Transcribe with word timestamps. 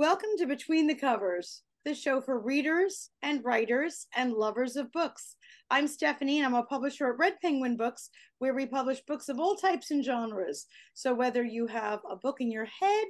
Welcome 0.00 0.30
to 0.38 0.46
Between 0.46 0.86
the 0.86 0.94
Covers, 0.94 1.60
the 1.84 1.94
show 1.94 2.22
for 2.22 2.40
readers 2.40 3.10
and 3.20 3.44
writers 3.44 4.06
and 4.16 4.32
lovers 4.32 4.76
of 4.76 4.90
books. 4.92 5.36
I'm 5.70 5.86
Stephanie, 5.86 6.38
and 6.38 6.46
I'm 6.46 6.54
a 6.54 6.62
publisher 6.62 7.08
at 7.08 7.18
Red 7.18 7.34
Penguin 7.42 7.76
Books, 7.76 8.08
where 8.38 8.54
we 8.54 8.64
publish 8.64 9.02
books 9.06 9.28
of 9.28 9.38
all 9.38 9.56
types 9.56 9.90
and 9.90 10.02
genres. 10.02 10.64
So, 10.94 11.12
whether 11.12 11.44
you 11.44 11.66
have 11.66 12.00
a 12.10 12.16
book 12.16 12.40
in 12.40 12.50
your 12.50 12.64
head, 12.64 13.08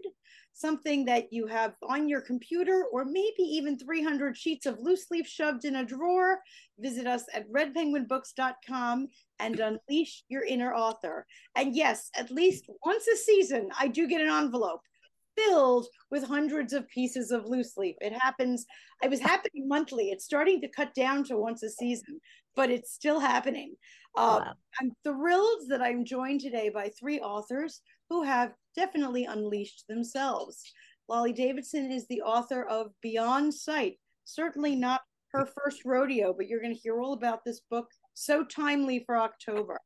something 0.53 1.05
that 1.05 1.33
you 1.33 1.47
have 1.47 1.75
on 1.89 2.09
your 2.09 2.23
computer, 2.23 2.87
or 2.93 3.05
maybe 3.05 3.45
even 3.45 3.79
300 3.79 4.37
sheets 4.37 4.67
of 4.67 4.81
loose 4.81 5.13
leaf 5.13 5.29
shoved 5.29 5.65
in 5.65 5.77
a 5.77 5.85
drawer, 5.85 6.41
visit 6.81 7.07
us 7.07 7.23
at 7.33 7.49
redpenguinbooks.com 7.53 9.07
and 9.39 9.61
unleash 9.61 10.25
your 10.29 10.43
inner 10.43 10.75
author. 10.75 11.25
And 11.55 11.77
yes, 11.77 12.11
at 12.17 12.33
least 12.33 12.69
once 12.85 13.07
a 13.07 13.17
season, 13.17 13.69
I 13.79 13.87
do 13.87 14.09
get 14.09 14.23
an 14.23 14.29
envelope 14.29 14.81
filled 15.37 15.87
with 16.11 16.25
hundreds 16.25 16.73
of 16.73 16.89
pieces 16.89 17.31
of 17.31 17.47
loose 17.47 17.77
leaf. 17.77 17.97
It 18.01 18.13
happens, 18.13 18.67
it 19.03 19.11
was 19.11 19.21
happening 19.21 19.69
monthly. 19.69 20.11
It's 20.11 20.25
starting 20.25 20.61
to 20.61 20.69
cut 20.69 20.95
down 20.95 21.25
to 21.25 21.37
once 21.37 21.63
a 21.63 21.71
season, 21.71 22.21
but 22.57 22.71
it's 22.71 22.93
still 22.93 23.21
happening. 23.21 23.75
Uh, 24.17 24.41
wow. 24.45 24.53
I'm 24.81 24.93
thrilled 25.05 25.63
that 25.69 25.83
I'm 25.83 26.05
joined 26.05 26.41
today 26.41 26.69
by 26.69 26.91
three 26.99 27.21
authors 27.21 27.81
who 28.09 28.23
have 28.23 28.53
definitely 28.75 29.25
unleashed 29.25 29.85
themselves. 29.89 30.63
Lâle 31.09 31.35
Davidson 31.35 31.91
is 31.91 32.07
the 32.09 32.23
author 32.23 32.65
of 32.65 32.93
Beyond 33.03 33.55
Sight, 33.55 33.99
certainly 34.25 34.77
not 34.77 35.03
her 35.33 35.47
first 35.47 35.85
rodeo, 35.85 36.33
but 36.33 36.49
you're 36.49 36.61
going 36.61 36.75
to 36.75 36.81
hear 36.81 37.01
all 37.01 37.13
about 37.13 37.45
this 37.45 37.61
book, 37.71 37.89
so 38.15 38.45
timely 38.45 39.03
for 39.07 39.17
October. 39.17 39.81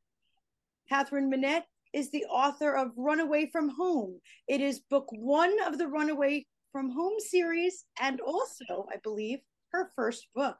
Catherine 0.89 1.31
Manett 1.31 1.63
is 1.95 2.11
the 2.11 2.25
author 2.25 2.75
of 2.75 2.91
Runaway 2.97 3.49
from 3.53 3.69
Home. 3.69 4.21
It 4.49 4.61
is 4.61 4.81
book 4.91 5.07
one 5.13 5.55
of 5.65 5.79
the 5.79 5.87
Runaway 5.87 6.45
from 6.73 6.91
Home 6.91 7.21
series, 7.21 7.85
and 8.01 8.21
also, 8.21 8.87
I 8.93 8.97
believe, 9.05 9.39
her 9.71 9.93
first 9.95 10.27
book. 10.35 10.57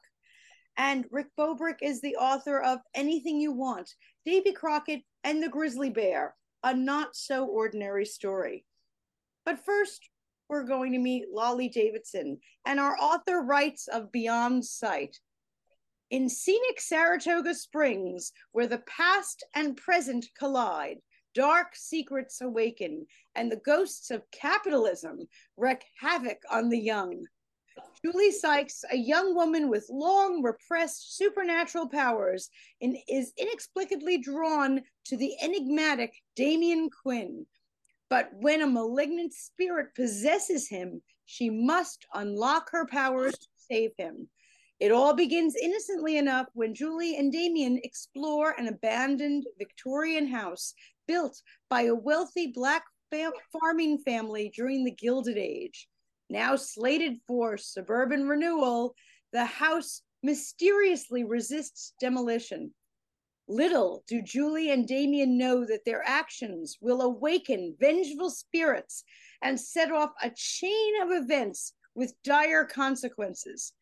And 0.77 1.05
Rick 1.11 1.27
Bobrick 1.37 1.79
is 1.81 1.99
the 1.99 2.15
author 2.15 2.61
of 2.61 2.79
Anything 2.93 3.41
You 3.41 3.51
Want, 3.51 3.93
Davy 4.25 4.53
Crockett 4.53 5.01
and 5.25 5.43
the 5.43 5.49
Grizzly 5.49 5.89
Bear, 5.89 6.35
a 6.63 6.73
not 6.73 7.17
so 7.17 7.45
ordinary 7.45 8.05
story. 8.05 8.65
But 9.45 9.63
first, 9.65 10.07
we're 10.47 10.63
going 10.63 10.93
to 10.93 10.99
meet 10.99 11.33
Lâle 11.35 11.69
Davidson, 11.69 12.39
and 12.65 12.79
our 12.79 12.97
author 12.97 13.41
writes 13.41 13.89
of 13.89 14.09
Beyond 14.13 14.63
Sight. 14.63 15.17
In 16.11 16.29
scenic 16.29 16.79
Saratoga 16.79 17.53
Springs, 17.53 18.31
where 18.53 18.67
the 18.67 18.83
past 18.87 19.43
and 19.53 19.75
present 19.75 20.25
collide, 20.39 20.99
dark 21.35 21.75
secrets 21.75 22.41
awaken, 22.41 23.05
and 23.35 23.51
the 23.51 23.57
ghosts 23.57 24.09
of 24.09 24.29
capitalism 24.31 25.27
wreak 25.57 25.83
havoc 25.99 26.41
on 26.49 26.69
the 26.69 26.79
young. 26.79 27.25
Julie 28.03 28.31
Sykes, 28.31 28.85
a 28.89 28.97
young 28.97 29.35
woman 29.35 29.69
with 29.69 29.85
long 29.89 30.41
repressed 30.41 31.17
supernatural 31.17 31.89
powers, 31.89 32.49
in, 32.79 32.97
is 33.09 33.33
inexplicably 33.37 34.17
drawn 34.17 34.81
to 35.05 35.17
the 35.17 35.33
enigmatic 35.41 36.13
Damien 36.35 36.89
Quinn. 36.89 37.45
But 38.09 38.29
when 38.33 38.61
a 38.61 38.67
malignant 38.67 39.33
spirit 39.33 39.93
possesses 39.95 40.69
him, 40.69 41.01
she 41.25 41.49
must 41.49 42.05
unlock 42.13 42.69
her 42.71 42.85
powers 42.85 43.33
to 43.33 43.47
save 43.57 43.91
him. 43.97 44.29
It 44.79 44.91
all 44.91 45.13
begins 45.13 45.55
innocently 45.55 46.17
enough 46.17 46.47
when 46.53 46.75
Julie 46.75 47.17
and 47.17 47.31
Damien 47.31 47.79
explore 47.83 48.51
an 48.51 48.67
abandoned 48.67 49.45
Victorian 49.57 50.27
house 50.27 50.73
built 51.07 51.41
by 51.69 51.83
a 51.83 51.95
wealthy 51.95 52.47
black 52.47 52.83
fam- 53.11 53.31
farming 53.51 53.99
family 53.99 54.51
during 54.55 54.83
the 54.83 54.91
Gilded 54.91 55.37
Age. 55.37 55.87
Now 56.29 56.55
slated 56.55 57.19
for 57.27 57.57
suburban 57.57 58.27
renewal, 58.27 58.95
the 59.31 59.45
house 59.45 60.01
mysteriously 60.23 61.23
resists 61.23 61.93
demolition. 61.99 62.73
Little 63.47 64.03
do 64.07 64.23
Julie 64.23 64.71
and 64.71 64.87
Damien 64.87 65.37
know 65.37 65.65
that 65.65 65.85
their 65.85 66.01
actions 66.03 66.77
will 66.81 67.01
awaken 67.01 67.75
vengeful 67.79 68.31
spirits 68.31 69.03
and 69.43 69.59
set 69.59 69.91
off 69.91 70.11
a 70.23 70.31
chain 70.35 71.01
of 71.03 71.11
events 71.11 71.73
with 71.93 72.15
dire 72.23 72.65
consequences 72.65 73.73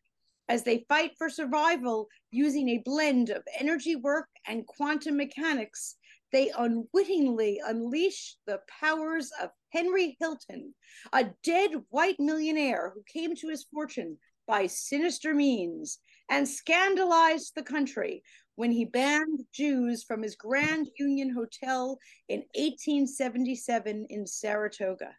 as 0.50 0.64
they 0.64 0.86
fight 0.90 1.12
for 1.18 1.30
survival 1.30 2.09
using 2.31 2.70
a 2.70 2.84
blend 2.84 3.30
of 3.30 3.44
energy 3.58 3.96
work 3.96 4.28
and 4.47 4.68
quantum 4.68 5.16
mechanics 5.16 5.96
they 6.34 6.52
unwittingly 6.58 7.62
unleash 7.64 8.36
the 8.48 8.60
powers 8.68 9.32
of 9.42 9.52
Henry 9.70 10.18
Hilton, 10.20 10.74
a 11.14 11.26
dead 11.44 11.72
white 11.90 12.20
millionaire 12.20 12.92
who 12.94 13.04
came 13.04 13.36
to 13.36 13.50
his 13.50 13.66
fortune 13.72 14.18
by 14.48 14.66
sinister 14.68 15.34
means 15.34 16.00
and 16.30 16.50
scandalized 16.50 17.54
the 17.56 17.64
country 17.64 18.24
when 18.56 18.72
he 18.72 18.84
banned 18.84 19.46
Jews 19.54 20.04
from 20.04 20.24
his 20.24 20.36
Grand 20.36 20.90
Union 20.98 21.32
Hotel 21.34 21.98
in 22.28 22.40
1877 22.56 24.08
in 24.10 24.26
Saratoga. 24.26 25.16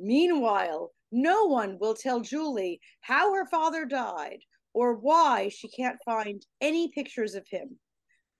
Meanwhile, 0.00 0.92
no 1.12 1.44
one 1.44 1.78
will 1.78 1.94
tell 1.94 2.20
Julie 2.20 2.80
how 3.00 3.32
her 3.32 3.46
father 3.46 3.84
died 3.84 4.40
or 4.72 4.94
why 4.94 5.48
she 5.48 5.68
can't 5.68 5.98
find 6.04 6.44
any 6.60 6.88
pictures 6.88 7.36
of 7.36 7.46
him. 7.48 7.78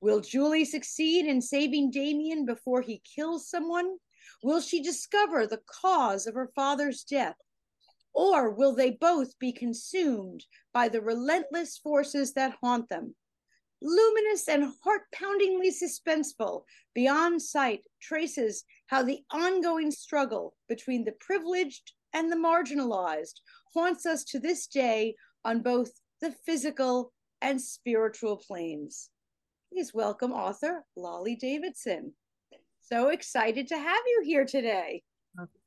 Will 0.04 0.20
Julie 0.20 0.66
succeed 0.66 1.24
in 1.24 1.40
saving 1.40 1.90
Damien 1.90 2.44
before 2.44 2.82
he 2.82 3.00
kills 3.16 3.48
someone? 3.48 3.96
Will 4.42 4.60
she 4.60 4.82
discover 4.82 5.46
the 5.46 5.62
cause 5.66 6.26
of 6.26 6.34
her 6.34 6.52
father's 6.54 7.04
death? 7.04 7.38
Or 8.12 8.50
will 8.50 8.74
they 8.74 8.90
both 8.90 9.38
be 9.38 9.50
consumed 9.50 10.44
by 10.74 10.90
the 10.90 11.00
relentless 11.00 11.78
forces 11.78 12.34
that 12.34 12.58
haunt 12.62 12.90
them? 12.90 13.14
Luminous 13.80 14.46
and 14.46 14.74
heart 14.84 15.04
poundingly 15.10 15.70
suspenseful, 15.70 16.64
Beyond 16.92 17.40
Sight 17.40 17.86
traces 17.98 18.64
how 18.88 19.02
the 19.04 19.24
ongoing 19.30 19.90
struggle 19.90 20.54
between 20.68 21.06
the 21.06 21.12
privileged 21.18 21.94
and 22.12 22.30
the 22.30 22.36
marginalized 22.36 23.40
haunts 23.72 24.04
us 24.04 24.22
to 24.24 24.38
this 24.38 24.66
day 24.66 25.16
on 25.46 25.62
both 25.62 25.92
the 26.20 26.32
physical 26.44 27.10
and 27.40 27.58
spiritual 27.58 28.36
planes 28.36 29.08
please 29.74 29.92
welcome 29.92 30.32
author 30.32 30.84
Lâle 30.96 31.36
Davidson. 31.36 32.12
So 32.80 33.08
excited 33.08 33.66
to 33.68 33.76
have 33.76 34.02
you 34.06 34.22
here 34.24 34.44
today. 34.44 35.02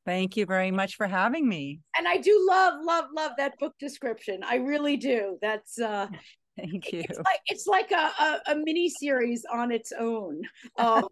Thank 0.06 0.38
you 0.38 0.46
very 0.46 0.72
much 0.72 0.96
for 0.96 1.08
having 1.08 1.48
me. 1.48 1.82
And 1.98 2.08
I 2.08 2.16
do 2.16 2.46
love, 2.48 2.76
love, 2.86 3.06
love 3.14 3.32
that 3.38 3.60
book 3.60 3.74
description. 3.80 4.44
I 4.46 4.56
really 4.56 4.96
do. 4.96 5.38
That's 5.42 5.78
uh 5.80 6.08
Thank 6.58 6.92
you. 6.94 7.02
It's 7.02 7.18
like 7.18 7.40
it's 7.48 7.68
like 7.68 7.92
a, 7.92 7.96
a, 8.20 8.42
a 8.54 8.56
mini 8.56 8.90
series 8.90 9.46
on 9.52 9.72
its 9.72 9.92
own. 9.92 10.42
Um, 10.78 11.08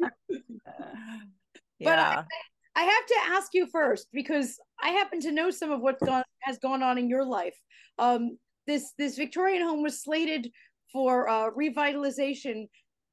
yeah. 1.80 1.90
But 1.90 2.00
I, 2.00 2.24
I 2.78 2.84
have 2.84 3.06
to 3.08 3.16
ask 3.36 3.54
you 3.54 3.68
first 3.68 4.08
because 4.14 4.58
I 4.82 4.90
happen 4.90 5.20
to 5.22 5.34
know 5.34 5.52
some 5.52 5.72
of 5.72 5.82
what's 5.82 6.02
gone 6.02 6.24
has 6.44 6.58
gone 6.60 6.82
on 6.82 6.98
in 6.98 7.10
your 7.10 7.26
life. 7.26 7.58
Um, 8.00 8.38
this 8.66 8.94
this 8.98 9.18
Victorian 9.18 9.64
home 9.64 9.84
was 9.84 10.02
slated 10.02 10.50
for 10.94 11.28
uh, 11.28 11.50
revitalization 11.52 12.68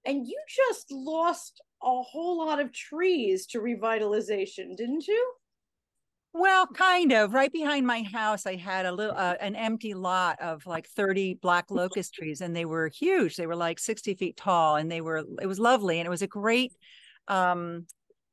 and 0.05 0.27
you 0.27 0.39
just 0.49 0.91
lost 0.91 1.63
a 1.83 2.03
whole 2.03 2.39
lot 2.39 2.61
of 2.61 2.73
trees 2.73 3.47
to 3.49 3.61
revitalization, 3.61 4.77
didn't 4.77 5.07
you? 5.07 5.33
Well, 6.35 6.67
kind 6.67 7.13
of. 7.13 7.35
Right 7.35 7.53
behind 7.53 7.87
my 7.87 8.03
house, 8.03 8.47
I 8.47 8.57
had 8.57 8.87
a 8.87 8.93
little 8.93 9.15
uh, 9.15 9.35
an 9.41 9.55
empty 9.55 9.93
lot 9.93 10.41
of 10.41 10.67
like 10.67 10.89
30 10.89 11.35
black 11.35 11.71
locust 11.71 12.15
trees 12.15 12.41
and 12.41 12.57
they 12.57 12.65
were 12.65 12.89
huge. 12.89 13.37
They 13.37 13.47
were 13.47 13.57
like 13.57 13.79
60 13.79 14.15
feet 14.15 14.37
tall 14.37 14.77
and 14.77 14.91
they 14.91 15.03
were 15.03 15.25
it 15.43 15.47
was 15.47 15.59
lovely 15.59 16.01
and 16.01 16.07
it 16.07 16.11
was 16.11 16.23
a 16.23 16.27
great 16.27 16.73
um 17.29 17.87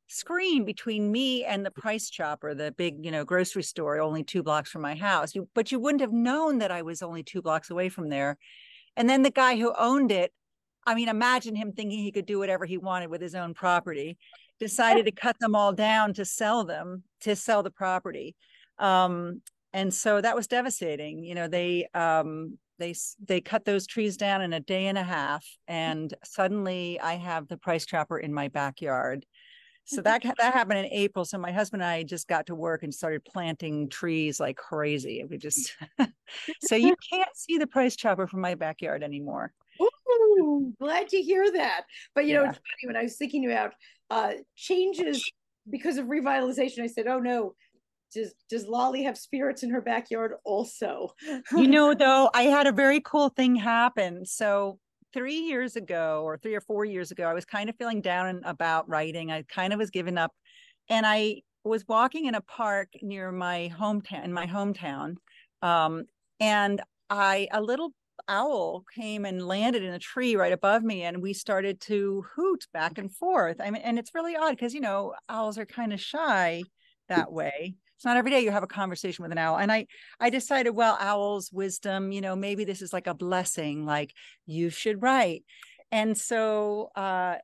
screen 0.08 0.66
between 0.66 1.12
me 1.12 1.44
and 1.44 1.66
the 1.66 1.72
price 1.72 2.10
chopper, 2.10 2.56
the 2.56 2.72
big, 2.72 3.06
you 3.06 3.12
know, 3.12 3.26
grocery 3.26 3.64
store 3.64 4.00
only 4.00 4.24
2 4.24 4.44
blocks 4.44 4.72
from 4.72 4.82
my 4.82 4.96
house. 4.96 5.34
But 5.54 5.72
you 5.72 5.80
wouldn't 5.80 6.02
have 6.02 6.14
known 6.14 6.60
that 6.60 6.72
I 6.72 6.82
was 6.84 7.02
only 7.02 7.22
2 7.24 7.42
blocks 7.42 7.70
away 7.70 7.90
from 7.90 8.10
there. 8.10 8.38
And 8.96 9.10
then 9.10 9.24
the 9.24 9.30
guy 9.30 9.58
who 9.58 9.74
owned 9.78 10.12
it 10.12 10.32
I 10.90 10.96
mean, 10.96 11.08
imagine 11.08 11.54
him 11.54 11.72
thinking 11.72 12.00
he 12.00 12.12
could 12.12 12.26
do 12.26 12.40
whatever 12.40 12.66
he 12.66 12.80
wanted 12.80 13.12
with 13.12 13.22
his 13.22 13.36
own 13.36 13.54
property, 13.54 14.18
decided 14.60 15.06
to 15.06 15.12
cut 15.12 15.38
them 15.40 15.56
all 15.56 15.72
down 15.72 16.16
to 16.16 16.26
sell 16.26 16.64
them, 16.64 17.04
to 17.22 17.36
sell 17.36 17.62
the 17.62 17.70
property. 17.70 18.36
Um, 18.80 19.44
and 19.72 19.94
so 19.94 20.20
that 20.20 20.36
was 20.36 20.48
devastating. 20.48 21.24
You 21.24 21.36
know, 21.36 21.48
they 21.48 21.86
um, 21.94 22.58
they 22.80 22.96
they 23.24 23.40
cut 23.40 23.66
those 23.66 23.86
trees 23.86 24.18
down 24.18 24.42
in 24.42 24.52
a 24.52 24.60
day 24.60 24.88
and 24.88 24.98
a 24.98 25.04
half, 25.04 25.46
and 25.68 26.12
suddenly 26.24 27.00
I 27.00 27.18
have 27.18 27.48
the 27.48 27.58
price 27.58 27.86
chopper 27.86 28.18
in 28.18 28.34
my 28.34 28.48
backyard. 28.48 29.28
So 29.86 30.02
that 30.02 30.24
that 30.24 30.54
happened 30.54 30.80
in 30.80 30.86
April. 30.86 31.24
So 31.24 31.38
my 31.38 31.52
husband 31.52 31.84
and 31.84 31.92
I 31.92 32.02
just 32.02 32.28
got 32.28 32.48
to 32.48 32.56
work 32.56 32.82
and 32.82 32.92
started 32.92 33.24
planting 33.26 33.90
trees 33.90 34.40
like 34.40 34.58
crazy. 34.58 35.24
We 35.30 35.38
just 35.38 35.76
so 36.62 36.76
you 36.76 36.96
can't 37.12 37.36
see 37.36 37.60
the 37.60 37.68
price 37.68 37.96
chopper 37.96 38.26
from 38.26 38.42
my 38.42 38.56
backyard 38.56 39.04
anymore. 39.04 39.54
Ooh, 39.82 39.89
glad 40.80 41.10
to 41.10 41.22
hear 41.22 41.52
that. 41.54 41.82
But 42.16 42.26
you 42.26 42.36
know, 42.36 42.44
yeah. 42.44 42.50
it's 42.50 42.58
funny 42.58 42.88
when 42.88 42.96
I 42.96 43.04
was 43.04 43.18
thinking 43.18 43.46
about 43.46 43.74
uh, 44.10 44.34
changes 44.56 45.32
because 45.70 45.98
of 45.98 46.08
revitalization. 46.08 46.82
I 46.82 46.88
said, 46.88 47.08
"Oh 47.08 47.20
no, 47.20 47.56
does 48.14 48.34
does 48.50 48.66
Lâle 48.66 49.04
have 49.04 49.18
spirits 49.18 49.64
in 49.64 49.70
her 49.70 49.82
backyard 49.82 50.34
also? 50.44 51.10
you 51.52 51.68
know, 51.68 51.94
though, 51.98 52.30
I 52.34 52.44
had 52.44 52.68
a 52.68 52.72
very 52.72 53.02
cool 53.02 53.30
thing 53.30 53.56
happen. 53.56 54.26
So 54.26 54.80
three 55.14 55.40
years 55.40 55.76
ago, 55.76 56.24
or 56.24 56.38
three 56.38 56.56
or 56.56 56.62
four 56.62 56.86
years 56.86 57.12
ago, 57.12 57.26
I 57.26 57.34
was 57.34 57.46
kind 57.46 57.70
of 57.70 57.76
feeling 57.78 58.02
down 58.02 58.42
about 58.46 58.90
writing. 58.90 59.32
I 59.32 59.44
kind 59.44 59.74
of 59.74 59.80
was 59.80 59.90
giving 59.90 60.18
up, 60.18 60.34
and 60.90 61.06
I 61.06 61.42
was 61.64 61.88
walking 61.88 62.26
in 62.26 62.36
a 62.36 62.42
park 62.42 62.90
near 63.02 63.32
my 63.32 63.72
hometown 63.78 64.24
in 64.24 64.34
my 64.34 64.48
hometown, 64.48 65.16
um, 65.62 66.06
and 66.40 66.82
I 67.10 67.48
a 67.52 67.62
little 67.62 67.94
owl 68.28 68.84
came 68.96 69.26
and 69.26 69.48
landed 69.48 69.84
in 69.84 69.94
a 69.94 70.00
tree 70.00 70.36
right 70.36 70.52
above 70.52 70.84
me 70.84 71.04
and 71.04 71.22
we 71.22 71.34
started 71.34 71.80
to 71.82 72.26
hoot 72.36 72.66
back 72.74 72.98
and 72.98 73.14
forth. 73.14 73.58
I 73.60 73.72
mean 73.72 73.82
and 73.82 73.98
it's 74.00 74.16
really 74.16 74.36
odd 74.36 74.52
because 74.52 74.74
you 74.74 74.82
know 74.82 75.14
owls 75.28 75.58
are 75.58 75.66
kind 75.66 75.94
of 75.94 76.00
shy 76.02 76.64
that 77.08 77.32
way. 77.32 77.76
It's 77.96 78.06
not 78.06 78.18
every 78.18 78.32
day 78.32 78.42
you 78.42 78.52
have 78.52 78.64
a 78.64 78.68
conversation 78.68 79.24
with 79.24 79.32
an 79.34 79.38
owl 79.38 79.58
and 79.58 79.72
i 79.72 79.86
i 80.22 80.30
decided 80.30 80.72
well 80.72 80.98
owls 81.02 81.52
wisdom 81.52 82.14
you 82.14 82.22
know 82.22 82.34
maybe 82.34 82.64
this 82.64 82.82
is 82.82 82.94
like 82.94 83.08
a 83.08 83.14
blessing 83.14 83.86
like 83.86 84.14
you 84.46 84.70
should 84.70 85.02
write. 85.02 85.44
And 85.92 86.18
so 86.18 86.92
uh 86.96 87.36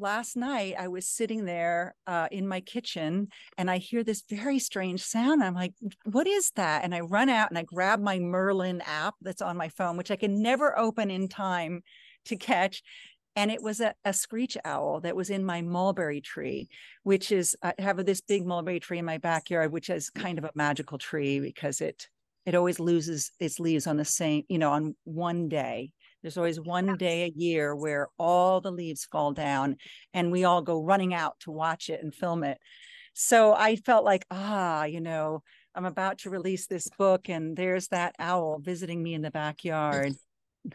last 0.00 0.36
night 0.36 0.74
I 0.78 0.88
was 0.88 1.06
sitting 1.06 1.44
there 1.44 1.94
uh, 2.06 2.28
in 2.30 2.48
my 2.48 2.60
kitchen 2.60 3.28
and 3.58 3.70
I 3.70 3.78
hear 3.78 4.02
this 4.02 4.24
very 4.28 4.58
strange 4.58 5.02
sound. 5.02 5.42
I'm 5.42 5.54
like, 5.54 5.74
what 6.04 6.26
is 6.26 6.50
that? 6.56 6.84
And 6.84 6.94
I 6.94 7.00
run 7.00 7.28
out 7.28 7.50
and 7.50 7.58
I 7.58 7.62
grab 7.62 8.00
my 8.00 8.18
Merlin 8.18 8.80
app 8.86 9.14
that's 9.20 9.42
on 9.42 9.56
my 9.56 9.68
phone, 9.68 9.96
which 9.96 10.10
I 10.10 10.16
can 10.16 10.42
never 10.42 10.78
open 10.78 11.10
in 11.10 11.28
time 11.28 11.82
to 12.26 12.36
catch. 12.36 12.82
And 13.36 13.50
it 13.50 13.62
was 13.62 13.80
a, 13.80 13.94
a 14.04 14.12
screech 14.12 14.56
owl 14.64 15.00
that 15.00 15.14
was 15.14 15.30
in 15.30 15.44
my 15.44 15.62
mulberry 15.62 16.20
tree, 16.20 16.68
which 17.04 17.30
is 17.30 17.56
I 17.62 17.74
have 17.78 18.04
this 18.04 18.20
big 18.20 18.44
mulberry 18.44 18.80
tree 18.80 18.98
in 18.98 19.04
my 19.04 19.18
backyard, 19.18 19.72
which 19.72 19.88
is 19.88 20.10
kind 20.10 20.38
of 20.38 20.44
a 20.44 20.50
magical 20.54 20.98
tree 20.98 21.40
because 21.40 21.80
it 21.80 22.08
it 22.46 22.54
always 22.54 22.80
loses 22.80 23.32
its 23.38 23.60
leaves 23.60 23.86
on 23.86 23.98
the 23.98 24.04
same, 24.04 24.44
you 24.48 24.58
know, 24.58 24.72
on 24.72 24.96
one 25.04 25.48
day. 25.48 25.92
There's 26.22 26.36
always 26.36 26.60
one 26.60 26.96
day 26.96 27.24
a 27.24 27.32
year 27.34 27.74
where 27.74 28.08
all 28.18 28.60
the 28.60 28.70
leaves 28.70 29.06
fall 29.10 29.32
down 29.32 29.76
and 30.12 30.30
we 30.30 30.44
all 30.44 30.62
go 30.62 30.82
running 30.82 31.14
out 31.14 31.36
to 31.40 31.50
watch 31.50 31.88
it 31.88 32.02
and 32.02 32.14
film 32.14 32.44
it. 32.44 32.58
So 33.14 33.54
I 33.54 33.76
felt 33.76 34.04
like, 34.04 34.24
ah, 34.30 34.84
you 34.84 35.00
know, 35.00 35.42
I'm 35.74 35.84
about 35.84 36.18
to 36.18 36.30
release 36.30 36.66
this 36.66 36.88
book 36.98 37.28
and 37.28 37.56
there's 37.56 37.88
that 37.88 38.14
owl 38.18 38.58
visiting 38.60 39.02
me 39.02 39.14
in 39.14 39.22
the 39.22 39.30
backyard. 39.30 40.14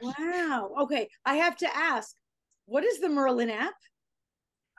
Wow. 0.01 0.71
Okay. 0.81 1.07
I 1.25 1.35
have 1.35 1.55
to 1.57 1.75
ask, 1.75 2.15
what 2.65 2.83
is 2.83 2.99
the 2.99 3.09
Merlin 3.09 3.49
app? 3.49 3.75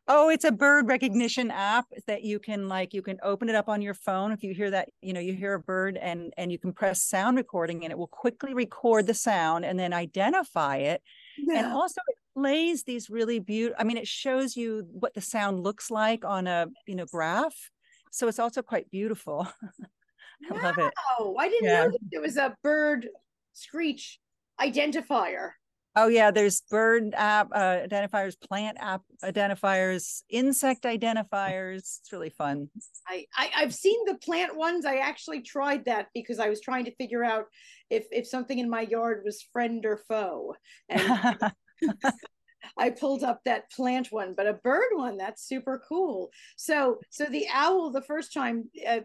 Oh, 0.09 0.29
it's 0.29 0.45
a 0.45 0.53
bird 0.53 0.87
recognition 0.87 1.51
app 1.51 1.87
that 2.07 2.23
you 2.23 2.39
can 2.39 2.69
like 2.69 2.95
you 2.95 3.03
can 3.03 3.19
open 3.23 3.49
it 3.49 3.57
up 3.57 3.69
on 3.69 3.83
your 3.83 3.95
phone 3.95 4.31
if 4.31 4.45
you 4.45 4.55
hear 4.55 4.71
that, 4.71 4.89
you 5.03 5.13
know, 5.13 5.21
you 5.21 5.35
hear 5.35 5.55
a 5.55 5.61
bird 5.61 5.97
and 5.97 6.33
and 6.37 6.53
you 6.53 6.59
can 6.59 6.73
press 6.73 7.03
sound 7.03 7.37
recording 7.37 7.83
and 7.83 7.91
it 7.91 7.99
will 7.99 8.07
quickly 8.07 8.55
record 8.55 9.07
the 9.07 9.15
sound 9.15 9.65
and 9.65 9.79
then 9.79 9.93
identify 9.93 10.77
it. 10.77 11.03
Yeah. 11.37 11.59
And 11.59 11.73
also 11.73 12.01
it 12.07 12.17
plays 12.39 12.85
these 12.85 13.11
really 13.11 13.41
beautiful 13.41 13.81
I 13.81 13.85
mean 13.85 13.97
it 13.97 14.07
shows 14.07 14.57
you 14.57 14.87
what 14.93 15.15
the 15.15 15.21
sound 15.21 15.65
looks 15.65 15.91
like 15.91 16.25
on 16.25 16.47
a, 16.47 16.69
you 16.87 16.95
know, 16.95 17.07
graph. 17.07 17.71
So 18.13 18.29
it's 18.29 18.39
also 18.39 18.63
quite 18.63 18.89
beautiful. 18.91 19.49
I 20.51 20.55
wow. 20.55 20.63
love 20.63 20.79
it. 20.79 20.95
Oh, 21.19 21.37
I 21.37 21.49
didn't 21.49 21.69
yeah. 21.69 21.87
know 21.87 21.99
there 22.13 22.21
was 22.21 22.37
a 22.37 22.55
bird 22.63 23.09
screech 23.55 24.21
identifier. 24.61 25.51
Oh 25.99 26.09
yeah, 26.09 26.31
there's 26.31 26.61
bird 26.61 27.15
app 27.17 27.49
uh, 27.55 27.79
identifiers, 27.89 28.35
plant 28.39 28.77
app 28.79 29.01
identifiers, 29.25 30.23
insect 30.29 30.85
identifiers. 30.85 31.79
It's 31.79 32.13
really 32.13 32.29
fun. 32.29 32.69
I, 33.09 33.25
I 33.35 33.47
have 33.61 33.75
seen 33.75 33.99
the 34.05 34.19
plant 34.19 34.55
ones. 34.55 34.85
I 34.85 34.97
actually 34.97 35.41
tried 35.41 35.87
that 35.87 36.09
because 36.15 36.39
I 36.39 36.51
was 36.51 36.61
trying 36.61 36.85
to 36.85 36.95
figure 36.97 37.25
out 37.25 37.47
if 37.89 38.05
if 38.13 38.27
something 38.27 38.59
in 38.59 38.69
my 38.69 38.83
yard 38.83 39.23
was 39.25 39.47
friend 39.55 39.87
or 39.87 40.03
foe, 40.07 40.55
and 40.91 41.39
I 42.77 42.91
pulled 42.91 43.25
up 43.25 43.41
that 43.47 43.71
plant 43.71 44.09
one. 44.11 44.35
But 44.37 44.49
a 44.49 44.53
bird 44.53 44.91
one, 44.93 45.17
that's 45.17 45.49
super 45.49 45.83
cool. 45.89 46.29
So 46.57 46.99
so 47.09 47.25
the 47.25 47.47
owl, 47.51 47.91
the 47.91 48.03
first 48.03 48.35
time, 48.35 48.69
uh, 48.87 49.01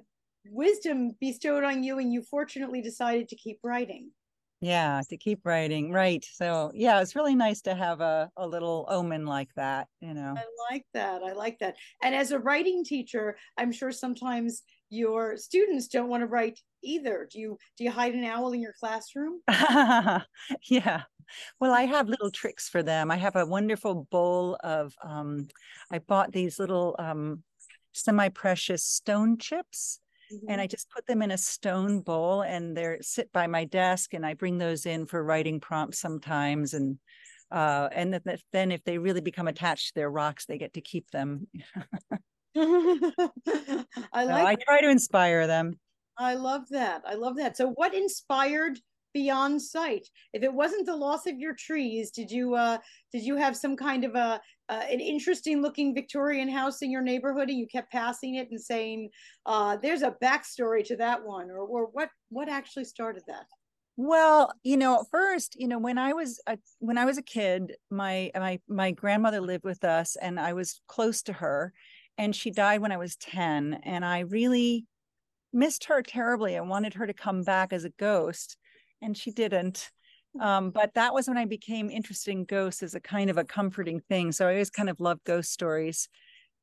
wisdom 0.50 1.12
bestowed 1.22 1.64
on 1.64 1.86
you, 1.86 2.00
and 2.00 2.12
you 2.12 2.22
fortunately 2.22 2.82
decided 2.82 3.30
to 3.30 3.38
keep 3.38 3.60
writing 3.64 4.12
yeah 4.62 5.02
to 5.10 5.18
keep 5.18 5.40
writing 5.44 5.92
right 5.92 6.26
so 6.34 6.72
yeah 6.74 7.02
it's 7.02 7.16
really 7.16 7.36
nice 7.36 7.62
to 7.62 7.74
have 7.74 8.00
a, 8.00 8.30
a 8.38 8.48
little 8.48 8.86
omen 8.90 9.26
like 9.26 9.50
that 9.56 9.88
you 10.00 10.14
know. 10.14 10.36
I 10.38 10.74
like 10.74 10.86
that 10.94 11.24
i 11.24 11.34
like 11.34 11.58
that 11.60 11.76
and 12.04 12.14
as 12.14 12.32
a 12.32 12.40
writing 12.40 12.86
teacher 12.86 13.38
i'm 13.58 13.72
sure 13.72 13.92
sometimes 13.92 14.62
your 14.90 15.36
students 15.38 15.88
don't 15.88 16.10
want 16.10 16.22
to 16.22 16.28
write 16.28 16.60
either 16.84 17.28
do 17.32 17.40
you 17.40 17.58
do 17.78 17.84
you 17.84 17.92
hide 17.92 18.14
an 18.14 18.24
owl 18.24 18.52
in 18.54 18.62
your 18.62 18.74
classroom? 18.80 19.42
Yeah 20.70 21.04
well 21.60 21.72
i 21.72 21.84
have 21.84 22.08
little 22.10 22.32
tricks 22.42 22.70
for 22.70 22.84
them 22.84 23.10
i 23.12 23.18
have 23.18 23.36
a 23.36 23.46
wonderful 23.46 24.08
bowl 24.12 24.58
of 24.64 24.94
um 25.04 25.48
i 25.92 26.00
bought 26.00 26.32
these 26.32 26.60
little 26.60 26.96
um 27.00 27.44
semi-precious 27.94 28.84
stone 28.84 29.38
chips 29.38 30.00
Mm-hmm. 30.34 30.50
And 30.50 30.62
I 30.62 30.68
just 30.68 30.90
put 30.90 31.06
them 31.08 31.22
in 31.22 31.32
a 31.32 31.38
stone 31.38 32.02
bowl 32.02 32.42
and 32.42 32.76
they 32.76 32.98
sit 33.02 33.32
by 33.32 33.48
my 33.48 33.66
desk 33.66 34.14
and 34.14 34.26
I 34.26 34.34
bring 34.34 34.58
those 34.58 34.86
in 34.86 35.06
for 35.06 35.24
writing 35.24 35.60
prompts 35.60 36.00
sometimes. 36.00 36.74
And 36.74 36.98
uh, 37.52 37.90
and 37.92 38.14
then, 38.14 38.38
then 38.54 38.72
if 38.72 38.84
they 38.86 38.98
really 38.98 39.20
become 39.22 39.48
attached 39.48 39.90
to 39.90 39.94
their 39.96 40.10
rocks, 40.10 40.46
they 40.46 40.58
get 40.58 40.74
to 40.74 40.82
keep 40.82 41.10
them. 41.12 41.48
I 42.56 42.56
like 42.56 43.88
so 44.14 44.46
I 44.46 44.56
try 44.56 44.82
to 44.82 44.90
inspire 44.90 45.48
them. 45.48 45.80
I 46.18 46.36
love 46.36 46.64
that. 46.70 47.02
I 47.06 47.16
love 47.16 47.38
that. 47.38 47.58
So 47.58 47.70
what 47.70 47.94
inspired 47.94 48.80
beyond 49.14 49.62
sight. 49.62 50.08
If 50.34 50.44
it 50.44 50.54
wasn't 50.54 50.86
the 50.86 50.96
loss 50.96 51.28
of 51.28 51.40
your 51.40 51.54
trees 51.54 52.12
did 52.12 52.32
you 52.32 52.56
uh 52.56 52.78
did 53.12 53.24
you 53.24 53.36
have 53.36 53.56
some 53.56 53.76
kind 53.76 54.04
of 54.04 54.16
a 54.16 54.42
uh, 54.70 54.84
an 54.90 55.02
interesting 55.02 55.62
looking 55.62 55.94
victorian 55.94 56.48
house 56.48 56.82
in 56.82 56.90
your 56.90 57.02
neighborhood 57.02 57.50
and 57.50 57.60
you 57.60 57.68
kept 57.68 57.92
passing 57.92 58.36
it 58.36 58.50
and 58.52 58.62
saying 58.62 59.10
uh 59.46 59.78
there's 59.78 60.02
a 60.02 60.16
backstory 60.24 60.84
to 60.86 60.96
that 60.96 61.24
one 61.24 61.50
or 61.50 61.60
or 61.60 61.86
what 61.88 62.10
what 62.30 62.50
actually 62.50 62.86
started 62.86 63.24
that? 63.28 63.46
Well, 63.98 64.52
you 64.64 64.78
know, 64.78 65.06
first, 65.12 65.56
you 65.60 65.68
know, 65.68 65.78
when 65.78 65.98
I 65.98 66.14
was 66.14 66.42
a, 66.48 66.58
when 66.80 66.98
I 66.98 67.06
was 67.06 67.18
a 67.18 67.22
kid, 67.22 67.76
my 67.90 68.32
my 68.34 68.60
my 68.68 68.92
grandmother 68.92 69.42
lived 69.42 69.64
with 69.64 69.84
us, 69.84 70.16
and 70.16 70.40
I 70.40 70.54
was 70.54 70.82
close 70.88 71.22
to 71.24 71.34
her, 71.34 71.74
and 72.18 72.36
she 72.36 72.52
died 72.52 72.82
when 72.82 72.92
I 72.92 72.98
was 72.98 73.16
ten, 73.18 73.80
and 73.84 74.04
I 74.06 74.20
really 74.22 74.88
missed 75.54 75.86
her 75.86 76.02
terribly. 76.02 76.58
I 76.58 76.62
wanted 76.62 76.96
her 76.96 77.06
to 77.06 77.14
come 77.14 77.44
back 77.44 77.74
as 77.74 77.84
a 77.84 77.90
ghost, 77.92 78.58
and 79.02 79.18
she 79.18 79.32
didn't. 79.32 79.92
Mm. 80.38 80.44
Um, 80.44 80.70
but 80.72 80.94
that 80.96 81.14
was 81.14 81.28
when 81.28 81.38
I 81.38 81.46
became 81.46 81.90
interested 81.90 82.32
in 82.32 82.46
ghosts 82.46 82.84
as 82.84 82.96
a 82.96 83.00
kind 83.00 83.30
of 83.30 83.38
a 83.38 83.44
comforting 83.44 84.00
thing. 84.00 84.32
So 84.32 84.48
I 84.48 84.52
always 84.52 84.70
kind 84.70 84.90
of 84.90 85.00
loved 85.00 85.24
ghost 85.24 85.52
stories. 85.52 86.08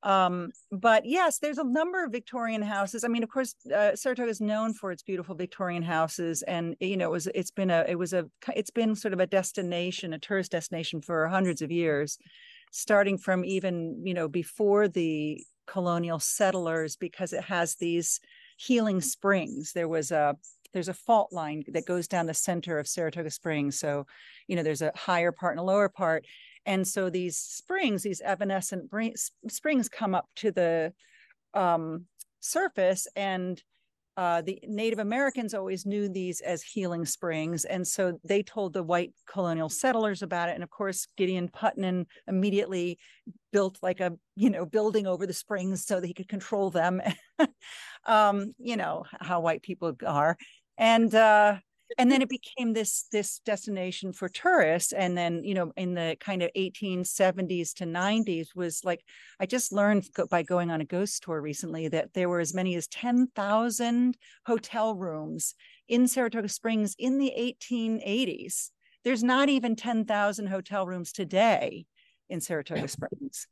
Um, 0.03 0.53
but 0.71 1.05
yes, 1.07 1.39
there's 1.39 1.59
a 1.59 1.65
number 1.65 2.05
of 2.05 2.13
Victorian 2.13 2.63
houses. 2.63 3.03
I 3.03 3.09
mean, 3.09 3.25
of 3.25 3.29
course, 3.31 3.55
uh, 3.75 3.97
Saratoga 3.97 4.31
is 4.31 4.41
known 4.41 4.73
for 4.73 4.93
its 4.93 5.03
beautiful 5.03 5.35
Victorian 5.35 5.83
houses, 5.83 6.43
and 6.43 6.77
you 6.79 6.97
know, 6.97 7.07
it 7.07 7.11
was 7.11 7.27
it's 7.35 7.51
been 7.51 7.71
a 7.71 7.85
it 7.89 7.97
was 7.97 8.13
a 8.13 8.27
it's 8.55 8.71
been 8.71 8.95
sort 8.95 9.13
of 9.13 9.21
a 9.21 9.27
destination, 9.27 10.13
a 10.13 10.19
tourist 10.19 10.53
destination 10.53 11.01
for 11.01 11.27
hundreds 11.27 11.63
of 11.63 11.73
years, 11.73 12.17
starting 12.71 13.19
from 13.19 13.45
even 13.45 14.01
you 14.05 14.15
know 14.15 14.29
before 14.29 14.87
the 14.87 15.45
colonial 15.67 16.21
settlers, 16.21 16.95
because 16.95 17.33
it 17.33 17.43
has 17.43 17.75
these 17.75 18.21
healing 18.57 19.01
springs. 19.01 19.73
There 19.73 19.89
was 19.89 20.13
a 20.13 20.37
there's 20.73 20.89
a 20.89 20.95
fault 20.95 21.33
line 21.33 21.65
that 21.69 21.87
goes 21.87 22.09
down 22.09 22.27
the 22.27 22.35
center 22.35 22.79
of 22.79 22.89
Saratoga 22.89 23.31
Springs. 23.31 23.79
So, 23.79 24.07
you 24.47 24.57
know, 24.57 24.63
there's 24.63 24.83
a 24.83 24.93
higher 24.95 25.33
part 25.33 25.53
and 25.53 25.61
a 25.61 25.65
lower 25.65 25.89
part. 25.89 26.25
And 26.67 26.87
so 26.87 27.09
these 27.11 27.37
springs, 27.39 28.03
these 28.03 28.21
evanescent 28.21 28.91
springs 29.49 29.89
come 29.89 30.15
up 30.15 30.29
to 30.37 30.51
the 30.51 30.93
um, 31.55 32.05
surface 32.41 33.07
and 33.17 33.63
uh, 34.19 34.43
the 34.43 34.59
Native 34.67 34.99
Americans 34.99 35.55
always 35.55 35.87
knew 35.87 36.09
these 36.09 36.41
as 36.41 36.61
healing 36.61 37.07
springs. 37.07 37.65
And 37.65 37.87
so 37.87 38.19
they 38.25 38.43
told 38.43 38.73
the 38.73 38.83
white 38.83 39.13
colonial 39.31 39.69
settlers 39.69 40.23
about 40.23 40.49
it. 40.49 40.55
And 40.55 40.65
of 40.65 40.71
course, 40.71 41.07
Gideon 41.17 41.47
Putnam 41.47 42.05
immediately 42.27 42.99
built 43.53 43.79
like 43.81 44.01
a, 44.01 44.15
you 44.35 44.51
know, 44.51 44.67
building 44.67 45.07
over 45.07 45.25
the 45.25 45.33
springs 45.33 45.87
so 45.87 46.01
that 46.01 46.07
he 46.09 46.15
could 46.15 46.29
control 46.29 46.69
them. 46.69 47.01
um, 48.07 48.55
you 48.59 48.77
know, 48.77 49.05
how 49.21 49.39
white 49.39 49.63
people 49.63 49.97
are 50.05 50.37
and 50.79 51.15
uh, 51.15 51.57
and 51.97 52.13
then 52.13 52.23
it 52.23 52.29
became 52.29 52.73
this 52.73 53.07
this 53.11 53.41
destination 53.41 54.13
for 54.13 54.29
tourists. 54.29 54.93
And 54.93 55.17
then 55.17 55.43
you 55.45 55.55
know 55.55 55.73
in 55.77 55.95
the 55.95 56.17
kind 56.21 56.43
of 56.43 56.51
1870s 56.57 57.75
to 57.75 57.85
90s 57.85 58.55
was 58.55 58.85
like 58.85 59.05
i 59.41 59.47
just 59.47 59.73
learned 59.73 60.09
by 60.31 60.43
going 60.43 60.71
on 60.71 60.81
a 60.81 60.85
ghost 60.85 61.23
tour 61.23 61.41
recently 61.41 61.89
that 61.89 62.13
there 62.15 62.29
were 62.29 62.41
as 62.41 62.55
many 62.55 62.75
as 62.75 62.87
10,000 62.89 64.17
hotel 64.47 64.95
rooms 64.95 65.55
in 65.89 66.07
saratoga 66.07 66.49
springs 66.49 66.95
in 66.99 67.19
the 67.19 67.33
1880s 67.39 68.71
there's 69.05 69.25
not 69.25 69.49
even 69.49 69.77
10,000 69.77 70.47
hotel 70.47 70.87
rooms 70.87 71.13
today 71.13 71.87
in 72.29 72.41
saratoga 72.41 72.89
springs. 72.89 73.47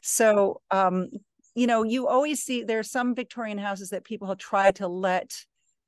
So 0.00 0.60
um, 0.70 1.10
you 1.54 1.66
know, 1.66 1.82
you 1.82 2.08
always 2.08 2.42
see 2.42 2.62
there's 2.62 2.90
some 2.90 3.14
Victorian 3.14 3.58
houses 3.58 3.90
that 3.90 4.04
people 4.04 4.28
have 4.28 4.38
tried 4.38 4.76
to 4.76 4.88
let 4.88 5.44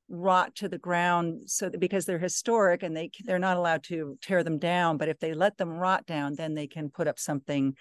rot 0.09 0.55
to 0.55 0.69
the 0.69 0.77
ground 0.77 1.41
so 1.49 1.67
that 1.67 1.79
because 1.79 2.05
they're 2.05 2.19
historic 2.19 2.83
and 2.83 2.95
they 2.95 3.09
they're 3.23 3.39
not 3.39 3.57
allowed 3.57 3.81
to 3.81 4.17
tear 4.21 4.43
them 4.43 4.59
down 4.59 4.97
but 4.97 5.09
if 5.09 5.19
they 5.19 5.33
let 5.33 5.57
them 5.57 5.71
rot 5.71 6.05
down 6.05 6.35
then 6.35 6.53
they 6.53 6.67
can 6.67 6.89
put 6.89 7.07
up 7.07 7.17
something 7.17 7.75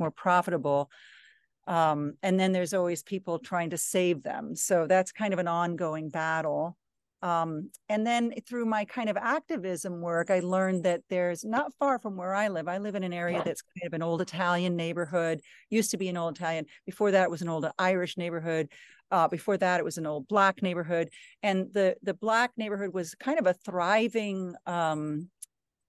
more 0.00 0.10
profitable. 0.10 0.90
Um, 1.68 2.14
and 2.22 2.40
then 2.40 2.50
there's 2.50 2.74
always 2.74 3.04
people 3.04 3.38
trying 3.38 3.70
to 3.70 3.76
save 3.76 4.24
them. 4.24 4.56
So 4.56 4.88
that's 4.88 5.12
kind 5.12 5.32
of 5.32 5.38
an 5.38 5.46
ongoing 5.46 6.08
battle 6.08 6.76
um, 7.22 7.70
and 7.88 8.06
then 8.06 8.32
through 8.48 8.64
my 8.64 8.84
kind 8.84 9.08
of 9.10 9.16
activism 9.16 10.00
work 10.00 10.30
i 10.30 10.40
learned 10.40 10.84
that 10.84 11.02
there's 11.08 11.44
not 11.44 11.72
far 11.78 11.98
from 11.98 12.16
where 12.16 12.34
i 12.34 12.48
live. 12.48 12.68
I 12.68 12.78
live 12.78 12.94
in 12.94 13.04
an 13.04 13.12
area 13.12 13.42
that's 13.44 13.62
kind 13.62 13.86
of 13.86 13.92
an 13.92 14.02
old 14.02 14.20
italian 14.20 14.76
neighborhood 14.76 15.40
used 15.68 15.90
to 15.92 15.96
be 15.96 16.08
an 16.08 16.16
old 16.16 16.36
italian 16.36 16.66
before 16.86 17.10
that 17.10 17.24
it 17.24 17.30
was 17.30 17.42
an 17.42 17.48
old 17.48 17.66
irish 17.78 18.16
neighborhood 18.16 18.68
uh, 19.10 19.28
before 19.28 19.56
that, 19.56 19.80
it 19.80 19.84
was 19.84 19.98
an 19.98 20.06
old 20.06 20.28
black 20.28 20.62
neighborhood, 20.62 21.10
and 21.42 21.72
the 21.72 21.96
the 22.02 22.14
black 22.14 22.52
neighborhood 22.56 22.94
was 22.94 23.14
kind 23.14 23.38
of 23.38 23.46
a 23.46 23.54
thriving 23.54 24.54
um, 24.66 25.28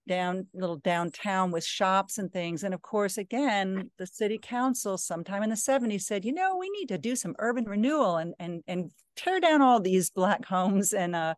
down 0.06 0.46
little 0.54 0.76
downtown 0.76 1.50
with 1.50 1.64
shops 1.64 2.18
and 2.18 2.32
things. 2.32 2.64
And 2.64 2.74
of 2.74 2.82
course, 2.82 3.18
again, 3.18 3.90
the 3.98 4.06
city 4.06 4.38
council 4.40 4.98
sometime 4.98 5.42
in 5.42 5.50
the 5.50 5.56
70s 5.56 6.02
said, 6.02 6.24
you 6.24 6.32
know, 6.32 6.56
we 6.56 6.70
need 6.70 6.88
to 6.88 6.98
do 6.98 7.16
some 7.16 7.34
urban 7.38 7.64
renewal 7.64 8.16
and 8.16 8.34
and 8.38 8.62
and 8.66 8.90
tear 9.16 9.40
down 9.40 9.62
all 9.62 9.80
these 9.80 10.10
black 10.10 10.44
homes 10.46 10.92
and 10.92 11.14
uh, 11.14 11.34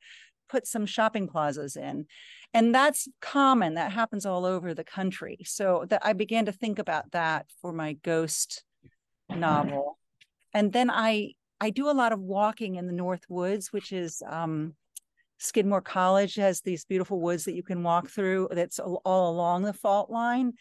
put 0.48 0.66
some 0.66 0.86
shopping 0.86 1.28
plazas 1.28 1.76
in. 1.76 2.06
And 2.52 2.74
that's 2.74 3.08
common. 3.20 3.74
That 3.74 3.92
happens 3.92 4.24
all 4.24 4.44
over 4.44 4.74
the 4.74 4.84
country. 4.84 5.38
So 5.44 5.84
that 5.88 6.02
I 6.04 6.12
began 6.12 6.46
to 6.46 6.52
think 6.52 6.78
about 6.78 7.10
that 7.10 7.46
for 7.60 7.72
my 7.72 7.94
ghost 7.94 8.64
novel. 9.28 9.98
And 10.52 10.72
then 10.72 10.90
I 10.90 11.32
I 11.60 11.70
do 11.70 11.90
a 11.90 11.92
lot 11.92 12.12
of 12.12 12.20
walking 12.20 12.76
in 12.76 12.86
the 12.86 12.92
North 12.92 13.24
Woods, 13.28 13.72
which 13.72 13.92
is 13.92 14.22
um, 14.28 14.74
Skidmore 15.38 15.80
College 15.80 16.36
has 16.36 16.60
these 16.60 16.84
beautiful 16.84 17.20
woods 17.20 17.44
that 17.44 17.54
you 17.54 17.62
can 17.62 17.82
walk 17.82 18.08
through 18.08 18.48
that's 18.52 18.78
all, 18.78 19.00
along 19.30 19.62
the 19.62 19.72
fault 19.72 20.10
line. 20.10 20.52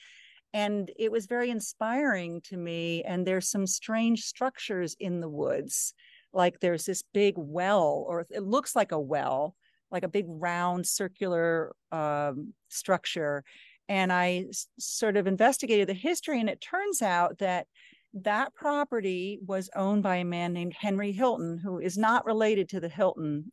And 0.54 0.92
it 0.98 1.12
was 1.12 1.26
very 1.26 1.50
inspiring 1.50 2.42
to 2.46 2.58
me. 2.58 3.04
And 3.04 3.26
there's 3.26 3.50
some 3.50 3.66
strange 3.66 4.22
structures 4.22 4.96
in 5.00 5.20
the 5.20 5.30
woods. 5.30 5.94
Like 6.32 6.60
there's 6.60 6.86
this 6.86 7.04
big 7.14 7.36
well, 7.38 8.06
or 8.08 8.26
it 8.30 8.44
looks 8.44 8.76
like 8.76 8.92
a 8.92 9.00
well, 9.00 9.56
like 9.92 10.04
a 10.04 10.08
big 10.08 10.26
round 10.28 10.86
circular 10.88 11.74
um, 11.92 12.54
structure. 12.70 13.44
And 13.88 14.12
I 14.12 14.46
s- 14.50 14.68
sort 14.80 15.18
of 15.18 15.28
investigated 15.28 15.88
the 15.88 15.94
history, 15.94 16.40
and 16.40 16.50
it 16.50 16.62
turns 16.62 17.02
out 17.02 17.40
that 17.40 17.68
that 18.14 18.54
property 18.54 19.40
was 19.46 19.70
owned 19.76 20.04
by 20.04 20.18
a 20.18 20.26
man 20.26 20.54
named 20.54 20.74
Henry 20.80 21.12
Hilton, 21.12 21.58
who 21.58 21.80
is 21.80 21.98
not 21.98 22.26
related 22.26 22.70
to 22.70 22.80
the 22.80 22.90
Hilton, 22.90 23.52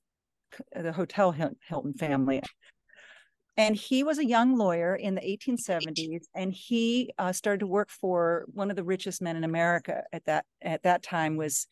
the 0.74 0.92
Hotel 0.92 1.32
Hilton 1.32 1.94
family. 1.94 2.42
And 3.56 3.76
he 3.76 4.02
was 4.02 4.18
a 4.18 4.24
young 4.24 4.56
lawyer 4.56 4.94
in 4.94 5.14
the 5.14 5.20
1870s, 5.20 6.22
and 6.34 6.52
he 6.52 7.12
uh, 7.18 7.32
started 7.32 7.60
to 7.60 7.66
work 7.66 7.90
for 7.90 8.46
one 8.52 8.70
of 8.70 8.76
the 8.76 8.84
richest 8.84 9.20
men 9.20 9.36
in 9.36 9.44
America 9.44 10.04
at 10.12 10.24
that 10.26 10.46
at 10.62 10.82
that 10.84 11.02
time 11.02 11.36
was 11.36 11.66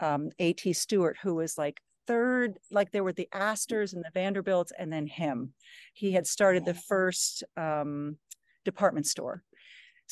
um, 0.00 0.30
A.T. 0.38 0.72
Stewart, 0.72 1.18
who 1.22 1.34
was 1.34 1.58
like 1.58 1.80
third, 2.06 2.58
like 2.70 2.92
there 2.92 3.04
were 3.04 3.12
the 3.12 3.28
Astors 3.32 3.92
and 3.92 4.02
the 4.04 4.10
Vanderbilts, 4.14 4.72
and 4.78 4.92
then 4.92 5.06
him. 5.06 5.52
He 5.92 6.12
had 6.12 6.26
started 6.26 6.64
the 6.64 6.74
first 6.74 7.44
um, 7.56 8.16
department 8.64 9.06
store 9.06 9.42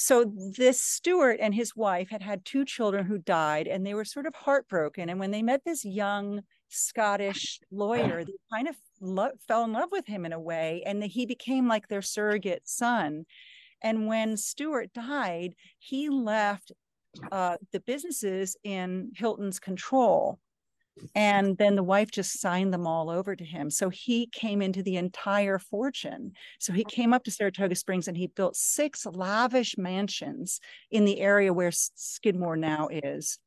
so 0.03 0.33
this 0.57 0.83
Stewart 0.83 1.41
and 1.41 1.55
his 1.55 1.77
wife 1.77 2.09
had 2.09 2.23
had 2.23 2.47
two 2.47 2.65
children 2.65 3.05
who 3.05 3.19
died, 3.19 3.67
and 3.67 3.85
they 3.85 3.93
were 3.93 4.07
sort 4.07 4.25
of 4.25 4.35
heartbroken. 4.35 5.11
And 5.11 5.21
when 5.21 5.31
they 5.31 5.43
met 5.43 5.63
this 5.63 5.85
young 5.85 6.41
Scottish 6.71 7.61
lawyer, 7.71 8.25
they 8.25 8.33
kind 8.53 8.69
of 8.69 8.77
lo- 9.01 9.33
fell 9.47 9.65
in 9.65 9.73
love 9.73 9.91
with 9.93 10.07
him 10.07 10.25
in 10.25 10.33
a 10.33 10.41
way, 10.41 10.83
and 10.87 11.03
he 11.03 11.27
became 11.27 11.69
like 11.69 11.89
their 11.89 12.03
surrogate 12.03 12.67
son. 12.67 13.27
And 13.83 14.07
when 14.07 14.37
Stewart 14.37 14.93
died, 14.93 15.55
he 15.79 16.09
left 16.09 16.73
uh, 17.33 17.57
the 17.73 17.81
businesses 17.81 18.57
in 18.63 19.13
Hilton's 19.17 19.59
control. 19.59 20.39
And 21.15 21.57
then 21.57 21.77
the 21.77 21.83
wife 21.83 22.11
just 22.11 22.41
signed 22.41 22.75
them 22.75 22.87
all 22.87 23.09
over 23.09 23.35
to 23.35 23.45
him. 23.45 23.71
So 23.71 23.89
he 23.89 24.27
came 24.27 24.61
into 24.61 24.83
the 24.83 24.97
entire 24.97 25.59
fortune. 25.59 26.33
So 26.59 26.73
he 26.73 26.85
came 26.85 27.15
up 27.15 27.25
to 27.25 27.31
saratoga 27.31 27.75
springs 27.75 28.07
and 28.07 28.17
he 28.17 28.27
built 28.27 28.55
six 28.57 29.07
lavish 29.07 29.79
mansions 29.79 30.61
in 30.91 31.07
the 31.07 31.21
area 31.21 31.55
where 31.55 31.71
skidmore 31.73 32.57
now 32.57 32.89
is 32.89 33.39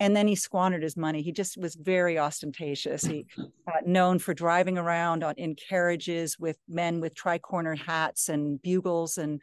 and 0.00 0.16
then 0.16 0.28
he 0.28 0.34
squandered 0.34 0.82
his 0.82 0.96
money 0.96 1.22
he 1.22 1.32
just 1.32 1.56
was 1.56 1.74
very 1.74 2.18
ostentatious 2.18 3.02
he 3.02 3.26
uh, 3.38 3.80
known 3.84 4.18
for 4.18 4.34
driving 4.34 4.78
around 4.78 5.22
on 5.22 5.34
in 5.36 5.54
carriages 5.54 6.38
with 6.38 6.58
men 6.68 7.00
with 7.00 7.14
tri-corner 7.14 7.74
hats 7.74 8.28
and 8.28 8.60
bugles 8.62 9.18
and 9.18 9.40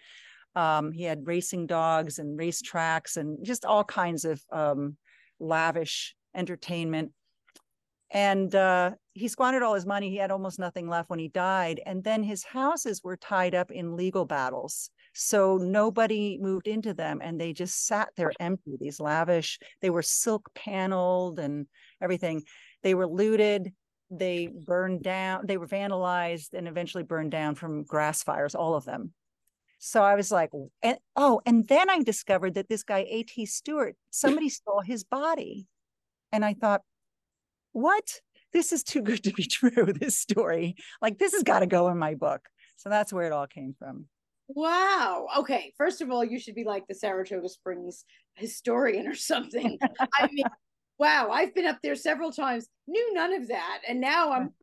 um, 0.55 0.91
he 0.91 1.03
had 1.03 1.27
racing 1.27 1.67
dogs 1.67 2.17
and 2.17 2.37
race 2.37 2.61
tracks 2.61 3.17
and 3.17 3.43
just 3.45 3.65
all 3.65 3.83
kinds 3.83 4.23
of 4.25 4.41
um, 4.51 4.95
lavish 5.39 6.15
entertainment. 6.33 7.11
And 8.11 8.53
uh, 8.55 8.91
he 9.13 9.27
squandered 9.27 9.63
all 9.63 9.73
his 9.73 9.85
money. 9.85 10.09
He 10.09 10.17
had 10.17 10.31
almost 10.31 10.59
nothing 10.59 10.87
left 10.87 11.09
when 11.09 11.19
he 11.19 11.27
died. 11.27 11.81
And 11.85 12.03
then 12.03 12.23
his 12.23 12.43
houses 12.43 13.01
were 13.03 13.17
tied 13.17 13.53
up 13.53 13.71
in 13.71 13.97
legal 13.97 14.25
battles. 14.25 14.89
So 15.17 15.57
nobody 15.57 16.37
moved 16.41 16.67
into 16.67 16.93
them 16.93 17.21
and 17.23 17.39
they 17.39 17.53
just 17.53 17.87
sat 17.87 18.09
there 18.17 18.33
empty. 18.39 18.75
These 18.79 18.99
lavish, 18.99 19.59
they 19.81 19.89
were 19.89 20.01
silk 20.01 20.49
paneled 20.53 21.39
and 21.39 21.67
everything. 22.01 22.43
They 22.83 22.93
were 22.93 23.07
looted. 23.07 23.71
They 24.11 24.47
burned 24.47 25.01
down, 25.01 25.47
they 25.47 25.57
were 25.57 25.67
vandalized 25.67 26.53
and 26.53 26.67
eventually 26.67 27.03
burned 27.03 27.31
down 27.31 27.55
from 27.55 27.83
grass 27.83 28.21
fires, 28.21 28.53
all 28.53 28.75
of 28.75 28.85
them. 28.85 29.13
So 29.79 30.03
I 30.03 30.15
was 30.15 30.31
like, 30.31 30.51
and, 30.83 30.97
oh, 31.15 31.41
and 31.45 31.67
then 31.67 31.89
I 31.89 32.01
discovered 32.03 32.53
that 32.55 32.69
this 32.69 32.83
guy, 32.83 33.05
A.T. 33.09 33.45
Stewart, 33.45 33.95
somebody 34.09 34.49
stole 34.49 34.81
his 34.81 35.03
body. 35.03 35.67
And 36.31 36.45
I 36.45 36.53
thought, 36.53 36.81
what? 37.71 38.21
This 38.53 38.71
is 38.71 38.83
too 38.83 39.01
good 39.01 39.23
to 39.23 39.33
be 39.33 39.43
true, 39.47 39.91
this 39.93 40.17
story. 40.17 40.75
Like, 41.01 41.17
this 41.17 41.33
has 41.33 41.43
got 41.43 41.59
to 41.59 41.67
go 41.67 41.89
in 41.89 41.97
my 41.97 42.15
book. 42.15 42.47
So 42.77 42.89
that's 42.89 43.11
where 43.11 43.25
it 43.25 43.31
all 43.31 43.47
came 43.47 43.75
from. 43.77 44.05
Wow. 44.47 45.27
Okay. 45.39 45.73
First 45.77 46.01
of 46.01 46.11
all, 46.11 46.23
you 46.23 46.39
should 46.39 46.55
be 46.55 46.63
like 46.63 46.87
the 46.87 46.95
Saratoga 46.95 47.49
Springs 47.49 48.05
historian 48.35 49.07
or 49.07 49.15
something. 49.15 49.77
I 50.19 50.27
mean, 50.31 50.45
wow. 50.99 51.29
I've 51.31 51.53
been 51.55 51.65
up 51.65 51.79
there 51.81 51.95
several 51.95 52.31
times, 52.31 52.67
knew 52.87 53.13
none 53.13 53.33
of 53.33 53.47
that, 53.47 53.81
and 53.87 53.99
now 53.99 54.31
I'm 54.31 54.53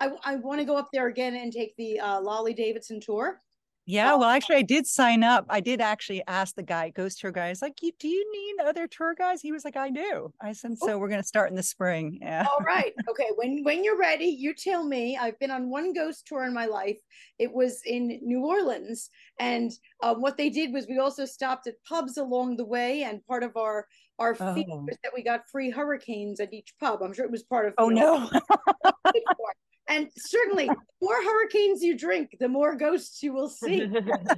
I 0.00 0.06
I, 0.06 0.32
I 0.32 0.36
want 0.36 0.60
to 0.60 0.64
go 0.64 0.76
up 0.76 0.88
there 0.92 1.08
again 1.08 1.34
and 1.34 1.52
take 1.52 1.74
the 1.76 2.00
uh, 2.00 2.20
Lâle 2.20 2.54
Davidson 2.54 3.00
tour. 3.00 3.40
Yeah, 3.86 4.14
well, 4.14 4.30
actually, 4.30 4.56
I 4.56 4.62
did 4.62 4.86
sign 4.86 5.22
up. 5.22 5.44
I 5.50 5.60
did 5.60 5.82
actually 5.82 6.22
ask 6.26 6.54
the 6.54 6.62
guy, 6.62 6.88
ghost 6.88 7.20
tour 7.20 7.30
guy, 7.30 7.46
I 7.46 7.48
was 7.50 7.60
like, 7.60 7.76
do 7.76 8.08
you 8.08 8.32
need 8.32 8.64
other 8.64 8.86
tour 8.86 9.14
guys? 9.14 9.42
He 9.42 9.52
was 9.52 9.64
like, 9.64 9.76
I 9.76 9.90
do. 9.90 10.32
I 10.40 10.52
said, 10.52 10.72
oh. 10.80 10.86
so 10.86 10.98
we're 10.98 11.08
going 11.08 11.20
to 11.20 11.26
start 11.26 11.50
in 11.50 11.56
the 11.56 11.62
spring. 11.62 12.18
Yeah. 12.22 12.46
All 12.50 12.64
right. 12.64 12.92
Okay. 13.14 13.28
When 13.36 13.62
when 13.62 13.84
you're 13.84 13.98
ready, 13.98 14.24
you 14.24 14.54
tell 14.54 14.82
me. 14.82 15.16
I've 15.16 15.38
been 15.38 15.50
on 15.50 15.70
one 15.70 15.92
ghost 15.92 16.26
tour 16.26 16.44
in 16.44 16.54
my 16.54 16.66
life. 16.66 16.96
It 17.38 17.52
was 17.52 17.80
in 17.84 18.18
New 18.22 18.44
Orleans, 18.44 19.10
and 19.38 19.70
um, 20.02 20.20
what 20.20 20.36
they 20.36 20.50
did 20.50 20.72
was 20.72 20.86
we 20.88 20.98
also 20.98 21.24
stopped 21.24 21.68
at 21.68 21.74
pubs 21.88 22.16
along 22.16 22.56
the 22.56 22.64
way, 22.64 23.02
and 23.02 23.24
part 23.26 23.44
of 23.44 23.56
our 23.56 23.86
our 24.18 24.36
oh. 24.40 24.54
fee 24.54 24.64
was 24.66 24.96
that 25.04 25.12
we 25.14 25.22
got 25.22 25.48
free 25.50 25.70
hurricanes 25.70 26.40
at 26.40 26.52
each 26.52 26.74
pub. 26.80 27.02
I'm 27.02 27.12
sure 27.12 27.24
it 27.24 27.30
was 27.30 27.44
part 27.44 27.66
of. 27.66 27.74
Oh 27.78 27.88
no. 27.88 28.28
And 29.88 30.08
certainly, 30.16 30.70
more 31.02 31.22
hurricanes 31.22 31.82
you 31.82 31.96
drink, 31.96 32.36
the 32.40 32.48
more 32.48 32.74
ghosts 32.74 33.22
you 33.22 33.32
will 33.32 33.48
see. 33.48 33.86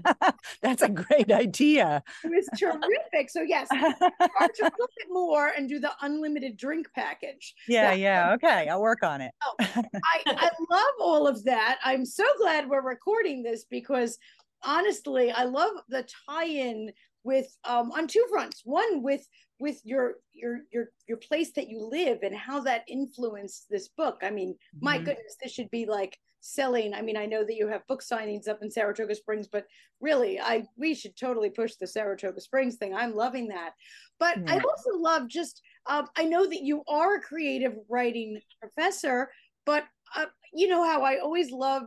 That's 0.62 0.83
a 0.83 0.88
great 0.88 1.31
idea. 1.31 2.03
It 2.25 2.29
was 2.29 2.49
terrific. 2.59 3.31
So 3.31 3.43
yes, 3.43 3.69
charge 3.69 4.00
a 4.00 4.65
little 4.65 4.91
bit 4.97 5.09
more 5.11 5.49
and 5.57 5.69
do 5.69 5.79
the 5.79 5.93
unlimited 6.03 6.57
drink 6.57 6.88
package. 6.95 7.55
Yeah, 7.69 7.93
yeah. 7.93 8.33
Okay, 8.35 8.69
I'll 8.69 8.83
work 8.83 9.05
on 9.05 9.21
it. 9.21 9.33
oh, 9.45 9.55
I, 9.61 10.23
I 10.26 10.50
love 10.71 10.95
all 11.00 11.26
of 11.29 11.45
that. 11.45 11.79
I'm 11.85 12.05
so 12.05 12.25
glad 12.38 12.69
we're 12.69 12.83
recording 12.83 13.43
this 13.43 13.65
because 13.71 14.19
honestly, 14.65 15.31
I 15.31 15.45
love 15.45 15.73
the 15.88 16.07
tie-in 16.29 16.91
with 17.23 17.47
um, 17.65 17.93
on 17.93 18.07
two 18.07 18.25
fronts. 18.31 18.62
One 18.65 19.03
with 19.03 19.26
with 19.59 19.81
your 19.85 20.15
your 20.33 20.61
your 20.71 20.91
your 21.09 21.19
place 21.19 21.53
that 21.53 21.69
you 21.69 21.83
live 21.83 22.19
and 22.23 22.35
how 22.35 22.61
that 22.61 22.85
influenced 22.89 23.67
this 23.71 23.89
book. 23.89 24.19
I 24.23 24.31
mean, 24.31 24.53
mm-hmm. 24.53 24.85
my 24.85 24.99
goodness, 24.99 25.37
this 25.43 25.53
should 25.53 25.71
be 25.71 25.87
like 25.87 26.19
selling. 26.41 26.95
I 26.95 27.03
mean, 27.03 27.17
I 27.17 27.27
know 27.27 27.45
that 27.45 27.57
you 27.57 27.69
have 27.69 27.87
book 27.87 28.03
signings 28.03 28.49
up 28.49 28.63
in 28.63 28.71
Saratoga 28.71 29.15
Springs, 29.15 29.49
but 29.51 29.67
really, 30.01 30.41
I 30.41 30.65
we 30.77 30.95
should 30.95 31.17
totally 31.17 31.51
push 31.51 31.75
the 31.77 31.87
Saratoga 31.87 32.41
Springs 32.41 32.77
thing. 32.77 32.95
I'm 32.95 33.15
loving 33.15 33.49
that. 33.49 33.73
But 34.19 34.39
yeah. 34.39 34.55
I 34.55 34.59
also 34.59 34.97
love 34.97 35.29
just 35.29 35.63
um, 35.87 36.09
I 36.17 36.25
know 36.25 36.47
that 36.47 36.63
you 36.63 36.83
are 36.89 37.17
a 37.17 37.21
creative 37.21 37.75
writing 37.89 38.41
professor, 38.61 39.31
but 39.65 39.85
uh, 40.15 40.27
you 40.53 40.69
know 40.69 40.85
how 40.85 41.03
I 41.03 41.19
always 41.19 41.51
love 41.51 41.85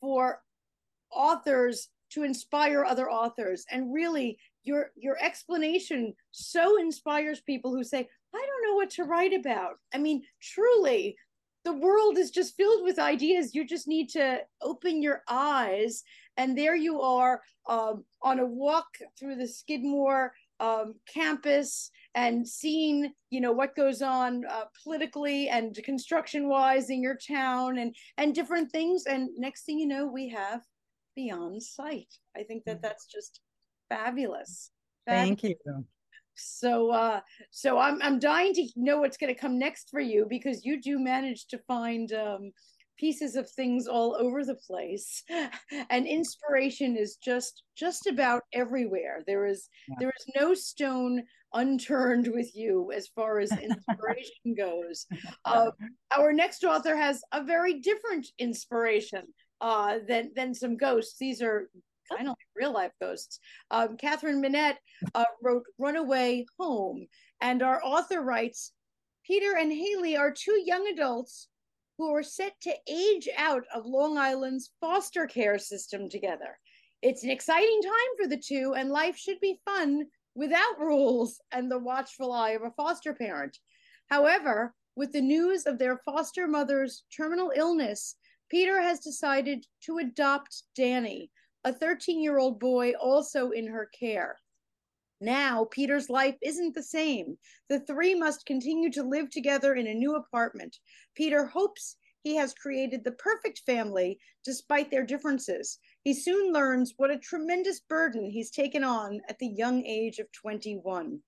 for 0.00 0.40
authors 1.10 1.88
to 2.10 2.24
inspire 2.24 2.84
other 2.84 3.10
authors 3.10 3.64
and 3.70 3.92
really 3.92 4.38
your 4.64 4.90
your 4.96 5.16
explanation 5.20 6.14
so 6.30 6.78
inspires 6.78 7.40
people 7.40 7.74
who 7.74 7.84
say 7.84 8.06
i 8.34 8.46
don't 8.46 8.70
know 8.70 8.76
what 8.76 8.90
to 8.90 9.04
write 9.04 9.32
about. 9.32 9.74
I 9.94 9.98
mean 9.98 10.22
truly 10.40 11.16
the 11.64 11.72
world 11.72 12.18
is 12.18 12.32
just 12.32 12.56
filled 12.56 12.82
with 12.82 12.98
ideas. 12.98 13.54
You 13.54 13.64
just 13.64 13.86
need 13.86 14.08
to 14.10 14.40
open 14.60 15.00
your 15.00 15.22
eyes 15.28 16.02
and 16.36 16.56
there 16.56 16.74
you 16.74 17.00
are 17.00 17.40
um, 17.68 18.04
on 18.22 18.40
a 18.40 18.46
walk 18.46 18.86
through 19.18 19.36
the 19.36 19.46
skidmore 19.46 20.32
um, 20.60 20.94
campus 21.12 21.90
and 22.14 22.46
seeing 22.46 23.12
you 23.30 23.40
know 23.40 23.52
what 23.52 23.74
goes 23.74 24.02
on 24.02 24.44
uh, 24.46 24.64
politically 24.82 25.48
and 25.48 25.74
construction 25.84 26.48
wise 26.48 26.90
in 26.90 27.02
your 27.02 27.16
town 27.16 27.78
and 27.78 27.94
and 28.18 28.34
different 28.34 28.70
things. 28.70 29.04
And 29.06 29.30
next 29.36 29.64
thing 29.64 29.78
you 29.78 29.86
know 29.86 30.06
we 30.06 30.28
have 30.30 30.62
beyond 31.16 31.62
sight. 31.62 32.08
I 32.36 32.42
think 32.42 32.64
that 32.64 32.78
mm. 32.78 32.82
that's 32.82 33.06
just 33.06 33.40
fabulous, 33.96 34.70
fabulous. 35.06 35.40
thank 35.40 35.42
you. 35.42 35.84
So 36.34 36.90
uh 36.90 37.20
so 37.50 37.78
i'm 37.78 38.00
i'm 38.02 38.18
dying 38.18 38.54
to 38.54 38.66
know 38.74 38.98
what's 38.98 39.18
going 39.18 39.32
to 39.32 39.40
come 39.40 39.58
next 39.58 39.90
for 39.90 40.00
you 40.00 40.26
because 40.28 40.64
you 40.64 40.80
do 40.80 40.98
manage 40.98 41.46
to 41.48 41.58
find 41.68 42.12
um 42.12 42.52
pieces 43.02 43.34
of 43.34 43.50
things 43.50 43.88
all 43.88 44.16
over 44.18 44.44
the 44.44 44.54
place. 44.54 45.24
And 45.90 46.06
inspiration 46.06 46.96
is 46.96 47.16
just 47.16 47.64
just 47.76 48.06
about 48.06 48.42
everywhere. 48.52 49.22
There 49.26 49.46
is 49.46 49.68
yeah. 49.88 49.96
there 49.98 50.12
is 50.18 50.26
no 50.40 50.54
stone 50.54 51.24
unturned 51.54 52.28
with 52.28 52.54
you 52.54 52.92
as 52.92 53.08
far 53.08 53.40
as 53.40 53.50
inspiration 53.50 54.54
goes. 54.56 55.06
Uh, 55.44 55.70
our 56.16 56.32
next 56.32 56.64
author 56.64 56.96
has 56.96 57.22
a 57.32 57.42
very 57.42 57.80
different 57.80 58.28
inspiration 58.38 59.24
uh, 59.60 59.98
than 60.08 60.30
than 60.36 60.54
some 60.54 60.76
ghosts. 60.76 61.18
These 61.18 61.42
are 61.42 61.68
kind 62.16 62.28
of 62.28 62.32
like 62.32 62.56
real 62.56 62.72
life 62.72 62.92
ghosts 63.00 63.38
um, 63.70 63.96
catherine 63.96 64.42
manett 64.42 64.74
uh, 65.14 65.24
wrote 65.42 65.64
runaway 65.78 66.44
home 66.58 67.06
and 67.40 67.62
our 67.62 67.80
author 67.84 68.20
writes 68.20 68.72
peter 69.26 69.56
and 69.58 69.72
haley 69.72 70.16
are 70.16 70.32
two 70.32 70.60
young 70.64 70.86
adults 70.88 71.48
who 71.98 72.14
are 72.14 72.22
set 72.22 72.54
to 72.60 72.74
age 72.88 73.28
out 73.36 73.62
of 73.72 73.86
Long 73.86 74.18
Island's 74.18 74.70
foster 74.80 75.26
care 75.26 75.58
system 75.58 76.08
together. 76.08 76.58
It's 77.00 77.22
an 77.22 77.30
exciting 77.30 77.80
time 77.82 78.16
for 78.20 78.28
the 78.28 78.42
two, 78.44 78.74
and 78.76 78.90
life 78.90 79.16
should 79.16 79.40
be 79.40 79.60
fun 79.64 80.06
without 80.34 80.78
rules 80.78 81.40
and 81.52 81.70
the 81.70 81.78
watchful 81.78 82.32
eye 82.32 82.50
of 82.50 82.62
a 82.62 82.70
foster 82.72 83.14
parent. 83.14 83.58
However, 84.08 84.74
with 84.96 85.12
the 85.12 85.20
news 85.20 85.66
of 85.66 85.78
their 85.78 86.00
foster 86.04 86.46
mother's 86.46 87.04
terminal 87.16 87.52
illness, 87.54 88.16
Peter 88.50 88.80
has 88.80 89.00
decided 89.00 89.64
to 89.84 89.98
adopt 89.98 90.64
Danny, 90.76 91.30
a 91.64 91.72
13 91.72 92.22
year 92.22 92.38
old 92.38 92.58
boy 92.58 92.92
also 92.92 93.50
in 93.50 93.66
her 93.66 93.88
care. 93.98 94.38
Now, 95.20 95.66
Peter's 95.70 96.10
life 96.10 96.36
isn't 96.42 96.74
the 96.74 96.82
same. 96.82 97.38
The 97.68 97.80
three 97.80 98.14
must 98.14 98.44
continue 98.44 98.90
to 98.90 99.04
live 99.04 99.30
together 99.30 99.74
in 99.74 99.86
a 99.86 99.94
new 99.94 100.16
apartment. 100.16 100.76
Peter 101.14 101.46
hopes 101.46 101.96
he 102.24 102.34
has 102.36 102.54
created 102.54 103.04
the 103.04 103.12
perfect 103.12 103.60
family 103.60 104.18
despite 104.44 104.90
their 104.90 105.04
differences. 105.04 105.78
He 106.02 106.14
soon 106.14 106.52
learns 106.52 106.94
what 106.96 107.10
a 107.10 107.18
tremendous 107.18 107.80
burden 107.80 108.30
he's 108.30 108.50
taken 108.50 108.82
on 108.82 109.20
at 109.28 109.38
the 109.38 109.46
young 109.46 109.84
age 109.84 110.18
of 110.18 110.30
21. 110.32 111.20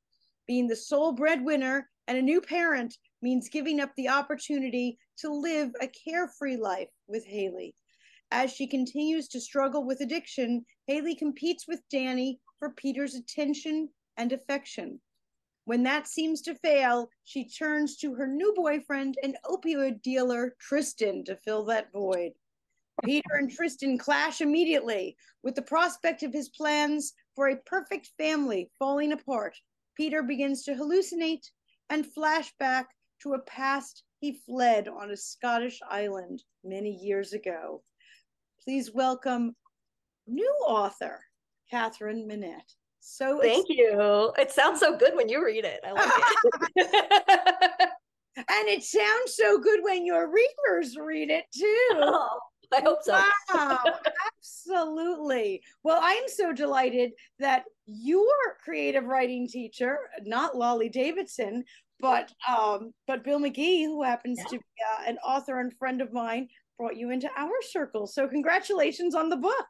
Being 0.47 0.67
the 0.67 0.77
sole 0.77 1.13
breadwinner 1.13 1.89
and 2.07 2.19
a 2.19 2.23
new 2.23 2.41
parent 2.41 2.97
means 3.23 3.49
giving 3.49 3.81
up 3.81 3.93
the 3.97 4.09
opportunity 4.09 4.99
to 5.19 5.33
live 5.33 5.71
a 5.81 5.89
carefree 5.89 6.57
life 6.57 6.91
with 7.07 7.25
Haley. 7.25 7.75
As 8.37 8.51
she 8.51 8.67
continues 8.67 9.29
to 9.29 9.41
struggle 9.41 9.85
with 9.85 10.01
addiction, 10.01 10.67
Haley 10.89 11.15
competes 11.15 11.69
with 11.69 11.89
Danny 11.89 12.41
for 12.59 12.71
Peter's 12.71 13.15
attention 13.15 13.91
and 14.17 14.33
affection. 14.33 15.01
When 15.67 15.85
that 15.85 16.09
seems 16.09 16.43
to 16.43 16.57
fail, 16.57 17.11
she 17.23 17.49
turns 17.49 17.97
to 17.99 18.13
her 18.17 18.27
new 18.27 18.53
boyfriend, 18.57 19.19
an 19.23 19.37
opioid 19.47 20.03
dealer, 20.03 20.57
Tristan, 20.59 21.23
to 21.27 21.37
fill 21.37 21.65
that 21.67 21.93
void. 21.93 22.33
Peter 23.05 23.35
and 23.35 23.53
Tristan 23.53 23.99
clash 23.99 24.41
immediately, 24.41 25.17
with 25.45 25.55
the 25.55 25.63
prospect 25.63 26.25
of 26.25 26.33
his 26.33 26.49
plans 26.49 27.13
for 27.37 27.51
a 27.51 27.57
perfect 27.59 28.11
family 28.19 28.69
falling 28.81 29.13
apart. 29.13 29.57
Peter 29.97 30.25
begins 30.25 30.65
to 30.65 30.75
hallucinate 30.75 31.47
and 31.89 32.05
flash 32.05 32.53
back 32.59 32.89
to 33.23 33.35
a 33.35 33.43
past 33.43 34.03
he 34.19 34.43
fled 34.45 34.89
on 34.89 35.13
a 35.13 35.17
Scottish 35.17 35.79
island 35.89 36.43
many 36.65 36.91
years 36.91 37.33
ago. 37.33 37.85
Please 38.65 38.93
welcome 38.95 39.55
new 40.27 40.51
author, 40.67 41.21
Catherine 41.71 42.27
Manett. 42.27 42.63
So 43.01 43.39
thank 43.43 43.67
you. 43.69 44.33
It 44.39 44.51
sounds 44.51 44.81
so 44.81 44.97
good 44.97 45.15
when 45.15 45.29
you 45.29 45.45
read 45.45 45.67
it. 45.67 45.81
I 45.87 45.93
like 45.93 46.13
it. 46.77 47.91
and 48.37 48.69
it 48.69 48.83
sounds 48.83 49.37
so 49.37 49.59
good 49.59 49.81
when 49.83 50.07
your 50.07 50.33
readers 50.33 50.97
read 50.97 51.29
it 51.29 51.45
too. 51.55 51.89
Oh, 51.93 52.39
I 52.75 52.81
hope 52.81 53.03
so. 53.03 53.21
Wow, 53.53 53.79
absolutely. 54.39 55.61
Well, 55.83 56.01
I 56.03 56.13
am 56.13 56.29
so 56.29 56.55
delighted 56.55 57.13
that 57.39 57.65
your 57.85 58.57
creative 58.65 59.05
writing 59.05 59.47
teacher, 59.47 59.99
not 60.23 60.55
Lâle 60.55 60.91
Davidson, 60.91 61.65
but 62.01 62.33
um, 62.49 62.93
but 63.07 63.23
Bill 63.23 63.39
McGee, 63.39 63.85
who 63.85 64.03
happens 64.03 64.39
yeah. 64.39 64.45
to 64.45 64.57
be 64.57 64.65
uh, 64.99 65.05
an 65.07 65.19
author 65.19 65.61
and 65.61 65.73
friend 65.79 66.01
of 66.01 66.13
mine, 66.13 66.49
brought 66.79 66.97
you 66.97 67.11
into 67.11 67.29
our 67.37 67.53
circle. 67.63 68.07
So 68.07 68.29
congratulations 68.29 69.15
on 69.15 69.29
the 69.29 69.37
book. 69.37 69.67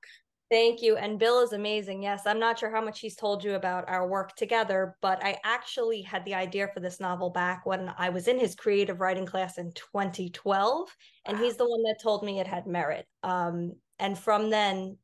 Thank 0.50 0.82
you. 0.82 0.96
And 0.96 1.18
Bill 1.18 1.40
is 1.40 1.52
amazing. 1.52 2.02
Yes, 2.02 2.26
I'm 2.26 2.38
not 2.38 2.58
sure 2.58 2.70
how 2.70 2.84
much 2.84 3.00
he's 3.00 3.16
told 3.16 3.42
you 3.42 3.54
about 3.54 3.88
our 3.88 4.06
work 4.06 4.36
together, 4.36 4.96
but 5.00 5.24
I 5.24 5.38
actually 5.42 6.02
had 6.02 6.24
the 6.24 6.34
idea 6.34 6.68
for 6.72 6.80
this 6.80 7.00
novel 7.00 7.30
back 7.30 7.64
when 7.64 7.90
I 7.96 8.10
was 8.10 8.28
in 8.28 8.38
his 8.38 8.54
creative 8.54 9.00
writing 9.00 9.26
class 9.26 9.56
in 9.58 9.72
2012. 9.72 10.94
And 11.24 11.38
he's 11.38 11.56
the 11.56 11.68
one 11.68 11.82
that 11.84 12.00
told 12.00 12.22
me 12.22 12.40
it 12.40 12.46
had 12.46 12.66
merit. 12.66 13.06
Um, 13.22 13.72
and 13.98 14.18
from 14.18 14.50
then, 14.50 14.98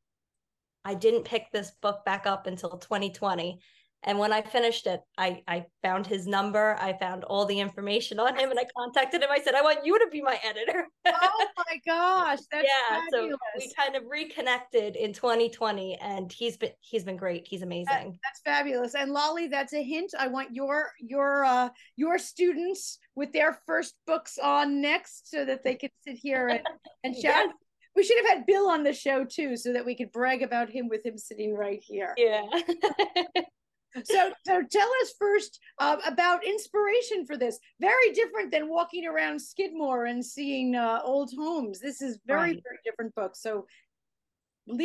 I 0.84 0.94
didn't 0.94 1.24
pick 1.24 1.50
this 1.52 1.72
book 1.82 2.04
back 2.04 2.26
up 2.26 2.46
until 2.46 2.78
2020. 2.78 3.60
And 4.02 4.18
when 4.18 4.32
I 4.32 4.40
finished 4.40 4.86
it, 4.86 5.00
I, 5.18 5.42
I 5.46 5.66
found 5.82 6.06
his 6.06 6.26
number. 6.26 6.76
I 6.80 6.94
found 6.94 7.24
all 7.24 7.44
the 7.44 7.60
information 7.60 8.18
on 8.18 8.34
him 8.38 8.50
and 8.50 8.58
I 8.58 8.64
contacted 8.76 9.22
him. 9.22 9.28
I 9.30 9.40
said, 9.40 9.54
I 9.54 9.60
want 9.62 9.84
you 9.84 9.98
to 9.98 10.06
be 10.10 10.22
my 10.22 10.38
editor. 10.42 10.86
oh 11.06 11.46
my 11.58 11.80
gosh. 11.86 12.38
That's 12.50 12.66
yeah. 12.66 13.00
Fabulous. 13.12 13.38
So 13.40 13.58
we 13.58 13.72
kind 13.76 13.96
of 13.96 14.04
reconnected 14.08 14.96
in 14.96 15.12
2020 15.12 15.98
and 16.00 16.32
he's 16.32 16.56
been 16.56 16.70
he's 16.80 17.04
been 17.04 17.18
great. 17.18 17.46
He's 17.46 17.60
amazing. 17.62 17.86
That, 17.86 18.18
that's 18.24 18.40
fabulous. 18.42 18.94
And 18.94 19.14
Lâle, 19.14 19.50
that's 19.50 19.74
a 19.74 19.82
hint. 19.82 20.12
I 20.18 20.28
want 20.28 20.54
your 20.54 20.92
your 20.98 21.44
uh 21.44 21.68
your 21.96 22.18
students 22.18 22.98
with 23.14 23.32
their 23.32 23.58
first 23.66 23.96
books 24.06 24.38
on 24.38 24.80
next 24.80 25.30
so 25.30 25.44
that 25.44 25.62
they 25.62 25.74
can 25.74 25.90
sit 26.06 26.16
here 26.16 26.48
and, 26.48 26.60
and 27.04 27.14
chat. 27.22 27.46
yes. 27.46 27.54
We 27.96 28.04
should 28.04 28.18
have 28.18 28.36
had 28.36 28.46
Bill 28.46 28.68
on 28.70 28.84
the 28.84 28.92
show 28.92 29.24
too, 29.24 29.56
so 29.56 29.72
that 29.72 29.84
we 29.84 29.96
could 29.96 30.12
brag 30.12 30.42
about 30.42 30.70
him 30.70 30.88
with 30.88 31.04
him 31.04 31.18
sitting 31.18 31.54
right 31.54 31.82
here. 31.82 32.14
Yeah. 32.16 32.46
so 34.05 34.33
so 34.46 34.62
tell 34.70 34.88
us 35.03 35.14
first 35.18 35.59
uh, 35.79 35.96
about 36.07 36.44
inspiration 36.44 37.26
for 37.26 37.37
this 37.37 37.59
very 37.81 38.12
different 38.12 38.50
than 38.50 38.68
walking 38.68 39.07
around 39.07 39.40
skidmore 39.40 40.07
and 40.07 40.24
seeing 40.24 40.74
uh, 40.74 41.00
old 41.05 41.31
homes 41.37 41.81
this 41.81 42.00
is 42.00 42.18
very 42.26 42.40
right. 42.40 42.62
very 42.62 42.79
different 42.85 43.14
book 43.14 43.35
so 43.35 43.66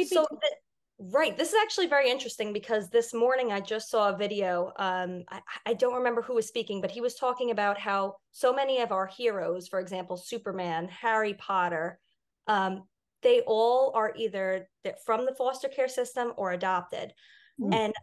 so 0.07 0.25
the, 0.31 0.49
right 1.11 1.37
this 1.37 1.49
is 1.49 1.55
actually 1.61 1.87
very 1.87 2.09
interesting 2.09 2.53
because 2.53 2.89
this 2.89 3.13
morning 3.13 3.51
i 3.51 3.59
just 3.59 3.89
saw 3.89 4.09
a 4.09 4.17
video 4.17 4.71
um, 4.77 5.23
I, 5.29 5.41
I 5.65 5.73
don't 5.73 5.95
remember 5.95 6.21
who 6.21 6.35
was 6.35 6.47
speaking 6.47 6.81
but 6.81 6.91
he 6.91 7.01
was 7.01 7.15
talking 7.15 7.51
about 7.51 7.77
how 7.77 8.15
so 8.31 8.53
many 8.53 8.79
of 8.79 8.91
our 8.91 9.05
heroes 9.05 9.67
for 9.67 9.79
example 9.79 10.17
superman 10.17 10.87
harry 10.87 11.33
potter 11.33 11.99
um, 12.47 12.83
they 13.23 13.41
all 13.41 13.91
are 13.95 14.13
either 14.15 14.69
from 15.05 15.25
the 15.25 15.35
foster 15.35 15.67
care 15.67 15.87
system 15.87 16.33
or 16.37 16.51
adopted 16.51 17.11
mm. 17.59 17.73
and 17.73 17.93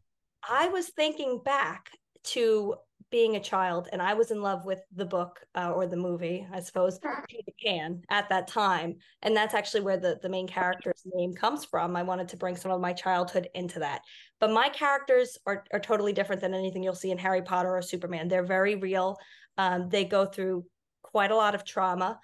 I 0.48 0.68
was 0.68 0.88
thinking 0.88 1.40
back 1.44 1.90
to 2.24 2.74
being 3.12 3.36
a 3.36 3.40
child 3.40 3.88
and 3.92 4.00
I 4.00 4.14
was 4.14 4.30
in 4.30 4.40
love 4.40 4.64
with 4.64 4.80
the 4.96 5.04
book 5.04 5.40
uh, 5.54 5.70
or 5.70 5.86
the 5.86 5.96
movie, 5.96 6.46
I 6.50 6.60
suppose, 6.60 6.98
Peter 7.28 7.52
Pan 7.64 8.02
at 8.08 8.28
that 8.30 8.48
time. 8.48 8.96
And 9.20 9.36
that's 9.36 9.54
actually 9.54 9.82
where 9.82 9.98
the, 9.98 10.18
the 10.22 10.30
main 10.30 10.48
character's 10.48 11.02
name 11.14 11.34
comes 11.34 11.64
from. 11.64 11.94
I 11.94 12.02
wanted 12.02 12.28
to 12.28 12.38
bring 12.38 12.56
some 12.56 12.72
of 12.72 12.80
my 12.80 12.94
childhood 12.94 13.48
into 13.54 13.80
that. 13.80 14.00
But 14.40 14.50
my 14.50 14.70
characters 14.70 15.36
are, 15.46 15.64
are 15.74 15.78
totally 15.78 16.14
different 16.14 16.40
than 16.40 16.54
anything 16.54 16.82
you'll 16.82 16.94
see 16.94 17.10
in 17.10 17.18
Harry 17.18 17.42
Potter 17.42 17.76
or 17.76 17.82
Superman. 17.82 18.28
They're 18.28 18.42
very 18.42 18.76
real. 18.76 19.18
Um, 19.58 19.90
they 19.90 20.06
go 20.06 20.24
through 20.24 20.64
quite 21.02 21.30
a 21.30 21.36
lot 21.36 21.54
of 21.54 21.64
trauma. 21.64 22.18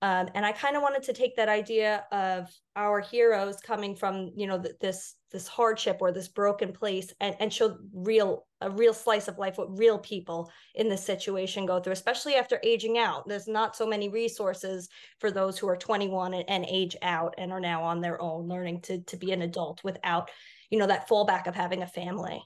Um, 0.00 0.28
and 0.34 0.46
I 0.46 0.52
kind 0.52 0.76
of 0.76 0.82
wanted 0.82 1.02
to 1.04 1.12
take 1.12 1.34
that 1.36 1.48
idea 1.48 2.04
of 2.12 2.48
our 2.76 3.00
heroes 3.00 3.56
coming 3.60 3.96
from, 3.96 4.30
you 4.36 4.46
know, 4.46 4.60
th- 4.60 4.76
this 4.80 5.16
this 5.30 5.48
hardship 5.48 5.98
or 6.00 6.10
this 6.10 6.28
broken 6.28 6.72
place 6.72 7.12
and, 7.20 7.36
and 7.38 7.52
show 7.52 7.76
real 7.92 8.46
a 8.60 8.70
real 8.70 8.94
slice 8.94 9.28
of 9.28 9.38
life 9.38 9.58
what 9.58 9.76
real 9.76 9.98
people 9.98 10.50
in 10.74 10.88
this 10.88 11.04
situation 11.04 11.66
go 11.66 11.80
through 11.80 11.92
especially 11.92 12.36
after 12.36 12.60
aging 12.62 12.96
out. 12.96 13.26
There's 13.26 13.48
not 13.48 13.76
so 13.76 13.86
many 13.86 14.08
resources 14.08 14.88
for 15.18 15.30
those 15.30 15.58
who 15.58 15.68
are 15.68 15.76
21 15.76 16.32
and, 16.32 16.44
and 16.48 16.64
age 16.66 16.96
out 17.02 17.34
and 17.36 17.52
are 17.52 17.60
now 17.60 17.82
on 17.82 18.00
their 18.00 18.22
own 18.22 18.46
learning 18.48 18.82
to 18.82 19.02
to 19.02 19.16
be 19.16 19.32
an 19.32 19.42
adult 19.42 19.82
without 19.82 20.30
you 20.70 20.78
know 20.78 20.86
that 20.86 21.08
fallback 21.08 21.48
of 21.48 21.56
having 21.56 21.82
a 21.82 21.86
family 21.86 22.40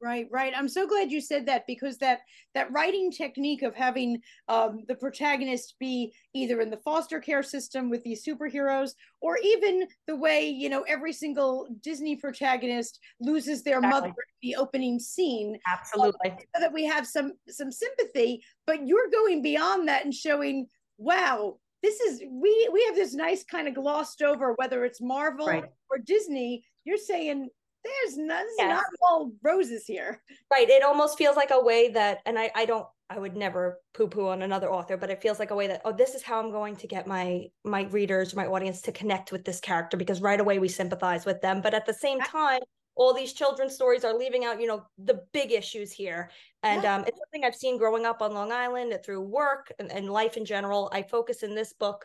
Right, 0.00 0.28
right. 0.30 0.52
I'm 0.56 0.68
so 0.68 0.86
glad 0.86 1.10
you 1.10 1.20
said 1.20 1.46
that 1.46 1.66
because 1.66 1.98
that 1.98 2.20
that 2.54 2.70
writing 2.70 3.10
technique 3.10 3.62
of 3.62 3.74
having 3.74 4.20
um, 4.46 4.84
the 4.86 4.94
protagonist 4.94 5.74
be 5.80 6.12
either 6.34 6.60
in 6.60 6.70
the 6.70 6.76
foster 6.76 7.18
care 7.18 7.42
system 7.42 7.90
with 7.90 8.04
these 8.04 8.24
superheroes, 8.24 8.92
or 9.20 9.38
even 9.42 9.88
the 10.06 10.14
way 10.14 10.48
you 10.48 10.68
know 10.68 10.82
every 10.82 11.12
single 11.12 11.66
Disney 11.82 12.14
protagonist 12.14 13.00
loses 13.20 13.64
their 13.64 13.78
exactly. 13.78 14.00
mother 14.00 14.14
in 14.42 14.50
the 14.50 14.56
opening 14.56 15.00
scene. 15.00 15.58
Absolutely. 15.68 16.30
so 16.54 16.60
that 16.60 16.72
we 16.72 16.84
have 16.84 17.04
some 17.04 17.32
some 17.48 17.72
sympathy, 17.72 18.40
but 18.66 18.86
you're 18.86 19.10
going 19.10 19.42
beyond 19.42 19.88
that 19.88 20.04
and 20.04 20.14
showing, 20.14 20.68
wow, 20.96 21.56
this 21.82 21.98
is 22.00 22.22
we 22.30 22.68
we 22.72 22.84
have 22.84 22.94
this 22.94 23.14
nice 23.14 23.42
kind 23.42 23.66
of 23.66 23.74
glossed 23.74 24.22
over 24.22 24.52
whether 24.54 24.84
it's 24.84 25.00
Marvel 25.00 25.46
right. 25.46 25.64
or 25.90 25.98
Disney. 25.98 26.64
You're 26.84 26.98
saying 26.98 27.48
there's 27.84 28.16
none, 28.16 28.46
yes. 28.58 28.68
not 28.68 28.84
all 29.08 29.32
roses 29.42 29.86
here. 29.86 30.22
Right. 30.50 30.68
It 30.68 30.82
almost 30.82 31.18
feels 31.18 31.36
like 31.36 31.50
a 31.50 31.62
way 31.62 31.90
that, 31.92 32.18
and 32.26 32.38
I, 32.38 32.50
I 32.54 32.64
don't, 32.64 32.86
I 33.10 33.18
would 33.18 33.36
never 33.36 33.80
poo 33.94 34.08
poo 34.08 34.28
on 34.28 34.42
another 34.42 34.70
author, 34.70 34.96
but 34.96 35.10
it 35.10 35.22
feels 35.22 35.38
like 35.38 35.50
a 35.50 35.54
way 35.54 35.66
that, 35.68 35.80
oh, 35.84 35.92
this 35.92 36.14
is 36.14 36.22
how 36.22 36.38
I'm 36.40 36.50
going 36.50 36.76
to 36.76 36.86
get 36.86 37.06
my, 37.06 37.46
my 37.64 37.84
readers, 37.84 38.34
my 38.34 38.46
audience 38.46 38.82
to 38.82 38.92
connect 38.92 39.32
with 39.32 39.44
this 39.44 39.60
character 39.60 39.96
because 39.96 40.20
right 40.20 40.38
away 40.38 40.58
we 40.58 40.68
sympathize 40.68 41.24
with 41.24 41.40
them. 41.40 41.62
But 41.62 41.72
at 41.72 41.86
the 41.86 41.94
same 41.94 42.20
time, 42.20 42.60
all 42.98 43.14
these 43.14 43.32
children's 43.32 43.74
stories 43.74 44.04
are 44.04 44.12
leaving 44.12 44.44
out, 44.44 44.60
you 44.60 44.66
know, 44.66 44.84
the 44.98 45.22
big 45.32 45.52
issues 45.52 45.92
here. 45.92 46.30
And 46.64 46.82
yeah. 46.82 46.96
um, 46.96 47.04
it's 47.06 47.18
something 47.18 47.44
I've 47.44 47.54
seen 47.54 47.78
growing 47.78 48.04
up 48.04 48.20
on 48.20 48.34
Long 48.34 48.52
Island 48.52 48.98
through 49.04 49.22
work 49.22 49.72
and, 49.78 49.90
and 49.90 50.10
life 50.10 50.36
in 50.36 50.44
general. 50.44 50.90
I 50.92 51.02
focus 51.02 51.44
in 51.44 51.54
this 51.54 51.72
book 51.72 52.04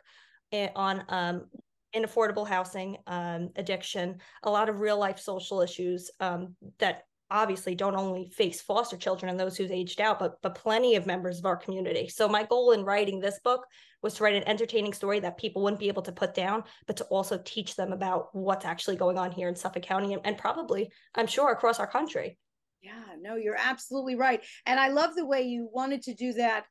eh, 0.52 0.70
on 0.76 1.04
um, 1.10 1.48
in 1.94 2.04
affordable 2.04 2.48
housing, 2.48 2.98
um, 3.08 3.50
addiction, 3.56 4.20
a 4.44 4.50
lot 4.50 4.70
of 4.70 4.80
real 4.80 4.98
life 4.98 5.20
social 5.20 5.62
issues 5.62 6.10
um, 6.20 6.56
that 6.80 7.04
obviously 7.30 7.74
don't 7.74 7.96
only 7.96 8.30
face 8.30 8.62
foster 8.62 8.96
children 8.96 9.30
and 9.30 9.40
those 9.40 9.58
who's 9.58 9.72
aged 9.72 10.00
out, 10.00 10.20
but 10.20 10.42
but 10.42 10.56
plenty 10.56 10.96
of 10.96 11.06
members 11.06 11.40
of 11.40 11.46
our 11.46 11.58
community. 11.58 12.08
So 12.08 12.28
my 12.28 12.44
goal 12.44 12.72
in 12.72 12.84
writing 12.84 13.20
this 13.20 13.40
book 13.44 13.66
was 14.02 14.16
to 14.16 14.24
write 14.24 14.36
an 14.36 14.48
entertaining 14.48 14.94
story 14.94 15.20
that 15.22 15.38
people 15.38 15.64
wouldn't 15.64 15.80
be 15.80 15.88
able 15.88 16.04
to 16.04 16.12
put 16.12 16.34
down, 16.34 16.64
but 16.88 16.98
to 16.98 17.06
also 17.06 17.42
teach 17.44 17.76
them 17.76 17.92
about 17.92 18.28
what's 18.34 18.66
actually 18.66 18.98
going 18.98 19.18
on 19.18 19.32
here 19.32 19.48
in 19.48 19.56
Suffolk 19.56 19.84
County 19.84 20.14
and, 20.14 20.22
and 20.26 20.38
probably, 20.38 20.92
I'm 21.16 21.28
sure, 21.28 21.52
across 21.52 21.80
our 21.80 21.88
country. 21.88 22.38
Yeah, 22.82 23.16
no, 23.20 23.36
you're 23.36 23.58
absolutely 23.58 24.16
right. 24.16 24.44
And 24.66 24.80
I 24.80 24.90
love 24.90 25.16
the 25.16 25.26
way 25.26 25.44
you 25.44 25.70
wanted 25.72 26.04
to 26.04 26.14
do 26.14 26.34
that 26.34 26.66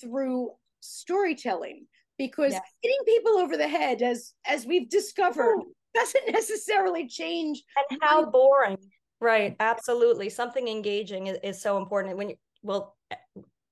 through 0.00 0.52
storytelling 0.80 1.86
because 2.18 2.52
yes. 2.52 2.62
hitting 2.82 2.98
people 3.04 3.32
over 3.32 3.56
the 3.56 3.68
head 3.68 4.02
as 4.02 4.34
as 4.46 4.66
we've 4.66 4.88
discovered 4.88 5.58
Ooh. 5.58 5.72
doesn't 5.94 6.28
necessarily 6.32 7.08
change 7.08 7.62
and 7.90 8.00
how 8.02 8.30
boring 8.30 8.78
right 9.20 9.56
absolutely 9.60 10.28
something 10.28 10.68
engaging 10.68 11.28
is, 11.28 11.38
is 11.42 11.60
so 11.60 11.78
important 11.78 12.16
when 12.16 12.30
you 12.30 12.36
well 12.62 12.96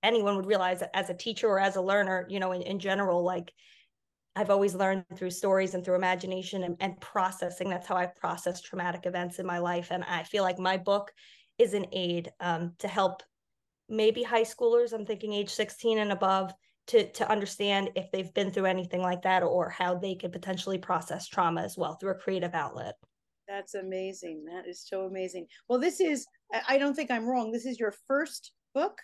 anyone 0.02 0.36
would 0.36 0.46
realize 0.46 0.80
that 0.80 0.90
as 0.94 1.10
a 1.10 1.14
teacher 1.14 1.48
or 1.48 1.58
as 1.58 1.76
a 1.76 1.80
learner 1.82 2.26
you 2.28 2.40
know 2.40 2.52
in, 2.52 2.62
in 2.62 2.78
general 2.78 3.22
like 3.22 3.52
I've 4.36 4.50
always 4.50 4.74
learned 4.74 5.04
through 5.16 5.30
stories 5.30 5.74
and 5.74 5.84
through 5.84 5.94
imagination 5.94 6.64
and, 6.64 6.76
and 6.80 7.00
processing. 7.00 7.70
That's 7.70 7.86
how 7.86 7.94
I've 7.94 8.16
processed 8.16 8.64
traumatic 8.64 9.06
events 9.06 9.38
in 9.38 9.46
my 9.46 9.58
life. 9.58 9.92
And 9.92 10.02
I 10.02 10.24
feel 10.24 10.42
like 10.42 10.58
my 10.58 10.76
book 10.76 11.12
is 11.56 11.72
an 11.72 11.86
aid 11.92 12.32
um, 12.40 12.72
to 12.80 12.88
help 12.88 13.22
maybe 13.88 14.22
high 14.22 14.42
schoolers, 14.42 14.92
I'm 14.92 15.06
thinking 15.06 15.32
age 15.32 15.50
16 15.50 15.98
and 15.98 16.10
above, 16.10 16.52
to 16.86 17.10
to 17.12 17.30
understand 17.30 17.90
if 17.94 18.10
they've 18.10 18.32
been 18.34 18.50
through 18.50 18.66
anything 18.66 19.00
like 19.00 19.22
that 19.22 19.42
or 19.42 19.70
how 19.70 19.94
they 19.94 20.14
could 20.14 20.32
potentially 20.32 20.78
process 20.78 21.26
trauma 21.26 21.62
as 21.62 21.76
well 21.78 21.94
through 21.94 22.12
a 22.12 22.16
creative 22.16 22.54
outlet. 22.54 22.94
That's 23.48 23.74
amazing. 23.74 24.44
That 24.44 24.66
is 24.66 24.82
so 24.86 25.02
amazing. 25.02 25.46
Well 25.68 25.78
this 25.78 26.00
is 26.00 26.26
i 26.68 26.78
don't 26.78 26.94
think 26.94 27.10
i'm 27.10 27.26
wrong. 27.26 27.52
This 27.52 27.66
is 27.66 27.80
your 27.80 27.94
first 28.06 28.52
book? 28.74 28.98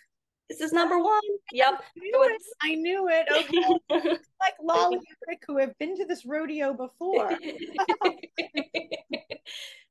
This 0.49 0.59
is 0.59 0.73
number 0.73 0.99
one. 0.99 1.21
Yep. 1.53 1.81
I 1.81 1.99
knew 2.01 2.23
it, 2.23 2.41
I 2.61 2.75
knew 2.75 3.07
it. 3.09 3.27
okay. 3.91 4.17
Like 4.39 4.55
lâle 4.61 4.93
and 4.93 5.01
rick 5.27 5.41
who 5.47 5.57
have 5.57 5.77
been 5.79 5.95
to 5.97 6.05
this 6.05 6.25
rodeo 6.25 6.73
before. 6.73 7.37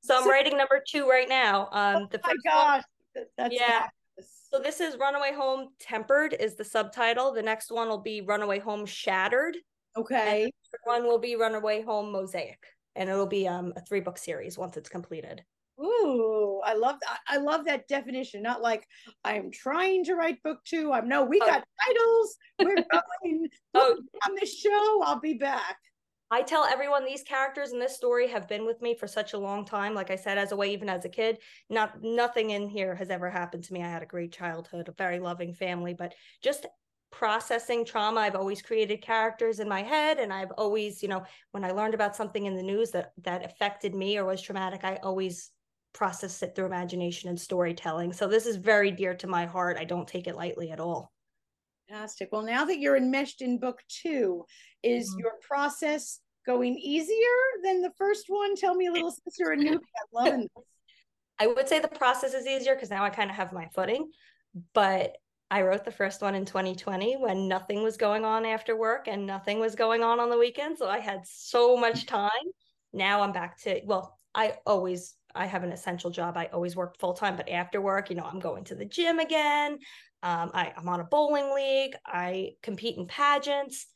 So 0.02 0.16
i'm 0.16 0.24
so, 0.24 0.30
writing 0.30 0.56
number 0.56 0.82
two 0.88 1.06
right 1.06 1.28
now. 1.28 1.68
Um 1.72 2.08
the 2.10 2.18
oh 2.24 2.26
my 2.26 2.34
gosh. 2.42 2.82
That's 3.36 3.54
yeah 3.54 3.86
so 4.52 4.60
this 4.60 4.80
is 4.80 4.96
Runaway 4.98 5.32
Home 5.34 5.68
Tempered 5.78 6.34
is 6.38 6.56
the 6.56 6.64
subtitle. 6.64 7.32
The 7.32 7.42
next 7.42 7.70
one 7.70 7.88
will 7.88 8.02
be 8.02 8.20
Runaway 8.20 8.58
Home 8.60 8.86
Shattered. 8.86 9.56
Okay. 9.96 10.50
one 10.84 11.04
will 11.04 11.18
be 11.18 11.36
Runaway 11.36 11.82
Home 11.82 12.12
Mosaic, 12.12 12.62
and 12.96 13.08
it'll 13.08 13.26
be 13.26 13.46
um 13.46 13.72
a 13.76 13.80
three 13.80 14.00
book 14.00 14.18
series 14.18 14.58
once 14.58 14.76
it's 14.76 14.88
completed. 14.88 15.42
Ooh, 15.80 16.60
I 16.64 16.74
love 16.74 16.96
that. 17.00 17.20
I 17.26 17.38
love 17.38 17.64
that 17.64 17.88
definition. 17.88 18.42
Not 18.42 18.60
like 18.60 18.86
I'm 19.24 19.50
trying 19.50 20.04
to 20.04 20.14
write 20.14 20.42
book 20.42 20.58
two. 20.64 20.92
I'm 20.92 21.08
no, 21.08 21.24
we 21.24 21.40
oh. 21.42 21.46
got 21.46 21.64
titles. 21.84 22.36
We're 22.58 22.84
going 22.92 23.48
oh. 23.74 23.96
on 24.28 24.34
the 24.38 24.46
show. 24.46 25.02
I'll 25.04 25.20
be 25.20 25.34
back. 25.34 25.76
I 26.32 26.42
tell 26.42 26.64
everyone 26.64 27.04
these 27.04 27.24
characters 27.24 27.72
in 27.72 27.80
this 27.80 27.96
story 27.96 28.28
have 28.28 28.46
been 28.46 28.64
with 28.64 28.80
me 28.80 28.94
for 28.94 29.08
such 29.08 29.32
a 29.32 29.38
long 29.38 29.64
time. 29.64 29.94
Like 29.94 30.10
I 30.10 30.16
said, 30.16 30.38
as 30.38 30.52
a 30.52 30.56
way, 30.56 30.72
even 30.72 30.88
as 30.88 31.04
a 31.04 31.08
kid, 31.08 31.38
not 31.68 32.02
nothing 32.02 32.50
in 32.50 32.68
here 32.68 32.94
has 32.94 33.10
ever 33.10 33.28
happened 33.28 33.64
to 33.64 33.72
me. 33.72 33.82
I 33.82 33.88
had 33.88 34.02
a 34.02 34.06
great 34.06 34.32
childhood, 34.32 34.88
a 34.88 34.92
very 34.92 35.18
loving 35.18 35.52
family, 35.52 35.92
but 35.92 36.14
just 36.40 36.66
processing 37.10 37.84
trauma 37.84 38.20
i've 38.20 38.36
always 38.36 38.62
created 38.62 39.02
characters 39.02 39.58
in 39.58 39.68
my 39.68 39.82
head 39.82 40.18
and 40.18 40.32
i've 40.32 40.52
always 40.52 41.02
you 41.02 41.08
know 41.08 41.22
when 41.50 41.64
i 41.64 41.72
learned 41.72 41.92
about 41.92 42.14
something 42.14 42.46
in 42.46 42.54
the 42.54 42.62
news 42.62 42.92
that 42.92 43.12
that 43.20 43.44
affected 43.44 43.94
me 43.94 44.16
or 44.16 44.24
was 44.24 44.40
traumatic 44.40 44.84
i 44.84 44.94
always 45.02 45.50
process 45.92 46.40
it 46.42 46.54
through 46.54 46.66
imagination 46.66 47.28
and 47.28 47.40
storytelling 47.40 48.12
so 48.12 48.28
this 48.28 48.46
is 48.46 48.56
very 48.56 48.92
dear 48.92 49.12
to 49.12 49.26
my 49.26 49.44
heart 49.44 49.76
i 49.76 49.84
don't 49.84 50.06
take 50.06 50.28
it 50.28 50.36
lightly 50.36 50.70
at 50.70 50.78
all 50.78 51.12
Fantastic. 51.90 52.28
Well, 52.30 52.42
now 52.42 52.64
that 52.64 52.78
you're 52.78 52.96
enmeshed 52.96 53.42
in 53.42 53.58
book 53.58 53.80
two, 53.88 54.44
is 54.82 55.10
mm-hmm. 55.10 55.20
your 55.20 55.32
process 55.40 56.20
going 56.46 56.76
easier 56.78 57.14
than 57.64 57.82
the 57.82 57.92
first 57.98 58.24
one? 58.28 58.54
Tell 58.56 58.74
me 58.74 58.86
a 58.86 58.92
little 58.92 59.10
since 59.10 59.36
you're 59.38 59.52
a 59.52 59.56
newbie. 59.56 59.74
I'm 59.74 59.80
loving 60.12 60.40
this. 60.40 60.64
I 61.38 61.46
would 61.46 61.68
say 61.68 61.80
the 61.80 61.88
process 61.88 62.34
is 62.34 62.46
easier 62.46 62.74
because 62.74 62.90
now 62.90 63.02
I 63.02 63.10
kind 63.10 63.30
of 63.30 63.36
have 63.36 63.52
my 63.52 63.66
footing. 63.74 64.10
But 64.74 65.16
I 65.50 65.62
wrote 65.62 65.84
the 65.84 65.90
first 65.90 66.22
one 66.22 66.34
in 66.34 66.44
2020 66.44 67.16
when 67.16 67.48
nothing 67.48 67.82
was 67.82 67.96
going 67.96 68.24
on 68.24 68.44
after 68.44 68.76
work 68.76 69.08
and 69.08 69.26
nothing 69.26 69.58
was 69.58 69.74
going 69.74 70.02
on 70.02 70.20
on 70.20 70.30
the 70.30 70.38
weekend. 70.38 70.78
So 70.78 70.88
I 70.88 70.98
had 70.98 71.22
so 71.24 71.76
much 71.76 72.06
time. 72.06 72.30
Now 72.92 73.22
I'm 73.22 73.32
back 73.32 73.60
to, 73.62 73.80
well, 73.84 74.18
I 74.34 74.54
always 74.66 75.14
I 75.34 75.46
have 75.46 75.62
an 75.62 75.72
essential 75.72 76.10
job. 76.10 76.36
I 76.36 76.46
always 76.46 76.76
work 76.76 76.98
full 76.98 77.14
time, 77.14 77.36
but 77.36 77.48
after 77.48 77.80
work, 77.80 78.10
you 78.10 78.16
know, 78.16 78.24
I'm 78.24 78.40
going 78.40 78.64
to 78.64 78.74
the 78.74 78.84
gym 78.84 79.18
again. 79.18 79.78
Um, 80.22 80.50
I, 80.52 80.72
I'm 80.76 80.88
on 80.88 81.00
a 81.00 81.04
bowling 81.04 81.54
league. 81.54 81.94
I 82.06 82.52
compete 82.62 82.96
in 82.96 83.06
pageants. 83.06 83.86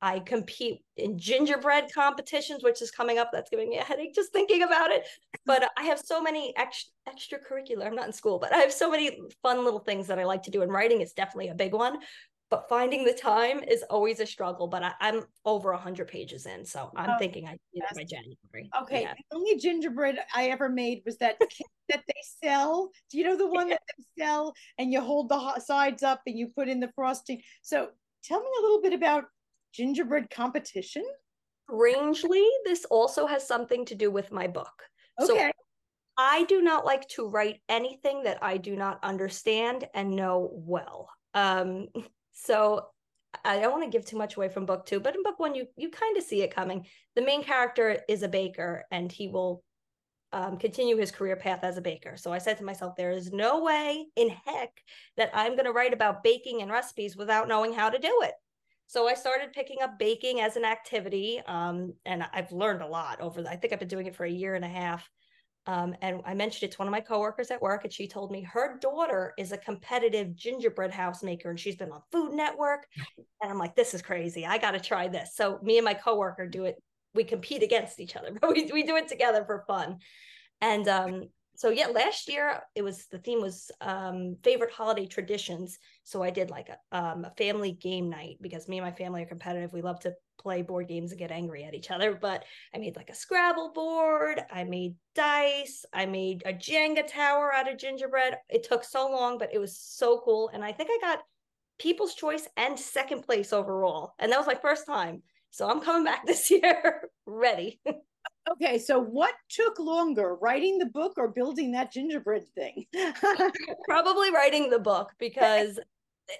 I 0.00 0.20
compete 0.20 0.80
in 0.96 1.18
gingerbread 1.18 1.86
competitions, 1.94 2.62
which 2.62 2.82
is 2.82 2.90
coming 2.90 3.18
up. 3.18 3.30
That's 3.32 3.50
giving 3.50 3.68
me 3.70 3.78
a 3.78 3.82
headache 3.82 4.14
just 4.14 4.32
thinking 4.32 4.62
about 4.62 4.90
it. 4.90 5.06
But 5.46 5.70
I 5.76 5.84
have 5.84 5.98
so 5.98 6.22
many 6.22 6.54
ex- 6.56 6.90
extracurricular. 7.08 7.86
I'm 7.86 7.94
not 7.94 8.06
in 8.06 8.12
school, 8.12 8.38
but 8.38 8.54
I 8.54 8.58
have 8.58 8.72
so 8.72 8.90
many 8.90 9.18
fun 9.42 9.64
little 9.64 9.80
things 9.80 10.06
that 10.08 10.18
I 10.18 10.24
like 10.24 10.42
to 10.44 10.50
do. 10.50 10.62
And 10.62 10.70
writing 10.70 11.00
is 11.00 11.12
definitely 11.12 11.48
a 11.48 11.54
big 11.54 11.72
one 11.72 11.98
but 12.50 12.68
finding 12.68 13.04
the 13.04 13.12
time 13.12 13.62
is 13.64 13.82
always 13.90 14.20
a 14.20 14.26
struggle. 14.26 14.68
But 14.68 14.82
I, 14.82 14.92
am 15.00 15.24
over 15.44 15.72
hundred 15.72 16.08
pages 16.08 16.46
in, 16.46 16.64
so 16.64 16.90
I'm 16.96 17.10
oh, 17.10 17.18
thinking 17.18 17.46
I 17.46 17.52
do 17.52 17.58
it 17.74 17.84
by 17.94 18.04
January. 18.04 18.70
Okay, 18.82 19.02
yeah. 19.02 19.14
the 19.14 19.36
only 19.36 19.56
gingerbread 19.58 20.18
I 20.34 20.48
ever 20.48 20.68
made 20.68 21.02
was 21.04 21.16
that 21.18 21.38
that 21.88 22.02
they 22.06 22.22
sell. 22.44 22.90
Do 23.10 23.18
you 23.18 23.24
know 23.24 23.36
the 23.36 23.46
one 23.46 23.68
yeah. 23.68 23.74
that 23.74 23.82
they 23.96 24.24
sell, 24.24 24.54
and 24.78 24.92
you 24.92 25.00
hold 25.00 25.28
the 25.28 25.60
sides 25.60 26.02
up 26.02 26.22
and 26.26 26.38
you 26.38 26.48
put 26.48 26.68
in 26.68 26.80
the 26.80 26.90
frosting? 26.94 27.42
So 27.62 27.88
tell 28.22 28.40
me 28.40 28.48
a 28.58 28.62
little 28.62 28.82
bit 28.82 28.92
about 28.92 29.24
gingerbread 29.72 30.30
competition. 30.30 31.04
Strangely, 31.68 32.46
this 32.64 32.84
also 32.86 33.26
has 33.26 33.46
something 33.46 33.84
to 33.86 33.94
do 33.94 34.10
with 34.10 34.30
my 34.30 34.46
book. 34.46 34.82
Okay. 35.20 35.26
So 35.26 35.50
I 36.18 36.44
do 36.44 36.62
not 36.62 36.84
like 36.84 37.06
to 37.08 37.28
write 37.28 37.60
anything 37.68 38.22
that 38.22 38.38
I 38.42 38.56
do 38.56 38.76
not 38.76 39.00
understand 39.02 39.86
and 39.94 40.10
know 40.10 40.50
well. 40.52 41.08
Um, 41.34 41.88
so 42.36 42.86
I 43.44 43.58
don't 43.58 43.72
want 43.72 43.84
to 43.84 43.90
give 43.90 44.06
too 44.06 44.18
much 44.18 44.36
away 44.36 44.48
from 44.48 44.66
book 44.66 44.86
two, 44.86 45.00
but 45.00 45.14
in 45.14 45.22
book 45.22 45.38
one, 45.38 45.54
you 45.54 45.66
you 45.76 45.90
kind 45.90 46.16
of 46.16 46.22
see 46.22 46.42
it 46.42 46.54
coming. 46.54 46.86
The 47.14 47.22
main 47.22 47.42
character 47.42 47.98
is 48.08 48.22
a 48.22 48.28
baker, 48.28 48.84
and 48.90 49.10
he 49.10 49.28
will 49.28 49.62
um, 50.32 50.58
continue 50.58 50.96
his 50.96 51.10
career 51.10 51.36
path 51.36 51.60
as 51.62 51.76
a 51.76 51.82
baker. 51.82 52.16
So 52.16 52.32
I 52.32 52.38
said 52.38 52.58
to 52.58 52.64
myself, 52.64 52.94
there 52.94 53.10
is 53.10 53.32
no 53.32 53.62
way 53.62 54.06
in 54.16 54.28
heck 54.28 54.70
that 55.16 55.30
I'm 55.32 55.52
going 55.52 55.64
to 55.64 55.72
write 55.72 55.94
about 55.94 56.22
baking 56.22 56.62
and 56.62 56.70
recipes 56.70 57.16
without 57.16 57.48
knowing 57.48 57.72
how 57.72 57.88
to 57.88 57.98
do 57.98 58.20
it. 58.22 58.34
So 58.86 59.08
I 59.08 59.14
started 59.14 59.52
picking 59.52 59.82
up 59.82 59.98
baking 59.98 60.40
as 60.40 60.56
an 60.56 60.64
activity, 60.64 61.40
um, 61.46 61.94
and 62.04 62.22
I've 62.32 62.52
learned 62.52 62.82
a 62.82 62.86
lot 62.86 63.20
over. 63.20 63.42
The, 63.42 63.50
I 63.50 63.56
think 63.56 63.72
I've 63.72 63.78
been 63.78 63.88
doing 63.88 64.06
it 64.06 64.14
for 64.14 64.24
a 64.24 64.30
year 64.30 64.54
and 64.54 64.64
a 64.64 64.68
half. 64.68 65.08
Um, 65.66 65.94
and 66.00 66.20
I 66.24 66.34
mentioned 66.34 66.70
it 66.70 66.72
to 66.72 66.78
one 66.78 66.88
of 66.88 66.92
my 66.92 67.00
coworkers 67.00 67.50
at 67.50 67.60
work, 67.60 67.84
and 67.84 67.92
she 67.92 68.06
told 68.06 68.30
me 68.30 68.42
her 68.42 68.78
daughter 68.78 69.34
is 69.36 69.52
a 69.52 69.58
competitive 69.58 70.36
gingerbread 70.36 70.92
house 70.92 71.22
maker, 71.22 71.50
and 71.50 71.58
she's 71.58 71.76
been 71.76 71.90
on 71.90 72.02
Food 72.12 72.32
Network. 72.32 72.86
And 73.42 73.50
I'm 73.50 73.58
like, 73.58 73.74
this 73.74 73.92
is 73.92 74.02
crazy. 74.02 74.46
I 74.46 74.58
got 74.58 74.72
to 74.72 74.80
try 74.80 75.08
this. 75.08 75.34
So 75.34 75.58
me 75.62 75.78
and 75.78 75.84
my 75.84 75.94
coworker 75.94 76.46
do 76.46 76.64
it. 76.64 76.76
We 77.14 77.24
compete 77.24 77.62
against 77.62 77.98
each 77.98 78.14
other, 78.14 78.30
but 78.40 78.52
we 78.52 78.70
we 78.72 78.82
do 78.82 78.96
it 78.96 79.08
together 79.08 79.44
for 79.44 79.64
fun. 79.66 79.98
And 80.60 80.86
um, 80.88 81.24
so 81.56 81.70
yeah, 81.70 81.86
last 81.86 82.28
year 82.28 82.60
it 82.74 82.82
was 82.82 83.06
the 83.06 83.18
theme 83.18 83.40
was 83.40 83.70
um, 83.80 84.36
favorite 84.44 84.72
holiday 84.72 85.06
traditions. 85.06 85.78
So 86.04 86.22
I 86.22 86.30
did 86.30 86.50
like 86.50 86.68
a, 86.68 86.96
um, 86.96 87.24
a 87.24 87.32
family 87.36 87.72
game 87.72 88.10
night 88.10 88.36
because 88.40 88.68
me 88.68 88.78
and 88.78 88.86
my 88.86 88.92
family 88.92 89.22
are 89.22 89.26
competitive. 89.26 89.72
We 89.72 89.82
love 89.82 90.00
to 90.00 90.12
play 90.38 90.62
board 90.62 90.88
games 90.88 91.10
and 91.10 91.18
get 91.18 91.30
angry 91.30 91.64
at 91.64 91.74
each 91.74 91.90
other. 91.90 92.14
But 92.14 92.44
I 92.74 92.78
made 92.78 92.96
like 92.96 93.10
a 93.10 93.14
Scrabble 93.14 93.72
board. 93.72 94.40
I 94.50 94.64
made 94.64 94.94
dice. 95.14 95.84
I 95.92 96.06
made 96.06 96.42
a 96.46 96.52
Jenga 96.52 97.06
tower 97.06 97.52
out 97.52 97.70
of 97.70 97.78
gingerbread. 97.78 98.36
It 98.48 98.64
took 98.64 98.84
so 98.84 99.10
long, 99.10 99.38
but 99.38 99.52
it 99.52 99.58
was 99.58 99.76
so 99.76 100.20
cool. 100.24 100.50
And 100.52 100.64
I 100.64 100.72
think 100.72 100.90
I 100.92 100.98
got 101.00 101.20
People's 101.78 102.14
Choice 102.14 102.48
and 102.56 102.78
second 102.78 103.22
place 103.22 103.52
overall. 103.52 104.14
And 104.18 104.30
that 104.32 104.38
was 104.38 104.46
my 104.46 104.54
first 104.54 104.86
time. 104.86 105.22
So 105.50 105.68
I'm 105.68 105.80
coming 105.80 106.04
back 106.04 106.26
this 106.26 106.50
year 106.50 107.08
ready. 107.26 107.80
Okay, 108.48 108.78
so 108.78 109.00
what 109.00 109.34
took 109.48 109.80
longer, 109.80 110.36
writing 110.36 110.78
the 110.78 110.86
book 110.86 111.14
or 111.16 111.26
building 111.26 111.72
that 111.72 111.92
gingerbread 111.92 112.46
thing? 112.54 112.86
Probably 113.88 114.30
writing 114.32 114.70
the 114.70 114.78
book 114.78 115.10
because 115.18 115.80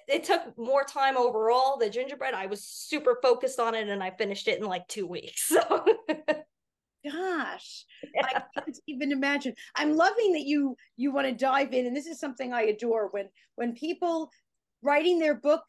it 0.08 0.24
took 0.24 0.56
more 0.58 0.84
time 0.84 1.16
overall. 1.16 1.76
The 1.78 1.90
gingerbread, 1.90 2.34
I 2.34 2.46
was 2.46 2.64
super 2.64 3.18
focused 3.22 3.60
on 3.60 3.74
it 3.74 3.88
and 3.88 4.02
I 4.02 4.10
finished 4.10 4.48
it 4.48 4.58
in 4.58 4.66
like 4.66 4.86
two 4.88 5.06
weeks. 5.06 5.48
So 5.48 5.84
gosh 7.10 7.84
yeah. 8.14 8.22
i 8.24 8.42
can't 8.60 8.78
even 8.88 9.12
imagine 9.12 9.54
i'm 9.76 9.94
loving 9.94 10.32
that 10.32 10.44
you 10.44 10.76
you 10.96 11.12
want 11.12 11.26
to 11.26 11.32
dive 11.32 11.72
in 11.72 11.86
and 11.86 11.96
this 11.96 12.06
is 12.06 12.18
something 12.18 12.52
i 12.52 12.62
adore 12.62 13.08
when 13.12 13.28
when 13.54 13.72
people 13.74 14.28
writing 14.82 15.18
their 15.18 15.34
book 15.34 15.62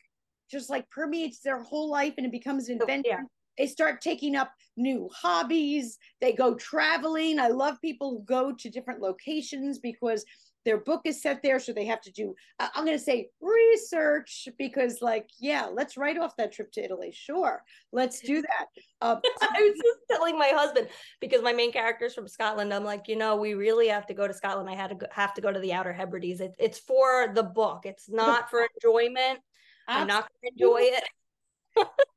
just 0.50 0.68
like 0.70 0.90
permeates 0.90 1.42
their 1.42 1.62
whole 1.62 1.92
life 1.92 2.16
and 2.18 2.26
it 2.26 2.32
becomes 2.32 2.70
oh, 2.70 2.74
an 2.74 2.82
invention 2.82 3.12
yeah 3.12 3.24
they 3.58 3.68
start 3.68 4.02
taking 4.02 4.36
up 4.36 4.52
new 4.76 5.10
hobbies 5.14 5.98
they 6.22 6.32
go 6.32 6.54
traveling 6.56 7.40
i 7.40 7.48
love 7.48 7.80
people 7.82 8.12
who 8.12 8.24
go 8.24 8.54
to 8.54 8.70
different 8.70 9.02
locations 9.02 9.80
because 9.80 10.24
their 10.68 10.78
book 10.78 11.00
is 11.06 11.22
set 11.22 11.42
there 11.42 11.60
so 11.60 11.72
they 11.72 11.86
have 11.86 12.02
to 12.02 12.12
do 12.12 12.36
i'm 12.60 12.84
going 12.84 12.98
to 12.98 13.02
say 13.02 13.30
research 13.40 14.50
because 14.58 15.02
like 15.02 15.30
yeah 15.40 15.66
let's 15.72 15.96
write 15.96 16.18
off 16.18 16.36
that 16.36 16.52
trip 16.52 16.70
to 16.74 16.84
italy 16.84 17.10
sure 17.16 17.64
let's 17.94 18.20
do 18.20 18.42
that. 18.42 18.66
Uh, 19.00 19.16
i 19.42 19.62
was 19.62 19.80
just 19.82 20.00
telling 20.12 20.38
my 20.38 20.52
husband 20.54 20.90
because 21.22 21.42
my 21.42 21.54
main 21.54 21.72
character 21.72 22.04
is 22.06 22.14
from 22.14 22.28
scotland 22.28 22.74
i'm 22.74 22.84
like 22.84 23.08
you 23.08 23.16
know 23.16 23.38
we 23.38 23.54
really 23.54 23.88
have 23.88 24.06
to 24.06 24.14
go 24.14 24.28
to 24.28 24.34
scotland 24.34 24.70
i 24.70 24.76
had 24.76 24.90
to 24.90 24.96
go, 24.96 25.08
have 25.10 25.34
to 25.34 25.40
go 25.40 25.54
to 25.54 25.60
the 25.62 25.72
outer 25.72 25.94
hebrides 25.94 26.42
it, 26.42 26.52
it's 26.60 26.80
for 26.80 27.32
the 27.34 27.44
book 27.44 27.86
it's 27.86 28.10
not 28.10 28.50
for 28.50 28.68
enjoyment 28.76 29.40
i'm 29.88 30.06
not 30.06 30.28
going 30.28 30.54
to 30.58 30.64
enjoy 30.66 30.82
it. 30.82 31.04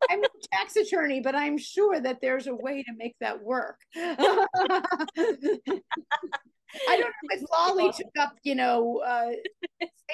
I'm 0.09 0.25
a 0.25 0.29
tax 0.51 0.75
attorney, 0.77 1.21
but 1.21 1.35
I'm 1.35 1.59
sure 1.59 2.01
that 2.01 2.23
there's 2.23 2.47
a 2.47 2.55
way 2.55 2.83
to 2.83 2.93
make 2.97 3.15
that 3.21 3.43
work. 3.43 3.79
I 6.89 6.97
don't 6.97 7.11
know 7.11 7.31
if 7.31 7.43
Lâle 7.51 7.97
took 7.97 8.13
up, 8.19 8.35
you 8.43 8.55
know, 8.55 8.99
uh, 8.99 9.31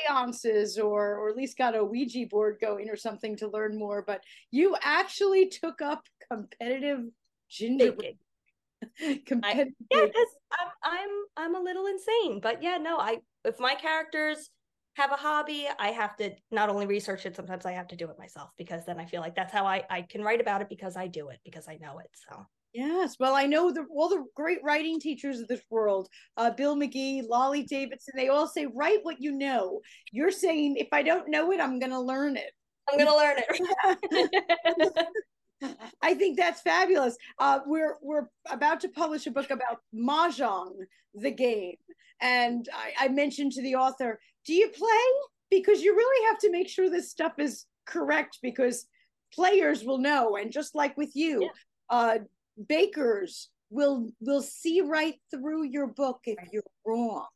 seances 0.08 0.78
or 0.78 1.16
or 1.16 1.28
at 1.28 1.36
least 1.36 1.58
got 1.58 1.76
a 1.76 1.84
Ouija 1.84 2.26
board 2.26 2.58
going 2.60 2.88
or 2.90 2.96
something 2.96 3.36
to 3.36 3.48
learn 3.48 3.78
more. 3.78 4.02
But 4.06 4.22
you 4.50 4.76
actually 4.82 5.48
took 5.48 5.80
up 5.82 6.02
competitive 6.30 7.04
gingerbread. 7.48 8.16
competitive. 9.26 9.74
I, 9.92 9.96
yeah, 9.96 10.06
because 10.06 10.28
I'm 10.52 10.68
I'm 10.82 11.08
I'm 11.36 11.54
a 11.56 11.60
little 11.60 11.86
insane, 11.86 12.40
but 12.40 12.62
yeah, 12.62 12.78
no, 12.78 12.98
I 12.98 13.18
if 13.44 13.58
my 13.58 13.74
characters 13.74 14.50
have 14.96 15.12
a 15.12 15.16
hobby, 15.16 15.68
I 15.78 15.88
have 15.88 16.16
to 16.16 16.30
not 16.50 16.70
only 16.70 16.86
research 16.86 17.26
it, 17.26 17.36
sometimes 17.36 17.66
I 17.66 17.72
have 17.72 17.88
to 17.88 17.96
do 17.96 18.08
it 18.08 18.18
myself 18.18 18.50
because 18.56 18.86
then 18.86 18.98
I 18.98 19.04
feel 19.04 19.20
like 19.20 19.34
that's 19.34 19.52
how 19.52 19.66
I, 19.66 19.84
I 19.90 20.02
can 20.02 20.22
write 20.22 20.40
about 20.40 20.62
it 20.62 20.70
because 20.70 20.96
I 20.96 21.06
do 21.06 21.28
it, 21.28 21.38
because 21.44 21.68
I 21.68 21.76
know 21.76 21.98
it. 21.98 22.08
So 22.14 22.46
Yes, 22.76 23.16
well, 23.18 23.34
I 23.34 23.46
know 23.46 23.72
the 23.72 23.86
all 23.90 24.10
the 24.10 24.22
great 24.34 24.58
writing 24.62 25.00
teachers 25.00 25.40
of 25.40 25.48
this 25.48 25.62
world, 25.70 26.08
uh, 26.36 26.50
Bill 26.50 26.76
McGee, 26.76 27.26
Lâle 27.26 27.66
Davidson, 27.66 28.12
they 28.14 28.28
all 28.28 28.46
say, 28.46 28.66
write 28.66 28.98
what 29.02 29.16
you 29.18 29.32
know. 29.32 29.80
You're 30.12 30.30
saying, 30.30 30.76
if 30.76 30.88
I 30.92 31.02
don't 31.02 31.30
know 31.30 31.52
it, 31.52 31.60
I'm 31.60 31.78
going 31.78 31.92
to 31.92 32.00
learn 32.00 32.36
it. 32.36 32.50
I'm 32.86 32.98
going 32.98 33.08
to 33.08 33.16
learn 33.16 33.38
it. 33.38 35.06
I 36.02 36.12
think 36.12 36.36
that's 36.36 36.60
fabulous. 36.60 37.16
Uh, 37.38 37.60
we're 37.64 37.96
we're 38.02 38.26
about 38.50 38.80
to 38.80 38.90
publish 38.90 39.26
a 39.26 39.30
book 39.30 39.50
about 39.50 39.78
mahjong, 39.94 40.72
the 41.14 41.30
game, 41.30 41.76
and 42.20 42.68
I, 42.74 43.06
I 43.06 43.08
mentioned 43.08 43.52
to 43.52 43.62
the 43.62 43.76
author, 43.76 44.20
"Do 44.44 44.52
you 44.52 44.68
play? 44.68 44.88
Because 45.50 45.80
you 45.80 45.96
really 45.96 46.26
have 46.26 46.38
to 46.40 46.50
make 46.50 46.68
sure 46.68 46.90
this 46.90 47.10
stuff 47.10 47.38
is 47.38 47.64
correct 47.86 48.40
because 48.42 48.86
players 49.32 49.82
will 49.82 49.98
know, 49.98 50.36
and 50.36 50.52
just 50.52 50.74
like 50.74 50.94
with 50.98 51.12
you, 51.14 51.40
yeah. 51.40 51.48
uh, 51.88 52.18
bakers 52.68 53.50
will 53.70 54.10
will 54.20 54.42
see 54.42 54.80
right 54.80 55.16
through 55.30 55.64
your 55.64 55.86
book 55.88 56.20
if 56.26 56.38
you're 56.52 56.62
wrong." 56.84 57.26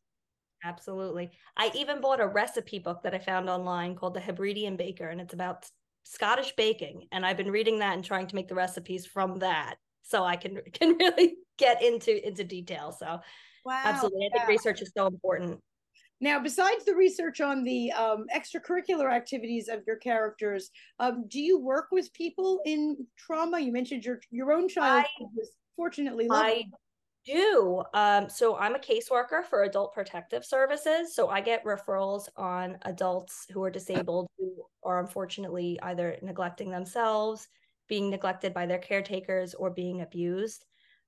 Absolutely. 0.63 1.31
I 1.57 1.71
even 1.75 2.01
bought 2.01 2.21
a 2.21 2.27
recipe 2.27 2.79
book 2.79 3.01
that 3.03 3.15
I 3.15 3.19
found 3.19 3.49
online 3.49 3.95
called 3.95 4.13
The 4.13 4.19
Hebridean 4.19 4.77
Baker, 4.77 5.09
and 5.09 5.19
it's 5.19 5.33
about 5.33 5.65
Scottish 6.03 6.53
baking, 6.55 7.07
and 7.11 7.25
I've 7.25 7.37
been 7.37 7.51
reading 7.51 7.79
that 7.79 7.93
and 7.95 8.05
trying 8.05 8.27
to 8.27 8.35
make 8.35 8.47
the 8.47 8.55
recipes 8.55 9.05
from 9.05 9.39
that, 9.39 9.77
so 10.03 10.23
I 10.23 10.35
can 10.35 10.61
can 10.73 10.97
really 10.97 11.37
get 11.57 11.81
into 11.81 12.25
into 12.27 12.43
detail. 12.43 12.91
So, 12.91 13.21
wow, 13.65 13.81
absolutely, 13.85 14.27
I 14.27 14.29
think 14.37 14.47
research 14.47 14.81
is 14.81 14.91
so 14.95 15.07
important. 15.07 15.61
Now, 16.21 16.39
besides 16.39 16.85
the 16.85 16.95
research 16.95 17.41
on 17.41 17.63
the 17.63 17.91
um, 17.93 18.27
extracurricular 18.33 19.11
activities 19.11 19.67
of 19.67 19.81
your 19.87 19.95
characters, 19.97 20.69
um, 20.99 21.25
do 21.27 21.39
you 21.39 21.59
work 21.59 21.87
with 21.91 22.13
people 22.13 22.61
in 22.65 23.07
trauma? 23.17 23.59
You 23.59 23.71
mentioned 23.71 24.05
your 24.05 24.21
your 24.29 24.53
own 24.53 24.69
child 24.69 25.05
I, 25.05 25.23
was 25.35 25.49
fortunately 25.75 26.27
I 26.29 26.65
do. 27.25 27.83
Um, 27.95 28.29
so 28.29 28.55
I'm 28.57 28.75
a 28.75 28.79
caseworker 28.79 29.43
for 29.43 29.63
Adult 29.63 29.93
Protective 29.93 30.45
Services. 30.45 31.15
So 31.15 31.29
I 31.29 31.41
get 31.41 31.65
referrals 31.65 32.27
on 32.37 32.77
adults 32.83 33.47
who 33.51 33.63
are 33.63 33.71
disabled 33.71 34.27
who 34.37 34.63
are 34.83 34.99
unfortunately 34.99 35.79
either 35.81 36.17
neglecting 36.21 36.69
themselves, 36.69 37.47
being 37.87 38.09
neglected 38.11 38.53
by 38.53 38.67
their 38.67 38.79
caretakers, 38.79 39.53
or 39.55 39.71
being 39.71 40.01
abused. 40.01 40.65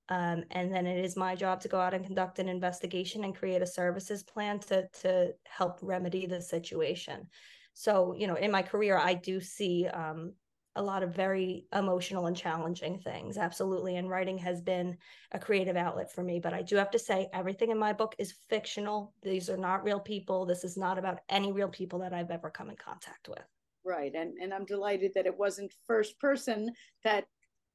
Um, 0.10 0.44
and 0.52 0.74
then 0.74 0.86
it 0.86 1.04
is 1.04 1.16
my 1.16 1.36
job 1.36 1.62
to 1.62 1.70
go 1.70 1.80
out 1.80 1.94
and 1.94 2.06
conduct 2.06 2.40
an 2.40 2.50
investigation 2.50 3.24
and 3.24 3.36
create 3.36 3.62
a 3.62 3.68
services 3.68 4.22
plan 4.24 4.60
to 4.60 4.88
to 5.02 5.34
help 5.46 5.80
remedy 5.82 6.26
the 6.26 6.42
situation. 6.42 7.28
So, 7.74 8.14
you 8.14 8.28
know, 8.28 8.36
in 8.36 8.52
my 8.52 8.62
career, 8.62 8.98
I 8.98 9.14
do 9.14 9.40
see 9.40 9.88
um, 9.88 10.34
a 10.76 10.82
lot 10.82 11.04
of 11.04 11.16
very 11.16 11.66
emotional 11.74 12.26
and 12.26 12.36
challenging 12.36 12.98
things 12.98 13.38
absolutely 13.38 13.98
and 13.98 14.10
writing 14.10 14.38
has 14.40 14.62
been 14.62 14.98
a 15.32 15.40
creative 15.40 15.78
outlet 15.78 16.12
for 16.12 16.24
me. 16.24 16.40
But 16.40 16.54
i 16.54 16.62
do 16.62 16.76
have 16.76 16.92
to 16.92 17.00
say 17.00 17.30
everything 17.34 17.70
in 17.70 17.78
my 17.78 17.94
book 17.94 18.16
is 18.18 18.34
fictional. 18.50 19.14
These 19.22 19.50
are 19.50 19.58
not 19.58 19.84
real 19.84 20.00
people. 20.00 20.46
This 20.46 20.64
is 20.64 20.78
not 20.78 20.98
about 20.98 21.20
any 21.30 21.52
real 21.52 21.70
people 21.70 22.00
that 22.00 22.14
i've 22.14 22.32
ever 22.32 22.50
come 22.50 22.70
in 22.70 22.76
contact 22.76 23.30
with. 23.30 23.44
Right 23.86 24.14
and 24.16 24.34
and 24.42 24.54
i'm 24.54 24.66
delighted 24.66 25.12
that 25.16 25.26
it 25.26 25.38
wasn't 25.38 25.74
first 25.86 26.20
person 26.20 26.74
that 27.04 27.26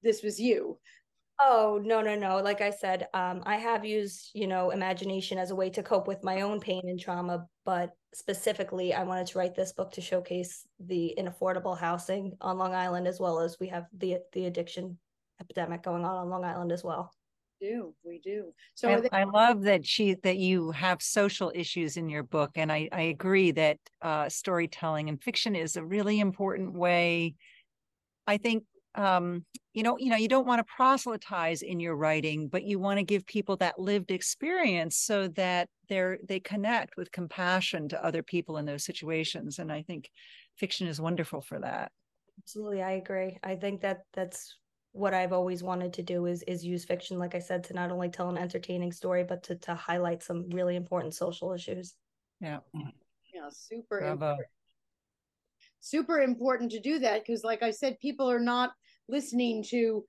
this 0.03 0.23
was 0.23 0.41
you 0.41 0.79
Oh, 1.41 1.81
no, 1.85 2.01
no, 2.01 2.17
no. 2.17 2.39
Like 2.39 2.61
I 2.61 2.71
said, 2.71 3.07
um, 3.15 3.43
I 3.47 3.57
have 3.57 3.85
used, 3.85 4.31
you 4.35 4.49
know, 4.49 4.71
imagination 4.71 5.39
as 5.39 5.51
a 5.53 5.55
way 5.55 5.71
to 5.71 5.83
cope 5.85 6.09
with 6.09 6.25
my 6.25 6.41
own 6.41 6.59
pain 6.59 6.83
and 6.85 6.99
trauma, 6.99 7.47
but 7.65 7.93
specifically, 8.13 8.93
I 8.93 9.05
wanted 9.05 9.29
to 9.29 9.39
write 9.39 9.55
this 9.55 9.73
book 9.73 9.93
to 9.93 10.01
showcase 10.01 10.67
the 10.81 11.15
inaffordable 11.17 11.79
housing 11.79 12.37
on 12.41 12.59
Long 12.59 12.75
Island, 12.75 13.07
as 13.07 13.21
well 13.21 13.39
as 13.39 13.57
we 13.61 13.69
have 13.69 13.85
the 13.93 14.19
the 14.33 14.47
addiction 14.47 14.99
epidemic 15.41 15.85
going 15.85 16.05
on 16.05 16.17
on 16.17 16.29
Long 16.29 16.45
Island 16.45 16.73
as 16.73 16.83
well. 16.83 17.13
We 17.61 17.69
do 17.69 17.95
we 18.05 18.19
do? 18.19 18.53
So 18.75 18.91
I, 18.91 19.01
they- 19.01 19.09
I, 19.13 19.23
love 19.25 19.63
that 19.63 19.87
she 19.87 20.15
that 20.25 20.39
you 20.39 20.73
have 20.73 21.01
social 21.01 21.53
issues 21.55 21.97
in 21.97 22.09
your 22.09 22.25
book, 22.25 22.53
and 22.57 22.73
I 22.73 22.89
I 22.91 23.03
agree 23.03 23.53
that 23.53 23.79
uh, 24.03 24.29
storytelling 24.29 25.09
and 25.09 25.23
fiction 25.23 25.55
is 25.55 25.77
a 25.77 25.85
really 25.85 26.19
important 26.19 26.73
way. 26.73 27.35
I 28.27 28.39
think 28.39 28.65
um, 28.95 29.45
you 29.75 29.83
know, 29.83 29.97
you 29.99 30.11
know, 30.11 30.17
you 30.17 30.29
don't 30.29 30.47
want 30.47 30.61
to 30.67 30.75
proselytize 30.77 31.63
in 31.63 31.81
your 31.81 31.97
writing, 31.97 32.49
but 32.49 32.65
you 32.65 32.79
want 32.79 32.99
to 32.99 33.05
give 33.05 33.27
people 33.27 33.57
that 33.59 33.79
lived 33.79 34.11
experience 34.11 34.97
so 34.97 35.29
that 35.29 35.69
they're 35.89 36.19
they 36.27 36.41
connect 36.41 36.97
with 36.97 37.13
compassion 37.13 37.89
to 37.89 38.05
other 38.05 38.23
people 38.23 38.57
in 38.57 38.67
those 38.67 38.85
situations. 38.85 39.59
And 39.59 39.71
I 39.73 39.83
think 39.83 40.11
fiction 40.57 40.89
is 40.89 41.01
wonderful 41.01 41.41
for 41.41 41.61
that. 41.61 41.93
Absolutely, 42.39 42.83
I 42.83 42.93
agree. 42.93 43.39
I 43.43 43.57
think 43.57 43.81
that 43.83 44.03
that's 44.13 44.57
what 44.93 45.15
I've 45.15 45.33
always 45.33 45.63
wanted 45.63 45.93
to 45.95 46.03
do 46.03 46.27
is 46.27 46.43
is 46.45 46.65
use 46.65 46.85
fiction, 46.85 47.19
like 47.19 47.35
I 47.35 47.41
said, 47.41 47.65
to 47.65 47.75
not 47.75 47.91
only 47.91 48.09
tell 48.09 48.29
an 48.29 48.39
entertaining 48.39 48.93
story, 48.93 49.25
but 49.25 49.43
to 49.45 49.57
to 49.57 49.75
highlight 49.75 50.23
some 50.23 50.49
really 50.51 50.77
important 50.77 51.15
social 51.15 51.53
issues. 51.53 51.97
Yeah. 52.41 52.61
Yeah, 53.33 53.49
super 53.51 53.99
Bravo. 54.01 54.33
important 54.33 54.49
super 55.81 56.21
important 56.21 56.71
to 56.71 56.81
do 56.81 56.99
that 56.99 57.25
because 57.25 57.45
like 57.45 57.63
i 57.63 57.71
said 57.71 57.99
people 58.01 58.31
are 58.31 58.41
not 58.41 58.73
listening 59.09 59.63
to 59.63 60.05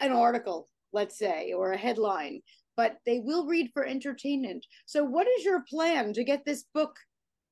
an 0.00 0.12
article 0.12 0.68
let's 0.92 1.18
say 1.18 1.52
or 1.52 1.72
a 1.72 1.76
headline 1.76 2.40
but 2.76 2.96
they 3.06 3.20
will 3.20 3.46
read 3.46 3.70
for 3.72 3.84
entertainment. 3.84 4.66
So 4.86 5.04
what 5.04 5.28
is 5.38 5.44
your 5.44 5.62
plan 5.62 6.12
to 6.14 6.24
get 6.24 6.44
this 6.44 6.64
book 6.74 6.96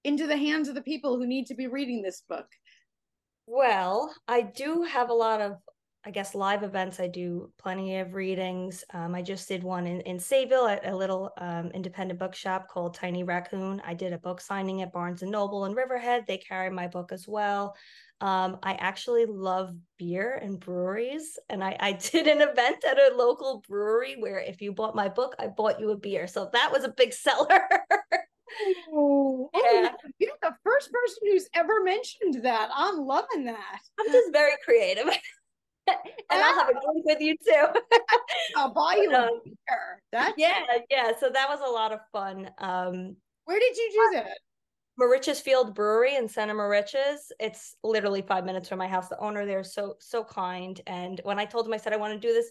into 0.05 0.27
the 0.27 0.37
hands 0.37 0.69
of 0.69 0.75
the 0.75 0.83
people 0.83 1.17
who 1.17 1.27
need 1.27 1.47
to 1.47 1.55
be 1.55 1.67
reading 1.67 2.03
this 2.03 2.23
book? 2.29 2.47
Well 3.47 4.15
i 4.29 4.41
do 4.41 4.83
have 4.83 5.11
a 5.11 5.15
lot 5.15 5.41
of 5.41 5.57
I 6.05 6.11
guess 6.11 6.35
live 6.35 6.65
events. 6.65 6.99
I 6.99 7.07
do 7.07 7.53
plenty 7.59 7.99
of 7.99 8.15
readings. 8.15 8.83
Um, 8.93 9.15
I 9.15 9.23
just 9.23 9.47
did 9.47 9.63
one 9.63 9.87
in, 9.87 10.01
in 10.01 10.17
Sayville 10.17 10.69
at 10.69 10.87
a 10.87 10.97
little 10.97 11.31
um, 11.39 11.71
independent 11.75 12.19
bookshop 12.19 12.69
called 12.69 12.95
Tiny 12.95 13.23
Raccoon. 13.23 13.81
I 13.87 13.95
did 13.95 14.13
a 14.13 14.19
book 14.19 14.41
signing 14.41 14.83
at 14.83 14.93
Barnes 14.93 15.23
and 15.23 15.31
Noble 15.31 15.65
in 15.65 15.75
Riverhead. 15.75 16.25
They 16.27 16.39
carry 16.39 16.71
my 16.71 16.89
book 16.89 17.13
as 17.13 17.29
well. 17.29 17.77
Um, 18.21 18.59
I 18.65 18.75
actually 18.75 19.27
love 19.27 19.75
beer 19.97 20.41
and 20.43 20.59
breweries, 20.59 21.39
and 21.49 21.63
I, 21.63 21.77
I 21.79 21.93
did 22.11 22.27
an 22.27 22.41
event 22.41 22.85
at 22.85 22.99
a 22.99 23.15
local 23.17 23.63
brewery 23.69 24.17
where 24.19 24.41
if 24.41 24.61
you 24.61 24.73
bought 24.73 24.97
my 24.97 25.09
book, 25.09 25.37
I 25.39 25.47
bought 25.47 25.79
you 25.79 25.91
a 25.91 25.97
beer. 25.97 26.27
So 26.27 26.51
that 26.53 26.71
was 26.73 26.83
a 26.83 26.95
big 26.97 27.13
seller. 27.13 27.63
Oh, 28.93 29.51
yeah. 29.55 29.89
oh, 29.93 30.11
you're 30.19 30.33
the 30.43 30.55
first 30.65 30.91
person 30.93 31.19
who's 31.23 31.49
ever 31.55 31.83
mentioned 31.85 32.43
that. 32.43 32.71
I'm 32.75 32.99
loving 32.99 33.45
that. 33.45 33.79
I'm 33.99 34.13
just 34.13 34.33
very 34.33 34.53
creative. 34.65 35.07
and 35.89 36.43
I'll 36.43 36.55
have 36.55 36.69
a 36.69 36.73
drink 36.73 37.05
with 37.05 37.21
you 37.21 37.37
too. 37.45 37.81
I'll 38.57 38.73
buy 38.73 39.01
you 39.03 39.11
um, 39.13 39.25
a 39.25 39.29
beer. 39.45 40.03
That's 40.13 40.35
yeah, 40.37 40.63
yeah. 40.91 41.13
So 41.19 41.31
that 41.31 41.49
was 41.49 41.61
a 41.61 41.71
lot 41.71 41.93
of 41.93 42.01
fun. 42.13 42.51
Um, 42.59 43.17
where 43.45 43.59
did 43.59 43.77
you 43.77 43.91
do 43.93 44.19
that? 44.19 44.39
Moriches 45.01 45.41
Field 45.41 45.75
Brewery 45.75 46.17
in 46.17 46.29
Center 46.29 46.55
Moriches. 46.55 47.31
It's 47.41 47.77
literally 47.83 48.23
five 48.23 48.45
minutes 48.45 48.69
from 48.69 48.79
my 48.79 48.89
house. 48.89 49.09
The 49.09 49.19
owner 49.19 49.47
there 49.47 49.61
is 49.61 49.75
so 49.75 49.97
so 49.99 50.23
kind. 50.23 50.81
And 50.87 51.21
when 51.25 51.39
I 51.39 51.45
told 51.45 51.67
him 51.67 51.73
I 51.73 51.79
said 51.79 51.93
I 51.93 51.97
want 51.97 52.15
to 52.15 52.29
do 52.29 52.33
this, 52.33 52.51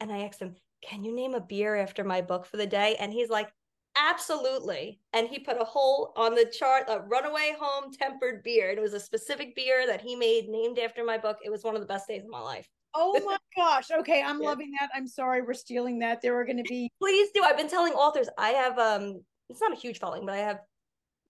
and 0.00 0.10
I 0.10 0.24
asked 0.24 0.40
him, 0.40 0.56
"Can 0.82 1.04
you 1.04 1.14
name 1.14 1.34
a 1.34 1.40
beer 1.40 1.76
after 1.76 2.02
my 2.02 2.22
book 2.22 2.46
for 2.46 2.56
the 2.56 2.66
day?" 2.66 2.96
And 2.98 3.12
he's 3.12 3.28
like, 3.28 3.50
Absolutely. 3.96 5.00
And 5.12 5.26
he 5.26 5.38
put 5.38 5.60
a 5.60 5.64
whole 5.64 6.12
on 6.16 6.34
the 6.34 6.44
chart, 6.44 6.84
a 6.88 7.00
runaway 7.00 7.56
home 7.58 7.92
tempered 7.92 8.42
beer. 8.42 8.70
It 8.70 8.80
was 8.80 8.92
a 8.92 9.00
specific 9.00 9.56
beer 9.56 9.86
that 9.86 10.02
he 10.02 10.14
made 10.14 10.48
named 10.48 10.78
after 10.78 11.02
my 11.04 11.16
book. 11.16 11.38
It 11.42 11.50
was 11.50 11.64
one 11.64 11.74
of 11.74 11.80
the 11.80 11.86
best 11.86 12.06
days 12.06 12.22
of 12.22 12.30
my 12.30 12.40
life. 12.40 12.68
Oh 12.94 13.18
my 13.24 13.38
gosh. 13.56 13.90
Okay. 13.90 14.22
I'm 14.22 14.40
yeah. 14.40 14.48
loving 14.48 14.72
that. 14.78 14.90
I'm 14.94 15.06
sorry 15.06 15.42
we're 15.42 15.54
stealing 15.54 15.98
that. 16.00 16.20
There 16.20 16.38
are 16.38 16.44
going 16.44 16.56
to 16.62 16.68
be. 16.68 16.90
Please 17.00 17.30
do. 17.34 17.42
I've 17.42 17.56
been 17.56 17.70
telling 17.70 17.94
authors, 17.94 18.28
I 18.36 18.50
have, 18.50 18.78
um, 18.78 19.22
it's 19.48 19.60
not 19.60 19.72
a 19.72 19.76
huge 19.76 19.98
following, 19.98 20.26
but 20.26 20.34
I 20.34 20.38
have 20.38 20.58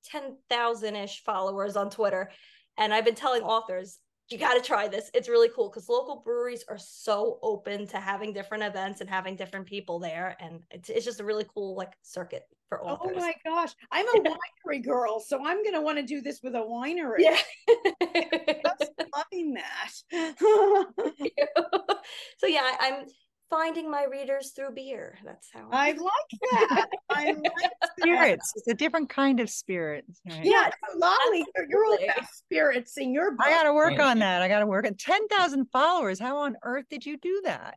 10,000 0.07 0.97
ish 0.97 1.23
followers 1.25 1.77
on 1.77 1.91
Twitter. 1.91 2.31
And 2.79 2.93
I've 2.93 3.05
been 3.05 3.15
telling 3.15 3.43
authors, 3.43 3.99
you 4.29 4.39
got 4.39 4.55
to 4.55 4.61
try 4.61 4.89
this. 4.89 5.11
It's 5.15 5.29
really 5.29 5.49
cool 5.55 5.69
because 5.69 5.89
local 5.89 6.23
breweries 6.25 6.65
are 6.69 6.79
so 6.79 7.39
open 7.43 7.87
to 7.89 7.99
having 7.99 8.33
different 8.33 8.65
events 8.65 9.01
and 9.01 9.09
having 9.09 9.37
different 9.37 9.67
people 9.67 10.01
there. 10.01 10.37
And 10.41 10.63
it's, 10.71 10.89
it's 10.89 11.05
just 11.05 11.21
a 11.21 11.25
really 11.25 11.47
cool 11.55 11.77
like 11.77 11.93
circuit 12.03 12.43
for 12.69 12.83
authors. 12.83 13.17
Oh 13.17 13.21
my 13.21 13.35
gosh. 13.45 13.73
I'm 13.93 14.07
a 14.09 14.21
winery 14.21 14.85
girl, 14.85 15.21
so 15.21 15.39
I'm 15.45 15.63
going 15.63 15.75
to 15.75 15.81
want 15.81 15.99
to 15.99 16.03
do 16.03 16.21
this 16.21 16.41
with 16.43 16.57
a 16.57 16.59
winery. 16.59 17.19
Yeah. 17.21 17.39
Loving 19.17 19.55
that. 19.55 19.93
so 22.39 22.47
yeah, 22.47 22.77
I'm 22.81 23.07
finding 23.49 23.91
my 23.91 24.05
readers 24.05 24.51
through 24.51 24.73
beer. 24.73 25.19
That's 25.25 25.49
how 25.53 25.69
I, 25.71 25.89
I 25.89 25.93
like 25.93 26.41
that. 26.51 26.89
I 27.11 27.25
like 27.33 27.71
spirits. 28.01 28.53
It's 28.57 28.69
a 28.69 28.75
different 28.75 29.09
kind 29.09 29.41
of 29.41 29.51
spirit. 29.51 30.05
Right? 30.29 30.45
Yeah, 30.45 30.71
lovely. 30.97 31.45
You're 31.69 31.85
all 31.85 31.95
about 31.95 32.29
spirits 32.33 32.97
in 32.99 33.13
your 33.13 33.33
book. 33.33 33.47
I 33.47 33.51
got 33.51 33.65
to 33.65 33.75
work 33.75 33.99
on 33.99 34.19
that. 34.21 34.43
I 34.43 34.49
got 34.49 34.61
to 34.61 34.67
work 34.67 34.87
on 34.87 34.95
10,000 34.95 35.67
followers. 35.73 36.19
How 36.19 36.39
on 36.39 36.57
earth 36.63 36.87
did 36.91 37.05
you 37.05 37.17
do 37.19 37.41
that? 37.45 37.77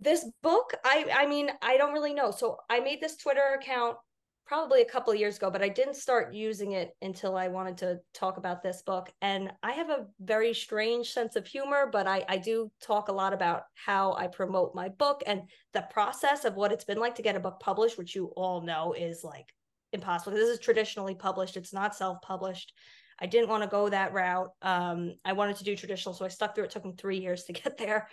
This 0.00 0.24
book, 0.42 0.72
I 0.84 1.06
I 1.12 1.26
mean, 1.26 1.50
I 1.60 1.76
don't 1.76 1.92
really 1.92 2.14
know. 2.14 2.30
So 2.30 2.58
I 2.70 2.78
made 2.78 3.00
this 3.00 3.16
Twitter 3.16 3.58
account 3.58 3.96
probably 4.48 4.80
a 4.80 4.86
couple 4.86 5.12
of 5.12 5.18
years 5.20 5.36
ago, 5.36 5.50
but 5.50 5.62
I 5.62 5.68
didn't 5.68 5.94
start 5.94 6.32
using 6.32 6.72
it 6.72 6.96
until 7.02 7.36
I 7.36 7.48
wanted 7.48 7.76
to 7.78 8.00
talk 8.14 8.38
about 8.38 8.62
this 8.62 8.80
book. 8.80 9.12
And 9.20 9.52
I 9.62 9.72
have 9.72 9.90
a 9.90 10.06
very 10.20 10.54
strange 10.54 11.10
sense 11.10 11.36
of 11.36 11.46
humor, 11.46 11.90
but 11.92 12.06
I, 12.06 12.24
I 12.30 12.38
do 12.38 12.72
talk 12.82 13.08
a 13.08 13.12
lot 13.12 13.34
about 13.34 13.64
how 13.74 14.14
I 14.14 14.26
promote 14.26 14.74
my 14.74 14.88
book 14.88 15.22
and 15.26 15.42
the 15.74 15.86
process 15.90 16.46
of 16.46 16.56
what 16.56 16.72
it's 16.72 16.84
been 16.84 16.98
like 16.98 17.14
to 17.16 17.22
get 17.22 17.36
a 17.36 17.40
book 17.40 17.60
published, 17.60 17.98
which 17.98 18.16
you 18.16 18.32
all 18.36 18.62
know 18.62 18.94
is 18.94 19.22
like 19.22 19.52
impossible. 19.92 20.34
This 20.34 20.48
is 20.48 20.58
traditionally 20.58 21.14
published, 21.14 21.58
it's 21.58 21.74
not 21.74 21.94
self 21.94 22.22
published. 22.22 22.72
I 23.20 23.26
didn't 23.26 23.50
want 23.50 23.64
to 23.64 23.68
go 23.68 23.88
that 23.88 24.12
route. 24.12 24.50
Um, 24.62 25.14
I 25.24 25.32
wanted 25.32 25.56
to 25.56 25.64
do 25.64 25.76
traditional, 25.76 26.14
so 26.14 26.24
I 26.24 26.28
stuck 26.28 26.54
through 26.54 26.64
it. 26.64 26.66
it 26.68 26.70
took 26.70 26.84
me 26.84 26.94
three 26.96 27.18
years 27.18 27.44
to 27.44 27.52
get 27.52 27.76
there 27.76 28.08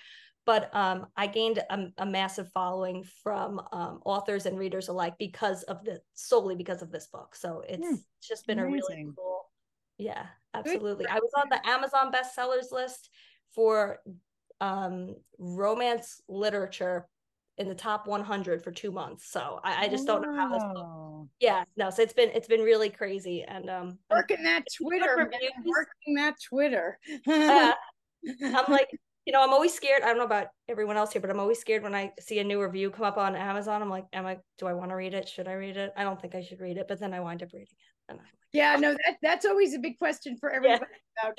but 0.45 0.73
um, 0.75 1.07
I 1.17 1.27
gained 1.27 1.57
a, 1.57 1.87
a, 1.97 2.05
massive 2.05 2.51
following 2.51 3.03
from 3.23 3.59
um, 3.71 3.99
authors 4.05 4.45
and 4.45 4.57
readers 4.57 4.87
alike 4.89 5.15
because 5.17 5.63
of 5.63 5.83
the 5.83 6.01
solely 6.13 6.55
because 6.55 6.81
of 6.81 6.91
this 6.91 7.07
book. 7.07 7.35
So 7.35 7.63
it's 7.67 7.85
mm, 7.85 7.97
just 8.21 8.45
been 8.45 8.59
amazing. 8.59 8.81
a 8.89 8.95
really 8.95 9.13
cool. 9.15 9.45
Yeah, 9.97 10.25
absolutely. 10.53 11.07
I 11.07 11.15
was 11.15 11.31
on 11.35 11.49
the 11.49 11.67
Amazon 11.67 12.11
bestsellers 12.11 12.71
list 12.71 13.09
for 13.53 13.99
um, 14.61 15.15
romance 15.39 16.21
literature 16.27 17.07
in 17.57 17.69
the 17.69 17.75
top 17.75 18.05
100 18.05 18.61
for 18.61 18.71
two 18.71 18.91
months. 18.91 19.31
So 19.31 19.59
I, 19.63 19.85
I 19.85 19.87
just 19.87 20.05
don't 20.05 20.21
know 20.21 20.35
how 20.35 20.49
this. 20.49 20.63
Book, 20.63 21.27
yeah, 21.39 21.63
no. 21.77 21.89
So 21.89 22.01
it's 22.01 22.13
been 22.13 22.29
it's 22.33 22.47
been 22.47 22.61
really 22.61 22.89
crazy 22.89 23.43
and 23.43 23.69
um 23.69 23.97
working 24.11 24.43
that 24.43 24.63
Twitter, 24.77 25.31
working 25.65 26.15
that 26.15 26.35
Twitter. 26.49 26.99
uh, 27.27 27.71
I'm 28.43 28.71
like 28.71 28.89
you 29.25 29.33
know, 29.33 29.41
I'm 29.41 29.53
always 29.53 29.73
scared. 29.73 30.03
I 30.03 30.07
don't 30.07 30.17
know 30.17 30.25
about 30.25 30.47
everyone 30.69 30.97
else 30.97 31.11
here, 31.11 31.21
but 31.21 31.31
I'm 31.31 31.39
always 31.39 31.59
scared 31.59 31.81
when 31.81 31.95
I 31.95 32.11
see 32.19 32.39
a 32.39 32.43
new 32.43 32.61
review 32.61 32.91
come 32.91 33.05
up 33.05 33.17
on 33.17 33.35
Amazon. 33.35 33.81
I'm 33.81 33.89
like, 33.89 34.05
am 34.13 34.25
I, 34.25 34.37
do 34.59 34.67
I 34.67 34.73
want 34.73 34.91
to 34.91 34.95
read 34.95 35.15
it? 35.15 35.27
Should 35.27 35.47
I 35.47 35.53
read 35.53 35.77
it? 35.77 35.91
I 35.97 36.03
don't 36.03 36.21
think 36.21 36.35
I 36.35 36.41
should 36.41 36.61
read 36.61 36.77
it, 36.77 36.87
but 36.87 36.99
then 36.99 37.13
I 37.13 37.19
wind 37.19 37.41
up 37.41 37.49
reading 37.51 37.67
it. 37.69 38.09
And 38.09 38.19
I'm 38.19 38.23
like, 38.23 38.33
yeah, 38.53 38.75
no, 38.75 38.91
that, 38.91 39.17
that's 39.23 39.45
always 39.45 39.73
a 39.73 39.79
big 39.79 39.97
question 39.97 40.37
for 40.39 40.51
everybody 40.51 40.85
yeah. 41.23 41.31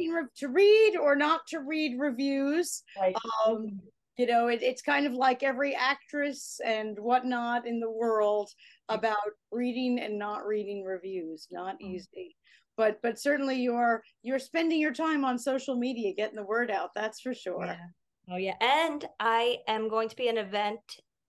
about 0.00 0.28
to 0.36 0.48
read 0.48 0.96
or 0.96 1.14
not 1.14 1.42
to 1.48 1.60
read 1.60 1.98
reviews. 1.98 2.82
Right. 3.00 3.14
Um, 3.46 3.80
you 4.18 4.26
know, 4.26 4.48
it, 4.48 4.62
it's 4.62 4.82
kind 4.82 5.06
of 5.06 5.12
like 5.14 5.42
every 5.42 5.74
actress 5.74 6.60
and 6.64 6.98
whatnot 6.98 7.66
in 7.66 7.78
the 7.78 7.90
world 7.90 8.50
about 8.88 9.16
reading 9.52 10.00
and 10.00 10.18
not 10.18 10.44
reading 10.44 10.84
reviews. 10.84 11.46
Not 11.50 11.76
mm. 11.76 11.94
easy 11.94 12.36
but 12.76 13.00
but 13.02 13.18
certainly 13.18 13.56
you're 13.60 14.02
you're 14.22 14.38
spending 14.38 14.80
your 14.80 14.92
time 14.92 15.24
on 15.24 15.38
social 15.38 15.76
media 15.76 16.12
getting 16.14 16.36
the 16.36 16.42
word 16.42 16.70
out 16.70 16.90
that's 16.94 17.20
for 17.20 17.34
sure. 17.34 17.66
Yeah. 17.66 17.76
oh 18.30 18.36
yeah. 18.36 18.54
And 18.60 19.04
i 19.20 19.58
am 19.68 19.88
going 19.88 20.08
to 20.08 20.16
be 20.16 20.28
an 20.28 20.38
event 20.38 20.80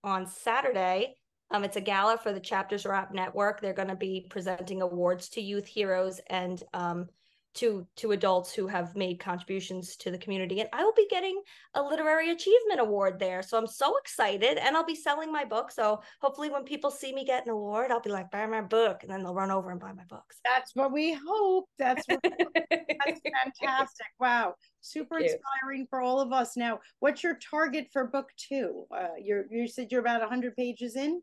on 0.04 0.26
saturday. 0.26 1.16
Um, 1.52 1.64
it's 1.64 1.78
a 1.78 1.82
gala 1.82 2.18
for 2.18 2.34
the 2.34 2.40
chapters 2.40 2.86
wrap 2.86 3.14
network. 3.14 3.62
They're 3.62 3.74
going 3.74 3.90
to 3.90 3.96
be 3.96 4.26
presenting 4.30 4.82
awards 4.82 5.30
to 5.30 5.42
youth 5.42 5.68
heroes 5.68 6.20
and 6.28 6.62
um, 6.74 7.08
to 7.56 7.88
to 7.98 8.12
adults 8.12 8.54
who 8.54 8.68
have 8.68 8.96
made 8.96 9.20
contributions 9.20 9.96
to 9.98 10.10
the 10.10 10.18
community 10.18 10.60
and 10.60 10.70
i 10.74 10.84
will 10.84 10.94
be 10.94 11.08
getting 11.10 11.42
a 11.76 11.82
literary 11.82 12.32
achievement 12.32 12.80
award 12.80 13.20
there. 13.20 13.42
So 13.42 13.58
i'm 13.58 13.68
so 13.68 13.98
excited 13.98 14.58
and 14.58 14.76
i'll 14.76 14.86
be 14.86 14.96
selling 14.96 15.32
my 15.32 15.46
book. 15.46 15.72
So 15.72 16.02
hopefully 16.22 16.50
when 16.50 16.64
people 16.64 16.92
see 16.92 17.14
me 17.14 17.26
get 17.26 17.46
an 17.46 17.52
award 17.52 17.92
i'll 17.92 18.02
be 18.02 18.10
like 18.10 18.32
buy 18.32 18.46
my 18.46 18.62
book 18.62 19.04
and 19.04 19.12
then 19.12 19.24
they'll 19.24 19.34
run 19.34 19.52
over 19.52 19.72
and 19.72 19.80
buy 19.80 19.94
my 19.94 20.04
books. 20.10 20.40
That's 20.44 20.72
what 20.76 20.92
we 20.92 21.18
hope. 21.28 21.66
That's 21.78 22.06
what 22.08 22.20
that's 22.24 23.22
fantastic. 23.58 24.08
Wow. 24.20 24.56
Super 24.82 25.20
inspiring 25.20 25.88
for 25.90 26.02
all 26.02 26.20
of 26.20 26.32
us. 26.32 26.58
Now 26.58 26.80
what's 27.00 27.24
your 27.24 27.38
target 27.50 27.88
for 27.92 28.08
book 28.08 28.30
two? 28.38 28.86
Uh, 28.96 29.16
you're 29.22 29.46
you 29.50 29.68
said 29.68 29.88
you're 29.92 30.02
about 30.02 30.22
100 30.22 30.56
pages 30.56 30.96
in? 30.96 31.22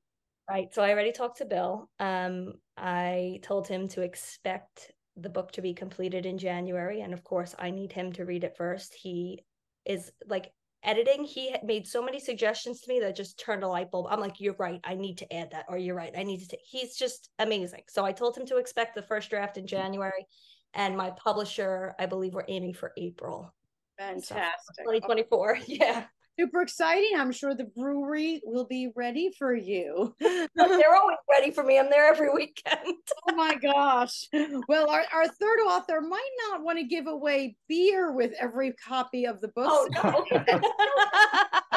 Right. 0.48 0.72
So 0.74 0.82
i 0.82 0.90
already 0.90 1.12
talked 1.12 1.38
to 1.38 1.44
bill. 1.44 1.88
Um 1.98 2.54
i 2.76 3.38
told 3.42 3.68
him 3.68 3.88
to 3.88 4.02
expect 4.02 4.92
the 5.22 5.28
book 5.28 5.52
to 5.52 5.62
be 5.62 5.74
completed 5.74 6.26
in 6.26 6.38
January. 6.38 7.00
And 7.00 7.12
of 7.12 7.24
course, 7.24 7.54
I 7.58 7.70
need 7.70 7.92
him 7.92 8.12
to 8.14 8.24
read 8.24 8.44
it 8.44 8.56
first. 8.56 8.94
He 8.94 9.40
is 9.84 10.10
like 10.26 10.52
editing. 10.82 11.24
He 11.24 11.54
made 11.62 11.86
so 11.86 12.02
many 12.02 12.20
suggestions 12.20 12.80
to 12.80 12.88
me 12.88 13.00
that 13.00 13.16
just 13.16 13.38
turned 13.38 13.62
a 13.62 13.68
light 13.68 13.90
bulb. 13.90 14.06
I'm 14.10 14.20
like, 14.20 14.40
you're 14.40 14.56
right. 14.58 14.80
I 14.84 14.94
need 14.94 15.18
to 15.18 15.32
add 15.32 15.50
that. 15.52 15.66
Or 15.68 15.78
you're 15.78 15.94
right. 15.94 16.12
I 16.16 16.22
need 16.22 16.40
to. 16.40 16.48
T-. 16.48 16.58
He's 16.64 16.96
just 16.96 17.30
amazing. 17.38 17.82
So 17.88 18.04
I 18.04 18.12
told 18.12 18.36
him 18.36 18.46
to 18.46 18.56
expect 18.56 18.94
the 18.94 19.02
first 19.02 19.30
draft 19.30 19.56
in 19.56 19.66
January. 19.66 20.26
And 20.74 20.96
my 20.96 21.10
publisher, 21.10 21.94
I 21.98 22.06
believe 22.06 22.34
we're 22.34 22.44
aiming 22.48 22.74
for 22.74 22.92
April. 22.96 23.52
Fantastic. 23.98 24.76
So 24.76 24.84
2024. 24.84 25.58
Yeah 25.66 26.04
super 26.38 26.62
exciting. 26.62 27.12
I'm 27.16 27.32
sure 27.32 27.54
the 27.54 27.64
brewery 27.64 28.40
will 28.44 28.64
be 28.64 28.90
ready 28.94 29.30
for 29.38 29.54
you. 29.54 30.14
They're 30.20 30.94
always 30.94 31.18
ready 31.30 31.50
for 31.50 31.62
me. 31.64 31.78
I'm 31.78 31.90
there 31.90 32.10
every 32.10 32.32
weekend. 32.32 32.78
oh 33.28 33.34
my 33.34 33.54
gosh. 33.56 34.28
Well, 34.68 34.90
our, 34.90 35.04
our 35.12 35.28
third 35.28 35.60
author 35.66 36.00
might 36.00 36.30
not 36.48 36.62
want 36.62 36.78
to 36.78 36.84
give 36.84 37.06
away 37.06 37.56
beer 37.68 38.12
with 38.12 38.32
every 38.40 38.72
copy 38.72 39.26
of 39.26 39.40
the 39.40 39.48
book. 39.48 39.88
Oh, 40.02 40.24
no. 40.30 41.60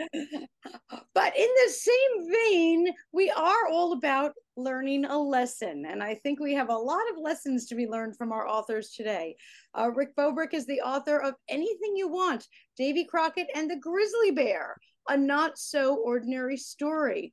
but 1.14 1.36
in 1.36 1.48
the 1.64 1.70
same 1.70 2.32
vein, 2.32 2.88
we 3.12 3.30
are 3.30 3.68
all 3.70 3.92
about 3.92 4.32
learning 4.56 5.04
a 5.04 5.18
lesson. 5.18 5.84
And 5.88 6.02
I 6.02 6.14
think 6.14 6.40
we 6.40 6.54
have 6.54 6.70
a 6.70 6.76
lot 6.76 7.02
of 7.12 7.22
lessons 7.22 7.66
to 7.66 7.74
be 7.74 7.86
learned 7.86 8.16
from 8.16 8.32
our 8.32 8.46
authors 8.46 8.90
today. 8.90 9.36
Uh, 9.78 9.90
Rick 9.90 10.16
Bobrick 10.16 10.54
is 10.54 10.66
the 10.66 10.80
author 10.80 11.18
of 11.18 11.34
Anything 11.48 11.94
You 11.96 12.08
Want 12.08 12.46
Davy 12.76 13.04
Crockett 13.04 13.48
and 13.54 13.70
the 13.70 13.76
Grizzly 13.76 14.30
Bear, 14.30 14.76
a 15.08 15.16
not 15.16 15.58
so 15.58 15.96
ordinary 15.96 16.56
story. 16.56 17.32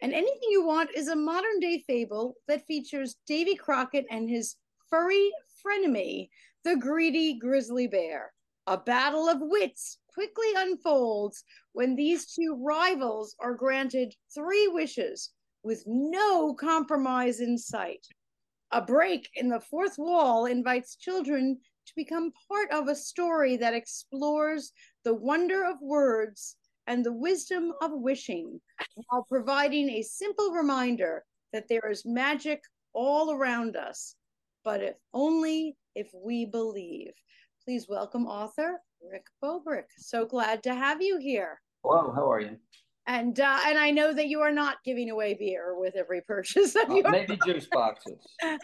And 0.00 0.12
Anything 0.12 0.48
You 0.50 0.66
Want 0.66 0.90
is 0.94 1.08
a 1.08 1.16
modern 1.16 1.60
day 1.60 1.82
fable 1.86 2.34
that 2.46 2.66
features 2.66 3.16
Davy 3.26 3.54
Crockett 3.54 4.06
and 4.10 4.28
his 4.28 4.56
furry 4.90 5.30
frenemy, 5.64 6.28
the 6.64 6.76
greedy 6.76 7.38
grizzly 7.38 7.86
bear. 7.86 8.32
A 8.66 8.76
battle 8.76 9.28
of 9.28 9.38
wits 9.40 9.98
quickly 10.18 10.52
unfolds 10.56 11.44
when 11.74 11.94
these 11.94 12.34
two 12.34 12.60
rivals 12.60 13.36
are 13.38 13.54
granted 13.54 14.12
three 14.34 14.66
wishes 14.66 15.30
with 15.62 15.84
no 15.86 16.52
compromise 16.54 17.38
in 17.38 17.56
sight. 17.56 18.04
A 18.72 18.82
break 18.82 19.28
in 19.36 19.48
the 19.48 19.60
fourth 19.60 19.94
wall 19.96 20.46
invites 20.46 20.96
children 20.96 21.56
to 21.86 21.92
become 21.94 22.32
part 22.48 22.68
of 22.72 22.88
a 22.88 22.96
story 22.96 23.56
that 23.58 23.74
explores 23.74 24.72
the 25.04 25.14
wonder 25.14 25.64
of 25.64 25.76
words 25.80 26.56
and 26.88 27.04
the 27.04 27.12
wisdom 27.12 27.72
of 27.80 27.92
wishing 27.92 28.60
while 28.94 29.24
providing 29.28 29.88
a 29.88 30.02
simple 30.02 30.50
reminder 30.50 31.22
that 31.52 31.68
there 31.68 31.88
is 31.88 32.04
magic 32.04 32.60
all 32.92 33.30
around 33.30 33.76
us, 33.76 34.16
but 34.64 34.82
if 34.82 34.96
only 35.14 35.76
if 35.94 36.10
we 36.12 36.44
believe. 36.44 37.12
Please 37.64 37.86
welcome 37.88 38.26
author 38.26 38.80
Rick 39.02 39.26
Bobrick. 39.42 39.84
So 39.96 40.26
glad 40.26 40.62
to 40.64 40.74
have 40.74 41.02
you 41.02 41.18
here. 41.18 41.60
Hello, 41.84 42.12
how 42.14 42.30
are 42.30 42.40
you? 42.40 42.56
And 43.06 43.40
uh, 43.40 43.58
and 43.64 43.78
I 43.78 43.90
know 43.90 44.12
that 44.12 44.28
you 44.28 44.40
are 44.40 44.52
not 44.52 44.84
giving 44.84 45.08
away 45.08 45.34
beer 45.34 45.78
with 45.78 45.96
every 45.96 46.20
purchase 46.20 46.76
of 46.76 46.90
uh, 46.90 46.94
your 46.94 47.10
maybe 47.10 47.38
juice 47.46 47.66
boxes. 47.72 48.18
but 48.42 48.58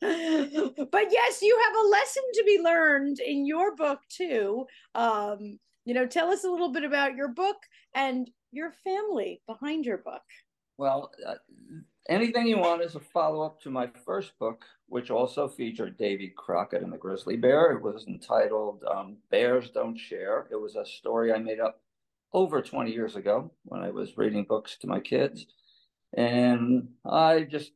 yes, 0.00 1.42
you 1.42 1.60
have 1.64 1.76
a 1.76 1.88
lesson 1.88 2.22
to 2.34 2.44
be 2.46 2.60
learned 2.62 3.18
in 3.18 3.44
your 3.44 3.74
book 3.74 3.98
too. 4.08 4.66
Um, 4.94 5.58
you 5.84 5.94
know, 5.94 6.06
tell 6.06 6.30
us 6.30 6.44
a 6.44 6.50
little 6.50 6.70
bit 6.70 6.84
about 6.84 7.16
your 7.16 7.28
book 7.28 7.56
and 7.94 8.30
your 8.52 8.72
family 8.84 9.42
behind 9.48 9.84
your 9.84 9.98
book. 9.98 10.22
Well, 10.76 11.10
uh, 11.26 11.34
anything 12.08 12.46
you 12.46 12.58
want 12.58 12.82
is 12.82 12.94
a 12.94 13.00
follow 13.00 13.44
up 13.44 13.60
to 13.62 13.70
my 13.70 13.88
first 14.04 14.38
book, 14.38 14.64
which 14.88 15.10
also 15.10 15.48
featured 15.48 15.98
Davy 15.98 16.32
Crockett 16.36 16.82
and 16.82 16.92
the 16.92 16.98
Grizzly 16.98 17.36
Bear. 17.36 17.72
It 17.72 17.82
was 17.82 18.06
entitled 18.06 18.82
um, 18.90 19.18
Bears 19.30 19.70
Don't 19.70 19.96
Share. 19.96 20.48
It 20.50 20.56
was 20.56 20.76
a 20.76 20.84
story 20.84 21.32
I 21.32 21.38
made 21.38 21.60
up 21.60 21.80
over 22.32 22.62
20 22.62 22.90
years 22.90 23.16
ago 23.16 23.52
when 23.64 23.82
I 23.82 23.90
was 23.90 24.16
reading 24.16 24.44
books 24.44 24.76
to 24.78 24.86
my 24.86 25.00
kids. 25.00 25.46
And 26.16 26.88
I 27.04 27.42
just 27.42 27.72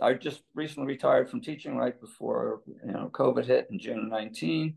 I 0.00 0.14
just 0.14 0.42
recently 0.54 0.88
retired 0.88 1.30
from 1.30 1.40
teaching 1.40 1.76
right 1.76 1.98
before 2.00 2.62
you 2.66 2.92
know 2.92 3.08
COVID 3.12 3.46
hit 3.46 3.68
in 3.70 3.78
June 3.78 4.08
19. 4.08 4.74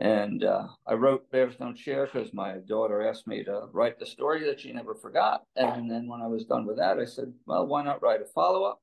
And 0.00 0.44
uh, 0.44 0.68
I 0.86 0.94
wrote 0.94 1.30
Bears 1.30 1.56
Don't 1.56 1.76
Share 1.76 2.06
because 2.06 2.32
my 2.32 2.58
daughter 2.68 3.06
asked 3.06 3.26
me 3.26 3.42
to 3.44 3.66
write 3.72 3.98
the 3.98 4.06
story 4.06 4.44
that 4.44 4.60
she 4.60 4.72
never 4.72 4.94
forgot. 4.94 5.42
And 5.56 5.90
then 5.90 6.06
when 6.06 6.20
I 6.22 6.28
was 6.28 6.44
done 6.44 6.66
with 6.66 6.76
that, 6.76 6.98
I 7.00 7.04
said, 7.04 7.32
well, 7.46 7.66
why 7.66 7.82
not 7.82 8.00
write 8.00 8.22
a 8.22 8.24
follow 8.24 8.62
up? 8.62 8.80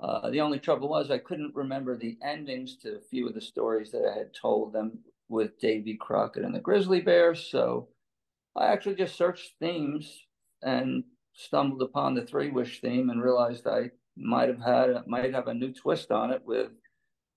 Uh, 0.00 0.30
the 0.30 0.40
only 0.40 0.58
trouble 0.58 0.88
was 0.88 1.10
I 1.10 1.18
couldn't 1.18 1.54
remember 1.54 1.96
the 1.96 2.16
endings 2.22 2.76
to 2.82 2.96
a 2.96 3.00
few 3.00 3.26
of 3.28 3.34
the 3.34 3.40
stories 3.40 3.90
that 3.90 4.04
I 4.04 4.16
had 4.16 4.32
told 4.32 4.72
them 4.72 4.98
with 5.28 5.58
Davy 5.58 5.96
Crockett 5.96 6.44
and 6.44 6.54
the 6.54 6.60
Grizzly 6.60 7.00
Bear. 7.00 7.34
So 7.34 7.88
I 8.56 8.66
actually 8.66 8.94
just 8.94 9.16
searched 9.16 9.54
themes 9.58 10.26
and 10.62 11.04
stumbled 11.34 11.82
upon 11.82 12.14
the 12.14 12.26
three 12.26 12.50
wish 12.50 12.80
theme 12.80 13.10
and 13.10 13.22
realized 13.22 13.66
I 13.66 13.90
might 14.16 14.48
have 14.48 14.60
had 14.60 15.06
might 15.06 15.32
have 15.32 15.48
a 15.48 15.54
new 15.54 15.72
twist 15.72 16.10
on 16.10 16.32
it 16.32 16.42
with 16.44 16.70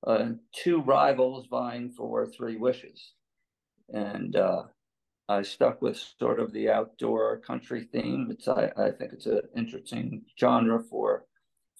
uh, 0.05 0.29
two 0.51 0.81
rivals 0.81 1.47
vying 1.47 1.91
for 1.91 2.25
three 2.25 2.57
wishes, 2.57 3.13
and 3.93 4.35
uh, 4.35 4.63
I 5.29 5.43
stuck 5.43 5.81
with 5.81 5.97
sort 6.19 6.39
of 6.39 6.51
the 6.51 6.71
outdoor 6.71 7.37
country 7.37 7.87
theme. 7.91 8.29
It's 8.31 8.47
I, 8.47 8.71
I 8.75 8.91
think 8.91 9.13
it's 9.13 9.27
an 9.27 9.41
interesting 9.55 10.23
genre 10.39 10.83
for 10.89 11.25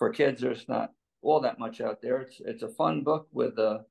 for 0.01 0.09
kids. 0.09 0.41
There's 0.41 0.67
not 0.67 0.89
all 1.21 1.39
that 1.41 1.59
much 1.59 1.79
out 1.79 2.01
there. 2.01 2.21
It's 2.21 2.41
it's 2.43 2.63
a 2.63 2.69
fun 2.69 3.03
book 3.03 3.27
with 3.31 3.59
a, 3.59 3.85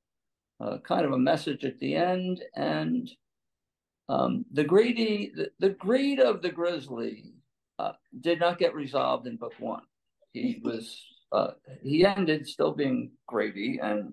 a 0.59 0.81
kind 0.81 1.05
of 1.05 1.13
a 1.13 1.19
message 1.19 1.65
at 1.65 1.79
the 1.79 1.95
end, 1.95 2.43
and 2.57 3.09
um, 4.09 4.45
the 4.53 4.65
greedy 4.65 5.31
the, 5.33 5.53
the 5.61 5.69
greed 5.69 6.19
of 6.19 6.43
the 6.43 6.51
grizzly 6.51 7.27
uh, 7.79 7.93
did 8.23 8.41
not 8.41 8.59
get 8.59 8.75
resolved 8.75 9.29
in 9.29 9.37
book 9.37 9.53
one. 9.61 9.85
He 10.33 10.61
was 10.65 11.01
uh, 11.31 11.53
he 11.81 12.05
ended 12.05 12.49
still 12.49 12.73
being 12.73 13.13
greedy, 13.29 13.79
and 13.81 14.13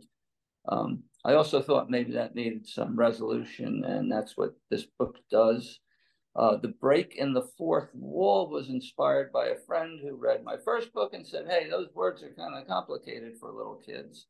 um, 0.70 1.02
I 1.26 1.34
also 1.34 1.64
thought 1.64 1.90
maybe 1.90 2.12
that 2.12 2.36
needed 2.36 2.68
some 2.68 2.96
resolution, 2.96 3.84
and 3.86 4.12
that's 4.12 4.38
what 4.38 4.52
this 4.70 4.86
book 5.00 5.18
does. 5.32 5.80
Uh, 6.38 6.56
the 6.56 6.68
break 6.68 7.16
in 7.16 7.34
the 7.34 7.50
fourth 7.58 7.90
wall 7.96 8.48
was 8.48 8.70
inspired 8.70 9.32
by 9.32 9.48
a 9.48 9.60
friend 9.66 10.00
who 10.00 10.16
read 10.16 10.44
my 10.44 10.56
first 10.64 10.94
book 10.94 11.14
and 11.14 11.26
said, 11.26 11.48
"Hey, 11.48 11.68
those 11.68 11.94
words 11.96 12.22
are 12.22 12.34
kind 12.34 12.56
of 12.56 12.68
complicated 12.68 13.38
for 13.40 13.52
little 13.52 13.78
kids." 13.78 14.28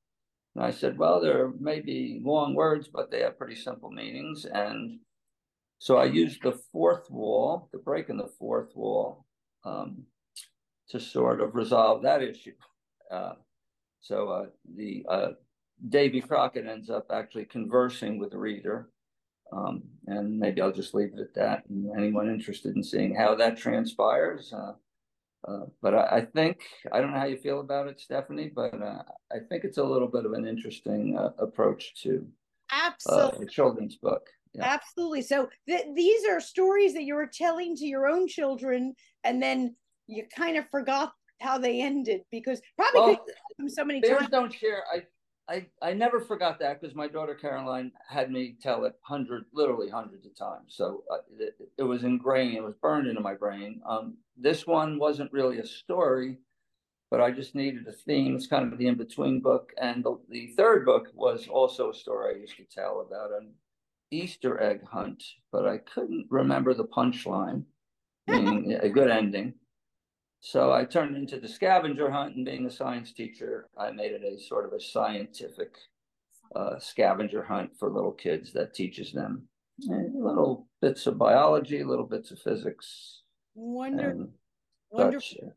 And 0.55 0.64
I 0.64 0.72
said, 0.72 0.97
"Well, 0.97 1.20
they're 1.20 1.51
maybe 1.60 2.22
long 2.24 2.55
words, 2.55 2.88
but 2.88 3.12
they 3.12 3.20
have 3.22 3.38
pretty 3.38 3.55
simple 3.55 3.91
meanings." 3.91 4.45
And 4.45 5.01
so 5.80 5.97
I 5.97 6.05
used 6.05 6.41
the 6.41 6.53
fourth 6.72 7.12
wall, 7.12 7.70
the 7.74 7.78
break 7.80 8.10
in 8.10 8.18
the 8.18 8.32
fourth 8.39 8.74
wall, 8.76 9.26
um, 9.66 10.08
to 10.89 10.99
sort 11.01 11.41
of 11.41 11.55
resolve 11.55 12.03
that 12.03 12.24
issue. 12.24 12.55
Uh, 13.10 13.36
so 14.01 14.28
uh, 14.28 14.45
the 14.76 15.05
uh, 15.08 15.30
Davy 15.88 16.20
Crockett 16.20 16.68
ends 16.68 16.89
up 16.89 17.05
actually 17.10 17.45
conversing 17.45 18.20
with 18.20 18.32
the 18.32 18.38
reader. 18.38 18.89
Um, 19.52 19.84
and 20.08 20.39
maybe 20.39 20.62
I'll 20.62 20.72
just 20.72 20.93
leave 20.93 21.14
it 21.14 21.20
at 21.20 21.34
that. 21.36 21.64
And 21.70 21.89
anyone 21.98 22.30
interested 22.30 22.76
in 22.76 22.84
seeing 22.84 23.16
how 23.16 23.36
that 23.36 23.58
transpires. 23.58 24.54
Uh, 24.54 24.74
uh, 25.48 25.66
but 25.82 25.93
I, 25.93 26.18
I, 26.18 26.22
think, 26.22 26.62
I 26.91 27.00
don't 27.00 27.12
know 27.12 27.20
how 27.20 27.26
you 27.26 27.38
feel 27.38 27.62
about 27.62 27.88
it, 27.88 28.00
Stephanie, 28.00 28.52
but 28.54 28.74
uh, 28.82 29.04
I 29.32 29.38
think 29.48 29.64
it's 29.64 29.78
a 29.78 29.84
little 29.84 30.08
bit 30.08 30.26
of 30.26 30.34
an 30.34 30.45
interesting 30.45 31.18
approach 31.38 31.93
to 32.04 32.28
Absolutely. 32.72 33.45
a 33.45 33.50
children's 33.50 33.95
book. 33.95 34.28
Yeah. 34.54 34.66
Absolutely. 34.66 35.22
So 35.22 35.50
th- 35.68 35.86
these 35.95 36.26
are 36.26 36.39
stories 36.39 36.93
that 36.93 37.04
you 37.04 37.16
were 37.16 37.30
telling 37.32 37.76
to 37.78 37.86
your 37.86 38.08
own 38.08 38.28
children, 38.28 38.95
and 39.24 39.41
then 39.41 39.76
you 40.08 40.26
kind 40.36 40.58
of 40.58 40.66
forgot 40.72 41.14
how 41.41 41.58
they 41.58 41.82
ended 41.82 42.22
because 42.32 42.62
probably 42.76 43.20
well, 43.60 43.70
so 43.70 43.86
many 43.86 44.02
times. 44.02 44.30
don't 44.30 44.54
share. 44.54 44.84
I 44.91 45.04
I 45.50 45.66
I 45.82 45.93
never 45.93 46.20
forgot 46.20 46.60
that 46.60 46.82
because 46.82 46.95
my 46.95 47.08
daughter 47.08 47.34
Caroline 47.34 47.91
had 48.08 48.32
me 48.32 48.56
tell 48.62 48.86
it 48.86 48.95
hundred, 49.02 49.45
literally 49.54 49.89
hundreds 49.89 50.26
of 50.26 50.36
times. 50.36 50.76
So 50.76 51.04
uh, 51.12 51.18
it, 51.39 51.56
it, 51.78 51.84
was 51.84 52.04
ingrained. 52.04 52.58
It 52.58 52.64
was 52.64 52.76
burned 52.82 53.08
into 53.08 53.22
my 53.22 53.34
brain. 53.34 53.82
Um, 53.86 54.18
this 54.36 54.68
one 54.68 55.00
wasn't 55.00 55.32
really 55.32 55.60
a 55.60 55.66
story, 55.66 56.38
but 57.10 57.22
I 57.22 57.32
just 57.32 57.56
needed 57.56 57.88
a 57.88 57.93
theme. 57.93 58.36
It's 58.36 58.48
kind 58.48 58.72
of 58.72 58.78
the 58.78 58.88
in 58.88 58.95
between 58.95 59.39
book, 59.39 59.72
and 59.80 60.04
the, 60.04 60.20
the 60.30 60.48
third 60.58 60.86
book 60.86 61.08
was 61.14 61.48
also 61.48 61.91
a 61.91 61.95
story 61.95 62.36
I 62.36 62.39
used 62.39 62.58
to 62.58 62.66
tell 62.66 63.06
about 63.08 63.32
an 63.32 63.54
Easter 64.12 64.62
egg 64.62 64.84
hunt, 64.84 65.24
but 65.52 65.66
I 65.66 65.78
couldn't 65.78 66.28
remember 66.30 66.74
the 66.74 66.86
punchline, 66.86 67.64
meaning 68.28 68.74
a 68.74 68.89
good 68.89 69.10
ending. 69.10 69.54
So 70.40 70.72
I 70.72 70.86
turned 70.86 71.16
into 71.18 71.40
the 71.40 71.48
scavenger 71.48 72.12
hunt, 72.12 72.36
and 72.36 72.46
being 72.46 72.66
a 72.66 72.72
science 72.72 73.12
teacher, 73.12 73.68
I 73.78 73.92
made 73.92 74.12
it 74.12 74.24
a 74.24 74.40
sort 74.40 74.66
of 74.66 74.74
a 74.74 74.80
scientific 74.80 75.76
uh, 76.56 76.80
scavenger 76.80 77.44
hunt 77.44 77.72
for 77.78 77.92
little 77.92 78.14
kids 78.14 78.54
that 78.54 78.74
teaches 78.74 79.12
them 79.12 79.48
little 79.80 80.68
bits 80.82 81.06
of 81.08 81.18
biology, 81.18 81.84
little 81.84 82.06
bits 82.06 82.32
of 82.32 82.40
physics. 82.40 83.24
Wonderful. 83.56 84.30
Wonderful. 84.92 85.54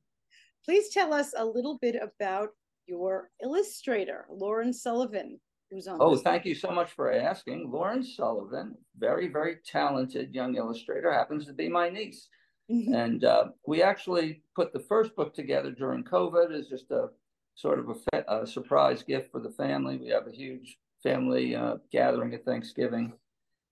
Please 0.64 0.90
tell 0.90 1.14
us 1.14 1.32
a 1.36 1.44
little 1.44 1.78
bit 1.78 1.96
about 1.96 2.50
your 2.86 3.30
illustrator, 3.42 4.26
Lauren 4.28 4.72
Sullivan, 4.72 5.38
who's 5.70 5.86
on. 5.86 5.98
Oh, 6.00 6.16
thank 6.16 6.44
you 6.44 6.54
so 6.54 6.70
much 6.70 6.90
for 6.92 7.12
asking. 7.12 7.70
Lauren 7.70 8.02
Sullivan, 8.02 8.74
very, 8.98 9.28
very 9.28 9.56
talented 9.64 10.34
young 10.34 10.56
illustrator, 10.56 11.12
happens 11.12 11.46
to 11.46 11.52
be 11.52 11.68
my 11.68 11.88
niece. 11.88 12.28
Mm-hmm. 12.70 12.94
And 12.94 13.24
uh, 13.24 13.44
we 13.66 13.82
actually 13.82 14.42
put 14.54 14.72
the 14.72 14.80
first 14.80 15.16
book 15.16 15.34
together 15.34 15.72
during 15.72 16.04
COVID 16.04 16.56
as 16.56 16.68
just 16.68 16.90
a 16.90 17.08
sort 17.56 17.80
of 17.80 17.96
a, 18.12 18.42
a 18.42 18.46
surprise 18.46 19.02
gift 19.02 19.32
for 19.32 19.40
the 19.40 19.50
family. 19.50 19.96
We 19.96 20.08
have 20.10 20.28
a 20.28 20.32
huge 20.32 20.78
family 21.02 21.56
uh, 21.56 21.76
gathering 21.90 22.32
at 22.34 22.44
Thanksgiving, 22.44 23.12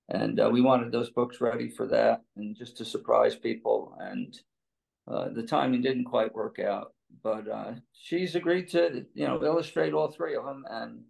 and 0.08 0.40
uh, 0.40 0.50
we 0.50 0.62
wanted 0.62 0.90
those 0.90 1.10
books 1.10 1.40
ready 1.40 1.68
for 1.68 1.86
that 1.86 2.22
and 2.36 2.56
just 2.56 2.76
to 2.78 2.84
surprise 2.84 3.36
people. 3.36 3.96
And 4.00 4.36
uh, 5.06 5.28
the 5.28 5.44
timing 5.44 5.82
didn't 5.82 6.04
quite 6.04 6.34
work 6.34 6.58
out, 6.58 6.92
but 7.22 7.48
uh, 7.48 7.74
she's 7.92 8.34
agreed 8.34 8.68
to 8.70 9.06
you 9.14 9.26
know 9.26 9.42
illustrate 9.44 9.92
all 9.92 10.10
three 10.10 10.36
of 10.36 10.44
them 10.44 10.64
and. 10.70 11.02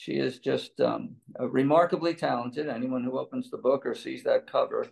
She 0.00 0.12
is 0.12 0.38
just 0.38 0.80
um, 0.80 1.16
remarkably 1.40 2.14
talented. 2.14 2.68
Anyone 2.68 3.02
who 3.02 3.18
opens 3.18 3.50
the 3.50 3.56
book 3.56 3.84
or 3.84 3.96
sees 3.96 4.22
that 4.22 4.48
cover 4.48 4.86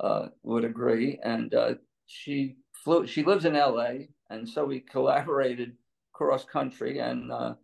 uh, 0.00 0.28
would 0.42 0.64
agree. 0.64 1.18
And 1.22 1.54
uh, 1.54 1.74
she 2.06 2.56
flew. 2.72 3.06
She 3.06 3.22
lives 3.22 3.44
in 3.44 3.56
L.A. 3.56 4.08
and 4.30 4.48
so 4.48 4.64
we 4.64 4.80
collaborated 4.80 5.76
cross 6.12 6.44
country. 6.44 6.98
And 6.98 7.30
uh, 7.30 7.54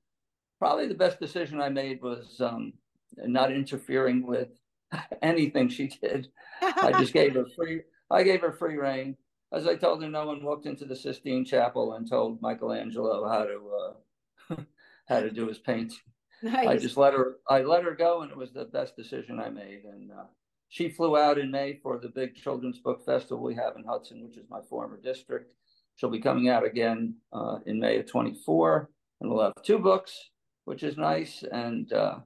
probably 0.59 0.87
the 0.87 0.95
best 0.95 1.19
decision 1.19 1.61
I 1.61 1.69
made 1.69 2.03
was 2.03 2.41
um, 2.41 2.73
not 3.17 3.53
interfering 3.53 4.27
with 4.27 4.49
anything 5.23 5.69
she 5.69 5.89
did. 5.89 6.29
I 6.61 6.93
just 6.99 7.13
gave 7.13 7.35
her 7.35 7.47
free. 7.57 7.83
I 8.11 8.23
gave 8.23 8.43
her 8.43 8.53
free 8.53 8.77
reign. 8.77 9.17
As 9.53 9.67
I 9.67 9.77
told 9.77 10.03
her, 10.03 10.09
no 10.09 10.27
one 10.27 10.43
walked 10.43 10.67
into 10.67 10.87
the 10.87 10.97
Sistine 10.97 11.45
Chapel 11.45 11.95
and 11.95 12.09
told 12.09 12.41
Michelangelo 12.41 13.29
how 13.29 13.45
to 13.45 14.57
uh, 14.57 14.57
how 15.09 15.21
to 15.21 15.31
do 15.31 15.49
his 15.49 15.59
painting. 15.59 15.99
nice. 16.43 16.67
I 16.67 16.77
just 16.79 16.97
let 16.97 17.13
her 17.15 17.37
I 17.49 17.61
let 17.61 17.85
her 17.85 17.95
go, 17.95 18.23
and 18.23 18.31
it 18.31 18.37
was 18.37 18.53
the 18.53 18.65
best 18.65 18.97
decision 18.97 19.41
I 19.41 19.51
made. 19.51 19.85
And 19.85 20.11
uh, 20.11 20.25
she 20.73 20.89
flew 20.89 21.19
out 21.19 21.37
in 21.37 21.51
May 21.51 21.79
for 21.83 21.99
the 21.99 22.09
big 22.09 22.35
children's 22.35 22.79
book 22.79 23.05
festival 23.05 23.45
we 23.45 23.55
have 23.57 23.77
in 23.77 23.85
Hudson, 23.85 24.25
which 24.25 24.39
is 24.39 24.49
my 24.49 24.61
former 24.71 24.99
district. 24.99 25.53
She'll 25.97 26.09
be 26.09 26.19
coming 26.19 26.49
out 26.49 26.65
again 26.65 27.17
uh, 27.31 27.59
in 27.67 27.79
May 27.79 27.99
of 27.99 28.07
24, 28.07 28.89
and 29.21 29.31
we'll 29.31 29.43
have 29.43 29.53
two 29.63 29.79
books, 29.79 30.31
which 30.65 30.83
is 30.83 30.97
nice. 30.97 31.45
And 31.53 31.93
uh, 31.93 32.21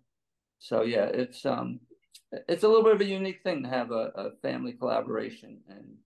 so 0.61 0.83
yeah, 0.83 1.07
it's 1.07 1.45
um, 1.45 1.81
it's 2.49 2.63
a 2.63 2.69
little 2.69 2.85
bit 2.85 2.95
of 2.95 3.01
a 3.01 3.05
unique 3.05 3.43
thing 3.43 3.65
to 3.65 3.69
have 3.69 3.91
a, 3.91 4.13
a 4.15 4.31
family 4.43 4.75
collaboration 4.75 5.59
and 5.69 5.97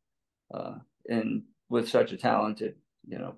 uh, 0.54 0.74
and 1.10 1.42
with 1.68 1.90
such 1.90 2.12
a 2.12 2.16
talented, 2.16 2.74
you 3.06 3.18
know. 3.18 3.34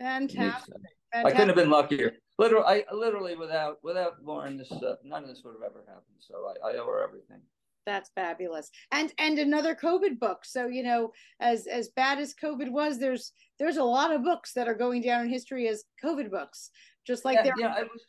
Fantastic. 0.00 0.74
I 1.14 1.30
couldn't 1.30 1.48
have 1.48 1.56
been 1.56 1.70
luckier. 1.70 2.12
Literally, 2.38 2.84
I 2.90 2.94
literally 2.94 3.36
without 3.36 3.78
without 3.82 4.22
Lauren, 4.22 4.58
this 4.58 4.70
uh, 4.70 4.96
none 5.02 5.22
of 5.22 5.30
this 5.30 5.40
would 5.46 5.54
have 5.54 5.70
ever 5.70 5.82
happened. 5.86 6.18
So 6.18 6.52
I, 6.62 6.72
I 6.72 6.76
owe 6.76 6.86
her 6.88 7.02
everything. 7.02 7.40
That's 7.86 8.10
fabulous. 8.14 8.70
And 8.92 9.12
and 9.18 9.38
another 9.38 9.74
COVID 9.74 10.18
book. 10.18 10.44
So 10.44 10.66
you 10.66 10.82
know, 10.82 11.12
as 11.40 11.66
as 11.66 11.88
bad 11.88 12.18
as 12.18 12.34
COVID 12.34 12.70
was, 12.70 12.98
there's 12.98 13.32
there's 13.58 13.76
a 13.76 13.84
lot 13.84 14.12
of 14.12 14.22
books 14.22 14.52
that 14.54 14.68
are 14.68 14.74
going 14.74 15.02
down 15.02 15.22
in 15.22 15.28
history 15.28 15.68
as 15.68 15.84
COVID 16.02 16.30
books. 16.30 16.70
Just 17.06 17.24
like 17.24 17.36
yeah, 17.36 17.42
there. 17.42 17.54
Yeah, 17.58 17.74
I 17.76 17.82
was. 17.82 18.02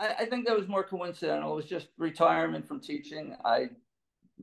I, 0.00 0.22
I 0.22 0.26
think 0.26 0.46
that 0.46 0.56
was 0.56 0.68
more 0.68 0.84
coincidental. 0.84 1.52
It 1.52 1.56
was 1.56 1.66
just 1.66 1.88
retirement 1.98 2.66
from 2.66 2.80
teaching. 2.80 3.36
I 3.44 3.68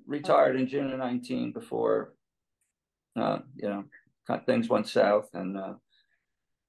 retired 0.06 0.56
in 0.56 0.68
June 0.68 0.92
of 0.92 1.00
19 1.00 1.52
before, 1.52 2.14
uh, 3.16 3.40
you 3.56 3.70
know, 3.70 3.84
things 4.46 4.70
went 4.70 4.88
south, 4.88 5.30
and 5.34 5.58
uh, 5.58 5.74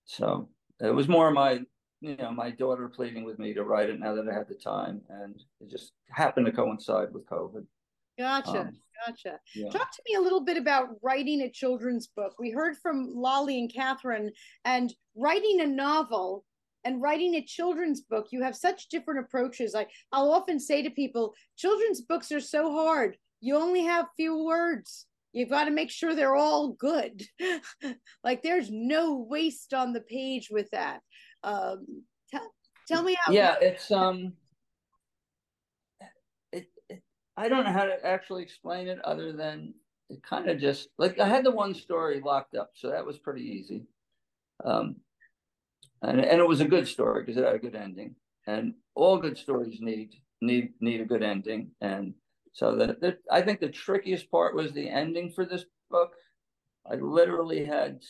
so 0.06 0.48
it 0.80 0.94
was 0.94 1.08
more 1.08 1.30
my 1.30 1.60
you 2.00 2.16
know 2.16 2.32
my 2.32 2.50
daughter 2.50 2.88
pleading 2.88 3.24
with 3.24 3.38
me 3.38 3.52
to 3.52 3.64
write 3.64 3.90
it 3.90 4.00
now 4.00 4.14
that 4.14 4.28
I 4.28 4.34
had 4.34 4.48
the 4.48 4.54
time, 4.54 5.02
and 5.10 5.40
it 5.60 5.70
just 5.70 5.92
happened 6.08 6.46
to 6.46 6.52
coincide 6.52 7.12
with 7.12 7.26
COVID. 7.26 7.66
Gotcha. 8.20 8.60
Um, 8.60 8.76
gotcha. 9.06 9.40
Yeah. 9.54 9.70
Talk 9.70 9.90
to 9.90 10.02
me 10.06 10.16
a 10.16 10.20
little 10.20 10.42
bit 10.42 10.58
about 10.58 10.88
writing 11.02 11.40
a 11.40 11.50
children's 11.50 12.08
book. 12.08 12.34
We 12.38 12.50
heard 12.50 12.76
from 12.76 13.14
Lâle 13.16 13.58
and 13.58 13.72
Catherine, 13.72 14.30
and 14.66 14.92
writing 15.16 15.62
a 15.62 15.66
novel 15.66 16.44
and 16.84 17.00
writing 17.00 17.34
a 17.34 17.42
children's 17.44 18.02
book, 18.02 18.28
you 18.30 18.42
have 18.42 18.56
such 18.56 18.88
different 18.88 19.20
approaches. 19.20 19.74
I, 19.74 19.86
I'll 20.12 20.32
often 20.32 20.60
say 20.60 20.82
to 20.82 20.90
people, 20.90 21.34
children's 21.56 22.02
books 22.02 22.30
are 22.30 22.40
so 22.40 22.72
hard. 22.72 23.16
You 23.40 23.56
only 23.56 23.84
have 23.84 24.06
few 24.16 24.44
words. 24.44 25.06
You've 25.32 25.50
got 25.50 25.64
to 25.64 25.70
make 25.70 25.90
sure 25.90 26.14
they're 26.14 26.36
all 26.36 26.72
good. 26.72 27.22
like 28.24 28.42
there's 28.42 28.68
no 28.70 29.26
waste 29.28 29.72
on 29.72 29.92
the 29.92 30.00
page 30.00 30.48
with 30.50 30.68
that. 30.72 31.00
Um, 31.42 32.04
tell, 32.30 32.52
tell 32.86 33.02
me 33.02 33.16
how. 33.24 33.32
Yeah, 33.32 33.56
it's 33.60 33.90
um, 33.90 34.34
I 37.36 37.48
don't 37.48 37.64
know 37.64 37.72
how 37.72 37.84
to 37.84 38.04
actually 38.04 38.42
explain 38.42 38.88
it 38.88 38.98
other 39.04 39.32
than 39.32 39.74
it 40.08 40.22
kind 40.22 40.48
of 40.50 40.58
just 40.58 40.88
like 40.98 41.18
I 41.18 41.28
had 41.28 41.44
the 41.44 41.50
one 41.50 41.74
story 41.74 42.20
locked 42.20 42.54
up, 42.54 42.70
so 42.74 42.90
that 42.90 43.06
was 43.06 43.18
pretty 43.18 43.42
easy. 43.42 43.86
Um, 44.64 44.96
and 46.02 46.20
and 46.20 46.40
it 46.40 46.48
was 46.48 46.60
a 46.60 46.68
good 46.68 46.88
story 46.88 47.22
because 47.22 47.36
it 47.36 47.44
had 47.44 47.54
a 47.54 47.58
good 47.58 47.76
ending, 47.76 48.14
and 48.46 48.74
all 48.94 49.18
good 49.18 49.38
stories 49.38 49.80
need 49.80 50.14
need 50.40 50.72
need 50.80 51.00
a 51.00 51.06
good 51.06 51.22
ending, 51.22 51.70
and 51.80 52.14
so 52.52 52.74
the, 52.74 53.16
I 53.30 53.42
think 53.42 53.60
the 53.60 53.68
trickiest 53.68 54.30
part 54.30 54.54
was 54.54 54.72
the 54.72 54.88
ending 54.88 55.30
for 55.30 55.44
this 55.44 55.64
book. 55.90 56.12
I 56.90 56.96
literally 56.96 57.64
had 57.64 58.02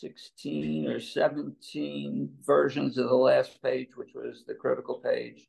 16 0.00 0.86
or 0.86 1.00
17 1.00 2.30
versions 2.44 2.98
of 2.98 3.08
the 3.08 3.14
last 3.14 3.62
page, 3.62 3.88
which 3.96 4.12
was 4.14 4.44
the 4.46 4.54
critical 4.54 4.96
page. 4.96 5.48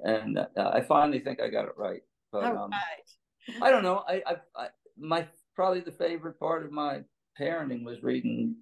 And 0.00 0.38
uh, 0.38 0.46
I 0.56 0.80
finally 0.80 1.18
think 1.18 1.40
I 1.40 1.48
got 1.48 1.66
it 1.66 1.76
right. 1.76 2.02
But 2.34 2.56
um, 2.56 2.70
right. 2.70 3.62
I 3.62 3.70
don't 3.70 3.84
know. 3.84 4.02
I, 4.08 4.22
I, 4.26 4.36
I, 4.56 4.66
my 4.98 5.28
probably 5.54 5.80
the 5.80 5.92
favorite 5.92 6.38
part 6.40 6.64
of 6.64 6.72
my 6.72 7.02
parenting 7.40 7.84
was 7.84 8.02
reading 8.02 8.56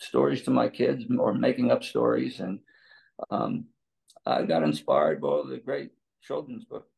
stories 0.00 0.42
to 0.42 0.50
my 0.50 0.68
kids 0.68 1.04
or 1.16 1.32
making 1.32 1.70
up 1.70 1.84
stories. 1.84 2.40
And 2.40 2.58
um, 3.30 3.66
I 4.26 4.42
got 4.42 4.64
inspired 4.64 5.20
by 5.20 5.28
all 5.28 5.44
the 5.44 5.58
great 5.58 5.90
children's 6.22 6.64
book 6.64 6.88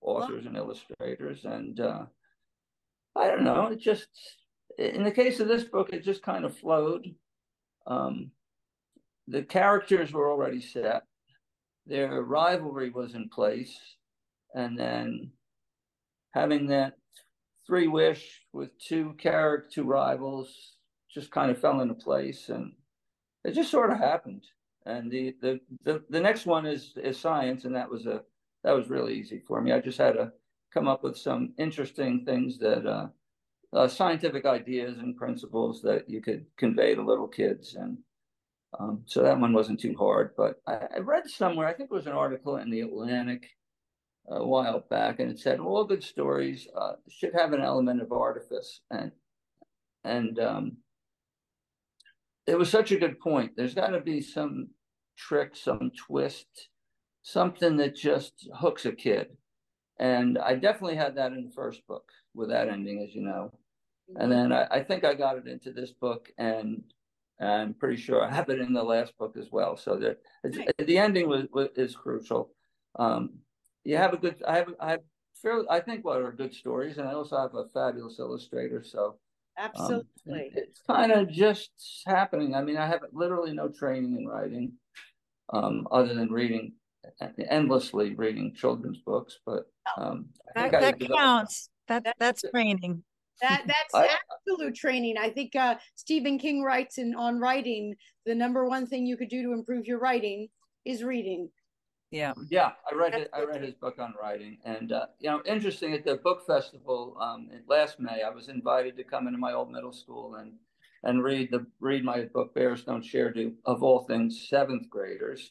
authors 0.00 0.46
and 0.46 0.56
illustrators. 0.56 1.44
And 1.44 1.78
uh, 1.80 2.06
I 3.14 3.28
don't 3.28 3.44
know, 3.44 3.66
it 3.66 3.78
just, 3.78 4.08
in 4.78 5.04
the 5.04 5.10
case 5.10 5.38
of 5.38 5.48
this 5.48 5.64
book, 5.64 5.90
it 5.92 6.02
just 6.02 6.22
kind 6.22 6.46
of 6.46 6.56
flowed. 6.56 7.14
Um, 7.86 8.30
the 9.26 9.42
characters 9.42 10.12
were 10.12 10.30
already 10.30 10.62
set, 10.62 11.02
their 11.86 12.22
rivalry 12.22 12.88
was 12.88 13.14
in 13.14 13.28
place. 13.28 13.78
And 14.54 14.78
then 14.78 15.32
having 16.32 16.66
that 16.68 16.94
three 17.66 17.88
wish 17.88 18.42
with 18.52 18.70
two 18.78 19.14
character, 19.18 19.68
two 19.72 19.84
rivals 19.84 20.76
just 21.10 21.30
kind 21.30 21.50
of 21.50 21.60
fell 21.60 21.80
into 21.80 21.94
place. 21.94 22.48
And 22.48 22.72
it 23.44 23.52
just 23.52 23.70
sort 23.70 23.90
of 23.90 23.98
happened. 23.98 24.44
And 24.86 25.10
the, 25.10 25.34
the, 25.40 25.60
the, 25.84 26.02
the 26.08 26.20
next 26.20 26.46
one 26.46 26.66
is, 26.66 26.92
is 26.96 27.18
science, 27.18 27.64
and 27.64 27.74
that 27.74 27.90
was 27.90 28.06
a 28.06 28.22
that 28.64 28.74
was 28.74 28.88
really 28.88 29.14
easy 29.14 29.40
for 29.46 29.60
me. 29.60 29.72
I 29.72 29.80
just 29.80 29.98
had 29.98 30.14
to 30.14 30.32
come 30.72 30.88
up 30.88 31.02
with 31.02 31.16
some 31.16 31.54
interesting 31.58 32.24
things 32.24 32.58
that 32.58 32.86
uh, 32.86 33.06
uh, 33.72 33.88
scientific 33.88 34.46
ideas 34.46 34.98
and 34.98 35.16
principles 35.16 35.82
that 35.82 36.08
you 36.08 36.20
could 36.20 36.44
convey 36.56 36.94
to 36.94 37.02
little 37.02 37.28
kids, 37.28 37.74
and 37.74 37.98
um, 38.78 39.02
so 39.06 39.22
that 39.22 39.38
one 39.38 39.52
wasn't 39.52 39.80
too 39.80 39.94
hard. 39.96 40.32
But 40.36 40.60
I, 40.66 40.80
I, 40.96 40.98
read 40.98 41.28
somewhere, 41.28 41.68
I 41.68 41.72
think 41.72 41.90
it 41.90 41.94
was 41.94 42.06
an 42.06 42.12
article 42.12 42.56
in 42.56 42.70
the 42.70 42.80
Atlantic 42.80 43.48
a 44.30 44.46
while 44.46 44.84
back, 44.90 45.20
and 45.20 45.30
it 45.30 45.38
said 45.38 45.60
all 45.60 45.84
good 45.84 46.02
stories 46.02 46.68
uh, 46.76 46.92
should 47.08 47.34
have 47.34 47.52
an 47.52 47.60
element 47.60 48.02
of 48.02 48.12
artifice, 48.12 48.80
and 48.90 49.12
and 50.04 50.38
um, 50.38 50.76
it 52.46 52.58
was 52.58 52.70
such 52.70 52.92
a 52.92 52.98
good 52.98 53.18
point. 53.20 53.52
There's 53.56 53.74
got 53.74 53.88
to 53.88 54.00
be 54.00 54.20
some 54.20 54.68
trick, 55.16 55.56
some 55.56 55.90
twist 56.06 56.68
something 57.28 57.76
that 57.76 57.94
just 57.94 58.48
hooks 58.54 58.86
a 58.86 58.92
kid. 58.92 59.28
And 60.00 60.38
I 60.38 60.54
definitely 60.54 60.96
had 60.96 61.16
that 61.16 61.32
in 61.32 61.44
the 61.44 61.50
first 61.50 61.86
book 61.86 62.04
with 62.34 62.48
that 62.48 62.68
ending, 62.68 63.02
as 63.06 63.14
you 63.14 63.22
know. 63.22 63.52
And 64.16 64.32
then 64.32 64.52
I, 64.52 64.66
I 64.70 64.82
think 64.82 65.04
I 65.04 65.12
got 65.12 65.36
it 65.36 65.46
into 65.46 65.70
this 65.70 65.92
book, 65.92 66.30
and 66.38 66.82
I'm 67.40 67.74
pretty 67.74 68.00
sure 68.00 68.24
I 68.24 68.32
have 68.34 68.48
it 68.48 68.60
in 68.60 68.72
the 68.72 68.82
last 68.82 69.12
book 69.18 69.36
as 69.38 69.48
well. 69.52 69.76
So 69.76 69.96
that 69.96 70.18
the 70.78 70.96
ending 70.96 71.28
was, 71.28 71.44
was, 71.52 71.68
is 71.76 71.94
crucial. 71.94 72.50
Um, 72.98 73.40
you 73.84 73.96
have 73.96 74.12
a 74.12 74.16
good. 74.16 74.42
I 74.46 74.56
have. 74.56 74.74
I 74.80 74.90
have 74.92 75.00
fairly. 75.40 75.66
I 75.70 75.80
think 75.80 76.04
what 76.04 76.20
are 76.20 76.32
good 76.32 76.54
stories, 76.54 76.98
and 76.98 77.08
I 77.08 77.14
also 77.14 77.38
have 77.38 77.54
a 77.54 77.68
fabulous 77.68 78.18
illustrator. 78.18 78.82
So 78.82 79.16
um, 79.58 79.70
absolutely, 79.74 80.06
um, 80.26 80.50
it's 80.54 80.80
kind 80.86 81.12
of 81.12 81.30
just 81.30 81.70
happening. 82.06 82.54
I 82.54 82.62
mean, 82.62 82.76
I 82.76 82.86
have 82.86 83.00
literally 83.12 83.52
no 83.52 83.68
training 83.68 84.16
in 84.18 84.26
writing, 84.26 84.72
um, 85.52 85.86
other 85.90 86.14
than 86.14 86.32
reading 86.32 86.72
endlessly 87.50 88.14
reading 88.14 88.54
children's 88.54 88.98
books, 88.98 89.38
but 89.46 89.64
oh, 89.96 90.02
um, 90.02 90.26
that, 90.54 90.72
that 90.72 91.00
counts. 91.00 91.70
That 91.88 92.14
that's 92.18 92.42
training. 92.50 93.02
That 93.40 93.62
that's 93.68 93.94
I, 93.94 94.08
absolute 94.48 94.74
training. 94.74 95.14
I 95.16 95.30
think 95.30 95.54
uh, 95.54 95.76
Stephen 95.94 96.40
King 96.40 96.60
writes 96.60 96.98
in 96.98 97.14
on 97.14 97.38
writing. 97.38 97.94
The 98.26 98.34
number 98.34 98.66
one 98.66 98.84
thing 98.84 99.06
you 99.06 99.16
could 99.16 99.28
do 99.28 99.44
to 99.44 99.52
improve 99.52 99.86
your 99.86 100.00
writing 100.00 100.48
is 100.84 101.04
reading. 101.04 101.48
Yeah, 102.10 102.32
yeah. 102.50 102.72
I 102.90 102.94
read 102.94 103.14
it. 103.14 103.30
I 103.34 103.42
read 103.42 103.62
his 103.62 103.74
book 103.74 103.96
on 103.98 104.14
writing, 104.20 104.58
and 104.64 104.92
uh, 104.92 105.06
you 105.18 105.30
know, 105.30 105.42
interesting 105.44 105.92
at 105.92 106.04
the 106.04 106.16
book 106.16 106.46
festival 106.46 107.16
um, 107.20 107.50
last 107.68 108.00
May. 108.00 108.22
I 108.22 108.30
was 108.30 108.48
invited 108.48 108.96
to 108.96 109.04
come 109.04 109.26
into 109.26 109.38
my 109.38 109.52
old 109.52 109.70
middle 109.70 109.92
school 109.92 110.36
and 110.36 110.54
and 111.04 111.22
read 111.22 111.50
the 111.50 111.66
read 111.80 112.04
my 112.04 112.22
book 112.22 112.54
Bears 112.54 112.84
Don't 112.84 113.04
Share 113.04 113.32
to 113.32 113.52
of 113.66 113.82
all 113.82 114.04
things 114.04 114.46
seventh 114.48 114.88
graders 114.90 115.50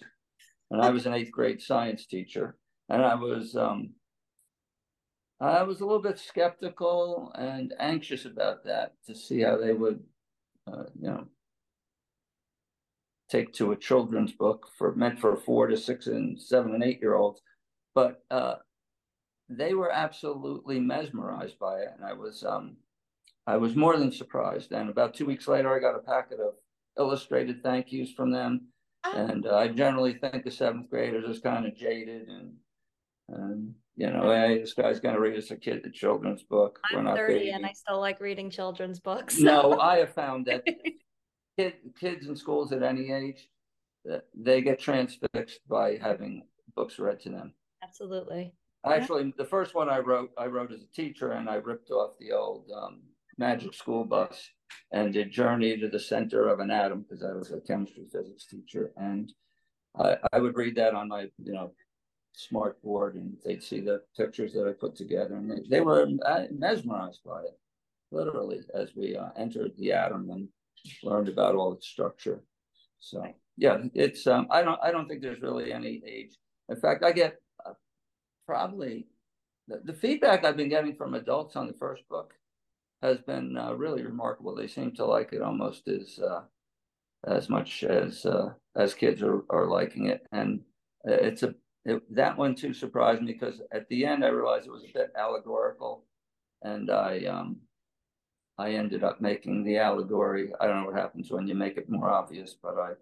and 0.72 0.82
I 0.82 0.89
was 0.89 1.05
an 1.05 1.14
eighth 1.14 1.32
grade 1.32 1.62
science 1.62 2.05
teacher, 2.05 2.58
and 2.89 3.03
I 3.03 3.16
was 3.16 3.55
um, 3.55 3.93
I 5.39 5.64
was 5.64 5.82
a 5.82 5.86
little 5.86 6.01
bit 6.01 6.20
skeptical 6.20 7.32
and 7.36 7.74
anxious 7.80 8.26
about 8.26 8.66
that 8.66 8.93
to 9.08 9.16
see 9.16 9.41
how 9.41 9.58
they 9.58 9.74
would, 9.74 10.03
uh, 10.72 10.84
you 10.99 11.08
know, 11.08 11.28
take 13.30 13.53
to 13.53 13.71
a 13.71 13.78
children's 13.78 14.32
book 14.32 14.67
for 14.78 14.95
meant 14.95 15.19
for 15.19 15.36
four 15.36 15.67
to 15.67 15.78
six 15.78 16.07
and 16.07 16.39
seven 16.39 16.73
and 16.73 16.84
eight 16.84 16.99
year 17.01 17.15
olds, 17.15 17.41
but 17.93 18.23
uh, 18.32 18.55
they 19.49 19.73
were 19.73 19.91
absolutely 19.91 20.80
mesmerized 20.80 21.59
by 21.59 21.80
it, 21.80 21.89
and 21.95 22.05
I 22.05 22.13
was 22.13 22.43
um, 22.43 22.78
I 23.45 23.57
was 23.57 23.75
more 23.75 23.97
than 23.97 24.11
surprised. 24.11 24.71
And 24.71 24.89
about 24.89 25.13
two 25.13 25.25
weeks 25.25 25.47
later, 25.47 25.73
I 25.75 25.80
got 25.80 25.95
a 25.95 25.99
packet 25.99 26.39
of 26.39 26.55
illustrated 26.97 27.61
thank 27.63 27.91
yous 27.91 28.11
from 28.11 28.32
them 28.32 28.67
and 29.15 29.45
uh, 29.45 29.55
I 29.55 29.67
generally 29.67 30.13
think 30.13 30.43
the 30.43 30.51
seventh 30.51 30.89
graders 30.89 31.25
is 31.25 31.41
kind 31.41 31.65
of 31.65 31.75
jaded 31.75 32.28
and, 32.28 32.53
and 33.30 33.73
you 33.95 34.09
know, 34.09 34.30
hey, 34.32 34.59
this 34.59 34.73
guy's 34.73 34.99
going 34.99 35.15
to 35.15 35.21
read 35.21 35.38
us 35.38 35.51
a 35.51 35.55
kid 35.55 35.82
the 35.84 35.89
children's 35.89 36.43
book. 36.43 36.80
I'm 36.91 36.97
We're 36.97 37.03
not 37.03 37.17
30 37.17 37.34
baby. 37.34 37.49
and 37.49 37.65
I 37.65 37.71
still 37.73 37.99
like 37.99 38.19
reading 38.19 38.49
children's 38.49 38.99
books. 38.99 39.39
No, 39.39 39.80
I 39.80 39.97
have 39.97 40.13
found 40.13 40.45
that 40.45 40.63
kid, 41.58 41.74
kids 41.99 42.28
in 42.28 42.36
schools 42.36 42.72
at 42.72 42.84
any 42.84 43.12
age, 43.12 43.49
they 44.36 44.62
get 44.62 44.80
transfixed 44.80 45.60
by 45.68 45.97
having 45.97 46.43
books 46.76 46.99
read 46.99 47.20
to 47.22 47.30
them. 47.30 47.53
Absolutely. 47.84 48.53
Actually, 48.86 49.34
the 49.38 49.45
first 49.45 49.76
one 49.76 49.89
I 49.89 49.99
wrote, 49.99 50.32
I 50.38 50.45
wrote 50.45 50.72
as 50.72 50.82
a 50.82 50.95
teacher, 50.95 51.32
and 51.32 51.49
I 51.49 51.55
ripped 51.55 51.91
off 51.91 52.12
the 52.20 52.32
old 52.32 52.70
um, 52.74 53.01
Magic 53.38 53.74
School 53.74 54.05
Bus 54.05 54.49
and 54.91 55.14
did 55.14 55.32
Journey 55.32 55.78
to 55.78 55.89
the 55.89 55.99
Center 55.99 56.47
of 56.47 56.60
an 56.60 56.72
Atom 56.72 57.05
because 57.08 57.24
I 57.24 57.34
was 57.34 57.51
a 57.51 57.60
chemistry 57.60 58.05
physics 58.12 58.45
teacher, 58.47 58.91
and 58.95 59.34
I, 59.99 60.18
I 60.32 60.39
would 60.39 60.55
read 60.55 60.76
that 60.76 60.93
on 60.93 61.10
my, 61.10 61.28
you 61.43 61.53
know, 61.53 61.72
smart 62.34 62.82
board, 62.82 63.16
and 63.16 63.36
they'd 63.43 63.64
see 63.64 63.82
the 63.82 64.03
pictures 64.16 64.53
that 64.53 64.68
I 64.68 64.72
put 64.72 64.95
together, 64.95 65.36
and 65.36 65.51
they, 65.51 65.62
they 65.70 65.82
were 65.82 66.08
uh, 66.26 66.43
mesmerized 66.51 67.22
by 67.26 67.41
it, 67.41 67.60
literally, 68.12 68.62
as 68.74 68.95
we 68.95 69.18
uh, 69.18 69.30
entered 69.36 69.72
the 69.78 69.91
atom 69.91 70.30
and 70.30 70.47
learned 71.04 71.30
about 71.30 71.56
all 71.56 71.74
its 71.74 71.88
structure. 71.88 72.44
So 73.00 73.24
yeah, 73.58 73.78
it's 73.94 74.28
um, 74.28 74.48
I 74.52 74.62
don't 74.62 74.80
I 74.84 74.92
don't 74.92 75.08
think 75.08 75.22
there's 75.22 75.42
really 75.42 75.74
any 75.74 76.02
age. 76.06 76.36
In 76.70 76.80
fact, 76.80 77.04
I 77.04 77.12
get 77.12 77.38
uh, 77.66 77.74
probably 78.46 79.08
the, 79.68 79.82
the, 79.84 79.94
feedback 79.94 80.44
I've 80.44 80.58
been 80.58 80.70
getting 80.70 80.96
from 80.96 81.14
adults 81.14 81.56
on 81.56 81.68
the 81.68 81.74
first 81.74 82.08
book 82.10 82.34
has 83.02 83.20
been 83.20 83.58
uh, 83.58 83.74
really 83.74 84.04
remarkable. 84.04 84.56
They 84.56 84.68
seem 84.68 84.94
to 84.96 85.06
like 85.06 85.34
it 85.34 85.42
almost 85.42 85.88
as 85.88 86.20
uh, 86.20 86.42
as 87.26 87.50
much 87.50 87.84
as 87.84 88.26
uh, 88.26 88.54
as 88.76 88.94
kids 88.94 89.22
are, 89.22 89.44
are 89.50 89.68
liking 89.68 90.08
it, 90.08 90.26
and 90.32 90.62
it's 91.04 91.44
a 91.44 91.54
it, 91.86 92.02
that 92.16 92.38
one 92.38 92.54
too 92.54 92.74
surprised 92.74 93.22
me 93.22 93.34
because 93.34 93.62
at 93.72 93.88
the 93.90 94.06
end 94.06 94.26
I 94.26 94.30
realized 94.30 94.68
it 94.68 94.72
was 94.72 94.84
a 94.84 94.94
bit 94.94 95.12
allegorical, 95.18 96.06
and 96.62 96.92
I 96.92 97.26
um 97.26 97.58
I 98.58 98.72
ended 98.72 99.03
up 99.03 99.22
making 99.22 99.64
the 99.64 99.78
allegory. 99.78 100.51
I 100.60 100.68
don't 100.68 100.82
know 100.82 100.86
what 100.89 100.99
happens 100.99 101.32
when 101.32 101.47
you 101.47 101.55
make 101.55 101.78
it 101.78 101.89
more 101.89 102.10
obvious, 102.10 102.55
but 102.62 102.78
I 102.78 102.93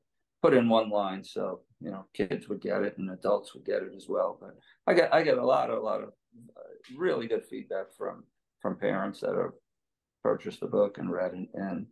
put 0.42 0.54
in 0.54 0.70
one 0.70 0.90
line 0.90 1.24
so 1.24 1.62
you 1.80 1.92
know 1.92 2.06
kids 2.14 2.48
would 2.50 2.62
get 2.62 2.84
it 2.84 2.98
and 2.98 3.10
adults 3.12 3.54
would 3.54 3.66
get 3.66 3.82
it 3.82 3.94
as 3.96 4.08
well. 4.08 4.38
But 4.40 4.56
I 4.88 4.94
get 4.94 5.14
I 5.14 5.24
get 5.24 5.38
a 5.38 5.46
lot 5.46 5.70
a 5.70 5.80
lot 5.80 6.02
of 6.02 6.10
uh, 6.58 6.98
really 6.98 7.28
good 7.28 7.46
feedback 7.46 7.96
from 7.98 8.24
from 8.62 8.78
parents 8.78 9.22
that 9.22 9.36
have 9.36 9.54
purchased 10.24 10.60
the 10.60 10.68
book 10.68 10.98
and 10.98 11.12
read 11.12 11.34
it, 11.34 11.50
and 11.54 11.86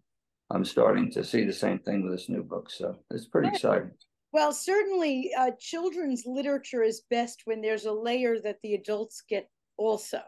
I'm 0.49 0.66
starting 0.66 1.11
to 1.11 1.24
see 1.24 1.45
the 1.45 1.53
same 1.53 1.80
thing 1.80 2.03
with 2.03 2.11
this 2.11 2.30
new 2.30 2.43
book. 2.43 2.70
So 2.70 2.97
it's 3.11 3.28
pretty 3.28 3.49
exciting. 3.49 3.91
Well, 4.34 4.51
certainly, 4.51 5.32
uh, 5.38 5.51
children's 5.59 6.24
literature 6.26 6.82
is 6.82 7.03
best 7.11 7.43
when 7.45 7.61
there's 7.61 7.86
a 7.86 7.93
layer 7.93 8.39
that 8.41 8.57
the 8.64 8.74
adults 8.74 9.22
get 9.30 9.47
also, 9.78 10.22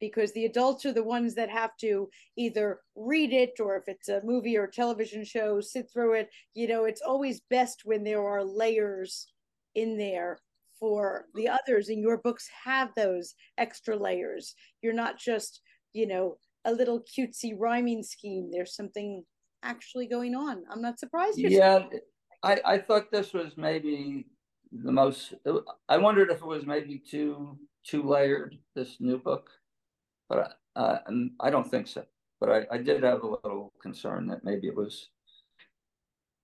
because 0.00 0.32
the 0.32 0.44
adults 0.44 0.84
are 0.86 0.92
the 0.92 1.02
ones 1.02 1.34
that 1.34 1.50
have 1.50 1.76
to 1.80 2.08
either 2.36 2.80
read 2.96 3.32
it 3.32 3.54
or 3.60 3.76
if 3.76 3.84
it's 3.88 4.08
a 4.08 4.22
movie 4.24 4.56
or 4.56 4.66
television 4.66 5.24
show, 5.24 5.60
sit 5.60 5.90
through 5.92 6.14
it. 6.14 6.28
You 6.54 6.68
know, 6.68 6.84
it's 6.84 7.02
always 7.02 7.40
best 7.50 7.82
when 7.84 8.04
there 8.04 8.26
are 8.26 8.44
layers 8.44 9.32
in 9.74 9.96
there 9.96 10.40
for 10.78 11.26
the 11.34 11.48
others, 11.48 11.88
and 11.88 12.00
your 12.00 12.18
books 12.18 12.48
have 12.64 12.90
those 12.96 13.34
extra 13.56 13.96
layers. 13.96 14.54
You're 14.82 14.92
not 14.92 15.18
just, 15.18 15.60
you 15.92 16.06
know, 16.06 16.38
a 16.64 16.72
little 16.72 17.00
cutesy 17.00 17.54
rhyming 17.56 18.02
scheme. 18.02 18.50
There's 18.52 18.76
something 18.76 19.24
actually 19.62 20.06
going 20.06 20.34
on. 20.34 20.62
I'm 20.70 20.82
not 20.82 20.98
surprised. 20.98 21.38
yeah. 21.38 21.86
I, 22.44 22.60
I 22.64 22.78
thought 22.78 23.10
this 23.10 23.32
was 23.32 23.56
maybe 23.56 24.26
the 24.70 24.92
most. 24.92 25.34
I 25.88 25.96
wondered 25.96 26.30
if 26.30 26.38
it 26.38 26.46
was 26.46 26.66
maybe 26.66 26.98
too 26.98 27.58
too 27.84 28.02
layered. 28.02 28.56
This 28.74 28.96
new 29.00 29.18
book, 29.18 29.50
but 30.28 30.58
uh, 30.76 30.98
I 31.40 31.50
don't 31.50 31.68
think 31.68 31.88
so. 31.88 32.04
But 32.40 32.50
I, 32.50 32.76
I 32.76 32.78
did 32.78 33.02
have 33.02 33.22
a 33.22 33.26
little 33.26 33.72
concern 33.82 34.26
that 34.28 34.44
maybe 34.44 34.68
it 34.68 34.76
was. 34.76 35.08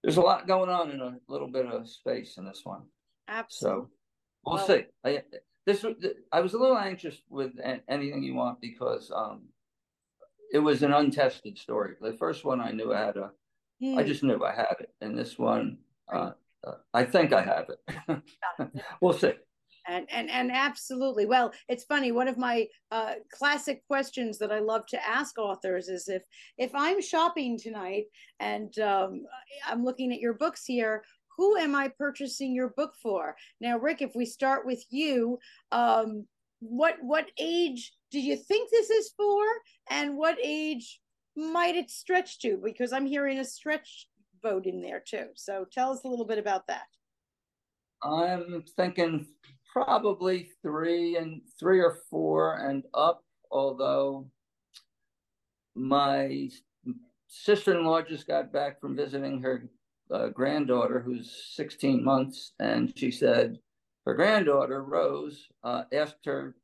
There's 0.03 0.16
a 0.16 0.22
lot 0.22 0.47
going 0.47 0.68
on 0.68 0.91
in 0.91 1.01
a 1.01 1.16
little 1.28 1.49
bit 1.49 1.66
of 1.66 1.89
space 1.89 2.37
in 2.37 2.45
this 2.45 2.61
one. 2.64 2.82
Absolutely. 3.28 3.80
So 3.80 3.91
we'll 4.45 4.57
well, 4.57 4.66
see. 4.66 4.85
I, 5.05 5.22
this 5.66 5.85
I 6.32 6.41
was 6.41 6.55
a 6.55 6.59
little 6.59 6.76
anxious 6.76 7.16
with 7.30 7.53
anything 7.89 8.22
you 8.22 8.35
want 8.35 8.61
because 8.61 9.11
um, 9.14 9.45
it 10.53 10.59
was 10.59 10.82
an 10.82 10.93
untested 10.93 11.57
story. 11.59 11.95
The 12.01 12.16
first 12.18 12.45
one 12.45 12.61
I 12.61 12.70
knew 12.72 12.93
I 12.93 13.01
had 13.01 13.16
a 13.16 13.30
I 13.82 14.03
hmm. 14.03 14.07
just 14.07 14.22
knew 14.22 14.43
I 14.45 14.55
had 14.55 14.76
it. 14.80 14.91
And 15.01 15.18
this 15.18 15.39
one, 15.39 15.78
uh, 16.12 16.32
uh, 16.66 16.74
I 16.93 17.05
think 17.05 17.32
I 17.32 17.43
have 17.43 17.66
it. 17.68 18.22
we'll 19.01 19.12
see. 19.12 19.32
And, 19.87 20.07
and 20.11 20.30
and 20.30 20.51
absolutely 20.51 21.26
well 21.26 21.53
it's 21.68 21.85
funny 21.85 22.11
one 22.11 22.26
of 22.26 22.39
my 22.39 22.66
uh, 22.91 23.14
classic 23.30 23.87
questions 23.87 24.39
that 24.39 24.51
i 24.51 24.59
love 24.59 24.87
to 24.87 25.07
ask 25.07 25.39
authors 25.39 25.89
is 25.89 26.09
if 26.09 26.22
if 26.57 26.70
i'm 26.74 27.03
shopping 27.03 27.59
tonight 27.59 28.05
and 28.41 28.78
um, 28.78 29.24
i'm 29.68 29.85
looking 29.85 30.11
at 30.11 30.20
your 30.20 30.32
books 30.32 30.64
here 30.64 31.05
who 31.37 31.59
am 31.59 31.74
i 31.74 31.89
purchasing 31.99 32.55
your 32.55 32.70
book 32.78 32.95
for 33.03 33.37
now 33.61 33.76
rick 33.78 34.01
if 34.01 34.12
we 34.14 34.24
start 34.24 34.64
with 34.64 34.82
you 34.89 35.39
um, 35.70 36.26
what 36.61 36.97
what 37.03 37.30
age 37.39 37.93
do 38.11 38.20
you 38.20 38.37
think 38.37 38.70
this 38.70 38.89
is 38.89 39.12
for 39.16 39.45
and 39.91 40.16
what 40.16 40.39
age 40.43 41.01
might 41.37 41.74
it 41.74 41.91
stretch 41.91 42.39
to? 42.41 42.61
Because 42.62 42.93
I'm 42.93 43.07
hearing 43.07 43.39
a 43.39 43.45
stretch 43.45 44.09
vote 44.43 44.66
in 44.66 44.80
there 44.80 45.03
too. 45.07 45.26
So 45.35 45.66
tell 45.70 45.93
us 45.93 46.05
a 46.05 46.09
little 46.09 46.26
bit 46.26 46.39
about 46.39 46.66
that. 46.68 46.85
I'm 48.03 48.62
thinking 48.76 49.26
probably 49.75 50.49
three 50.62 51.16
and 51.16 51.43
three 51.59 51.81
or 51.81 51.99
four 52.09 52.55
and 52.55 52.85
up, 52.95 53.25
although 53.51 54.27
my 55.75 56.49
sister-in-law 57.27 58.03
just 58.03 58.27
got 58.29 58.53
back 58.53 58.81
from 58.81 58.97
visiting 58.97 59.43
her 59.43 59.68
uh, 60.12 60.29
granddaughter 60.29 61.01
who's 61.01 61.51
16 61.57 62.05
months 62.05 62.53
and 62.61 62.97
she 62.97 63.11
said 63.11 63.59
her 64.07 64.14
granddaughter 64.14 64.85
rose 64.85 65.49
uh, 65.64 65.83
asked 65.93 66.25
her 66.25 66.55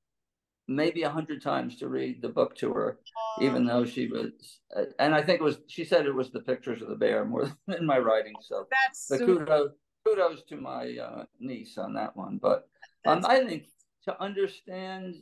maybe 0.69 1.03
a 1.03 1.11
hundred 1.11 1.43
times 1.43 1.77
to 1.77 1.89
read 1.89 2.23
the 2.23 2.29
book 2.29 2.55
to 2.55 2.73
her, 2.73 3.01
even 3.41 3.67
though 3.67 3.85
she 3.85 4.07
was, 4.07 4.31
uh, 4.77 4.85
and 5.01 5.15
I 5.15 5.23
think 5.23 5.41
it 5.41 5.45
was, 5.45 5.59
she 5.67 5.85
said 5.85 6.07
it 6.07 6.15
was 6.15 6.31
the 6.31 6.41
pictures 6.41 6.81
of 6.81 6.89
the 6.89 6.95
bear 6.95 7.25
more 7.25 7.51
than 7.67 7.85
my 7.85 7.99
writing. 7.99 8.35
So 8.41 8.67
that's 8.71 9.09
the 9.09 9.19
kudos, 9.19 9.73
kudos 10.07 10.45
to 10.45 10.57
my 10.57 10.97
uh, 10.97 11.25
niece 11.41 11.77
on 11.77 11.95
that 11.95 12.17
one. 12.17 12.39
But 12.41 12.69
um, 13.07 13.25
I 13.27 13.45
think 13.45 13.65
to 14.05 14.21
understand 14.21 15.15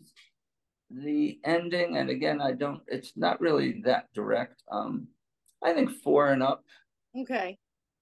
the 0.91 1.39
ending, 1.45 1.97
and 1.97 2.11
again, 2.11 2.41
I 2.41 2.53
don't, 2.53 2.81
it's 2.87 3.13
not 3.17 3.41
really 3.41 3.83
that 3.85 4.13
direct. 4.15 4.63
Um, 4.71 5.09
I 5.63 5.73
think 5.73 5.91
four 5.91 6.29
and 6.29 6.43
up. 6.43 6.65
Okay. 7.19 7.59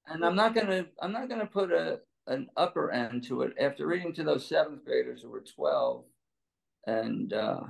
And 0.07 0.25
I'm 0.25 0.37
not 0.37 0.55
gonna, 0.55 0.87
I'm 1.01 1.13
not 1.13 1.29
gonna 1.29 1.47
put 1.47 1.73
a 1.73 2.01
an 2.29 2.49
upper 2.57 2.91
end 2.91 3.25
to 3.25 3.43
it. 3.43 3.55
After 3.61 3.87
reading 3.87 4.13
to 4.15 4.25
those 4.25 4.47
seventh 4.47 4.85
graders 4.85 5.23
who 5.23 5.31
were 5.31 5.45
12, 5.55 6.05
and 6.87 7.33
uh, 7.33 7.61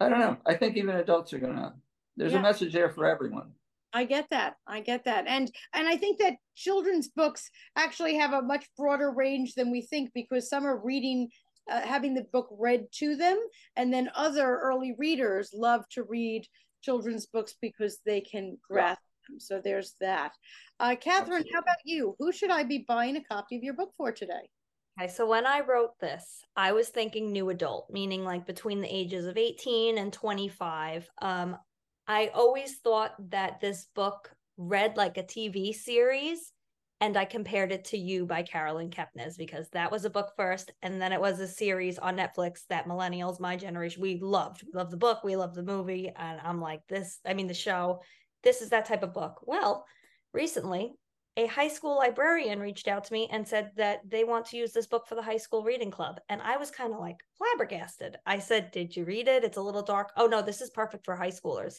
I 0.00 0.08
don't 0.08 0.20
know. 0.20 0.36
I 0.46 0.54
think 0.54 0.76
even 0.76 0.96
adults 0.96 1.32
are 1.32 1.38
gonna. 1.38 1.74
There's 2.16 2.32
yeah. 2.32 2.38
a 2.38 2.42
message 2.42 2.72
there 2.72 2.90
for 2.90 3.06
everyone. 3.06 3.52
I 3.92 4.04
get 4.04 4.28
that. 4.30 4.56
I 4.66 4.80
get 4.80 5.04
that. 5.04 5.26
And 5.26 5.50
and 5.72 5.88
I 5.88 5.96
think 5.96 6.18
that 6.18 6.34
children's 6.54 7.08
books 7.08 7.48
actually 7.76 8.16
have 8.16 8.32
a 8.32 8.42
much 8.42 8.66
broader 8.76 9.10
range 9.10 9.54
than 9.54 9.70
we 9.70 9.82
think 9.82 10.10
because 10.14 10.48
some 10.48 10.66
are 10.66 10.84
reading 10.84 11.28
uh, 11.70 11.80
having 11.80 12.14
the 12.14 12.26
book 12.32 12.48
read 12.58 12.86
to 12.92 13.16
them 13.16 13.38
and 13.76 13.92
then 13.92 14.10
other 14.14 14.58
early 14.58 14.94
readers 14.98 15.50
love 15.52 15.84
to 15.90 16.04
read 16.04 16.46
children's 16.82 17.26
books 17.26 17.54
because 17.60 17.98
they 18.06 18.20
can 18.20 18.56
grasp 18.68 19.00
them. 19.28 19.40
So 19.40 19.60
there's 19.62 19.94
that. 20.00 20.32
Uh, 20.78 20.94
Catherine, 21.00 21.38
Absolutely. 21.38 21.52
how 21.52 21.60
about 21.60 21.76
you? 21.84 22.14
Who 22.18 22.32
should 22.32 22.50
I 22.50 22.62
be 22.62 22.84
buying 22.86 23.16
a 23.16 23.24
copy 23.24 23.56
of 23.56 23.62
your 23.62 23.74
book 23.74 23.92
for 23.96 24.12
today? 24.12 24.50
Okay, 24.98 25.08
so 25.08 25.26
when 25.26 25.46
I 25.46 25.60
wrote 25.60 25.98
this, 26.00 26.42
I 26.56 26.72
was 26.72 26.88
thinking 26.88 27.30
new 27.30 27.50
adult, 27.50 27.88
meaning 27.90 28.24
like 28.24 28.46
between 28.46 28.80
the 28.80 28.94
ages 28.94 29.26
of 29.26 29.36
18 29.36 29.98
and 29.98 30.12
25. 30.12 31.10
Um, 31.20 31.56
I 32.08 32.30
always 32.34 32.78
thought 32.78 33.14
that 33.30 33.60
this 33.60 33.88
book 33.94 34.30
read 34.56 34.96
like 34.96 35.18
a 35.18 35.22
TV 35.22 35.74
series, 35.74 36.52
and 37.00 37.16
I 37.16 37.24
compared 37.24 37.72
it 37.72 37.84
to 37.86 37.98
You 37.98 38.26
by 38.26 38.42
Caroline 38.42 38.90
Kepnes 38.90 39.36
because 39.36 39.68
that 39.70 39.90
was 39.92 40.04
a 40.04 40.10
book 40.10 40.32
first, 40.36 40.72
and 40.82 41.00
then 41.00 41.12
it 41.12 41.20
was 41.20 41.40
a 41.40 41.48
series 41.48 41.98
on 41.98 42.16
Netflix 42.16 42.60
that 42.68 42.86
millennials, 42.86 43.40
my 43.40 43.56
generation, 43.56 44.02
we 44.02 44.18
loved. 44.20 44.62
We 44.64 44.72
loved 44.76 44.92
the 44.92 44.96
book, 44.96 45.22
we 45.22 45.36
loved 45.36 45.54
the 45.54 45.62
movie, 45.62 46.10
and 46.16 46.40
I'm 46.42 46.60
like, 46.60 46.80
this, 46.88 47.18
I 47.26 47.34
mean, 47.34 47.46
the 47.46 47.54
show, 47.54 48.00
this 48.42 48.62
is 48.62 48.70
that 48.70 48.86
type 48.86 49.02
of 49.02 49.12
book. 49.12 49.40
Well, 49.44 49.84
recently 50.32 50.94
a 51.36 51.46
high 51.46 51.68
school 51.68 51.96
librarian 51.96 52.60
reached 52.60 52.88
out 52.88 53.04
to 53.04 53.12
me 53.12 53.28
and 53.30 53.46
said 53.46 53.70
that 53.76 54.00
they 54.08 54.24
want 54.24 54.46
to 54.46 54.56
use 54.56 54.72
this 54.72 54.86
book 54.86 55.06
for 55.06 55.16
the 55.16 55.22
high 55.22 55.36
school 55.36 55.62
reading 55.62 55.90
club. 55.90 56.18
And 56.30 56.40
I 56.40 56.56
was 56.56 56.70
kind 56.70 56.94
of 56.94 57.00
like 57.00 57.18
flabbergasted. 57.36 58.16
I 58.24 58.38
said, 58.38 58.70
Did 58.70 58.96
you 58.96 59.04
read 59.04 59.28
it? 59.28 59.44
It's 59.44 59.58
a 59.58 59.62
little 59.62 59.82
dark. 59.82 60.12
Oh, 60.16 60.26
no, 60.26 60.40
this 60.40 60.62
is 60.62 60.70
perfect 60.70 61.04
for 61.04 61.14
high 61.14 61.30
schoolers. 61.30 61.76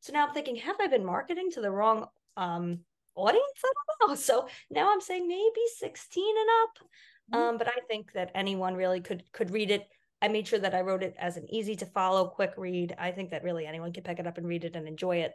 So 0.00 0.12
now 0.12 0.26
I'm 0.26 0.32
thinking, 0.32 0.56
have 0.56 0.76
I 0.80 0.86
been 0.86 1.04
marketing 1.04 1.50
to 1.52 1.60
the 1.60 1.72
wrong 1.72 2.06
um, 2.36 2.80
audience? 3.20 3.44
I 3.64 3.72
don't 4.00 4.10
know. 4.10 4.14
So 4.14 4.48
now 4.70 4.92
I'm 4.92 5.00
saying 5.00 5.26
maybe 5.26 5.60
16 5.78 6.24
and 6.24 6.48
up. 6.62 6.88
Mm-hmm. 7.32 7.48
Um, 7.50 7.58
but 7.58 7.68
I 7.68 7.80
think 7.88 8.12
that 8.14 8.30
anyone 8.34 8.74
really 8.74 9.00
could 9.00 9.22
could 9.32 9.50
read 9.50 9.70
it. 9.70 9.86
I 10.22 10.28
made 10.28 10.46
sure 10.46 10.58
that 10.58 10.74
I 10.74 10.82
wrote 10.82 11.02
it 11.02 11.14
as 11.18 11.36
an 11.36 11.46
easy 11.48 11.76
to 11.76 11.86
follow, 11.86 12.28
quick 12.28 12.52
read. 12.56 12.94
I 12.98 13.10
think 13.10 13.30
that 13.30 13.42
really 13.42 13.66
anyone 13.66 13.92
could 13.92 14.04
pick 14.04 14.18
it 14.18 14.26
up 14.26 14.36
and 14.36 14.46
read 14.46 14.64
it 14.64 14.76
and 14.76 14.86
enjoy 14.86 15.16
it 15.18 15.32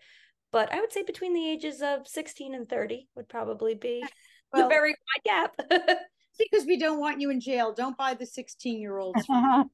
but 0.55 0.71
I 0.73 0.79
would 0.79 0.93
say 0.93 1.03
between 1.03 1.33
the 1.33 1.49
ages 1.49 1.81
of 1.81 2.07
16 2.07 2.55
and 2.55 2.69
30 2.69 3.09
would 3.15 3.27
probably 3.27 3.75
be 3.75 4.01
well, 4.53 4.67
a 4.67 4.69
very 4.69 4.91
wide 4.91 5.49
gap. 5.59 5.59
because 6.39 6.65
we 6.65 6.77
don't 6.79 6.99
want 6.99 7.19
you 7.19 7.29
in 7.29 7.41
jail. 7.41 7.73
Don't 7.73 7.97
buy 7.97 8.13
the 8.13 8.25
16 8.25 8.79
year 8.79 8.97
olds 8.97 9.21
the 9.27 9.69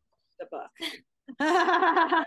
book. 0.50 0.72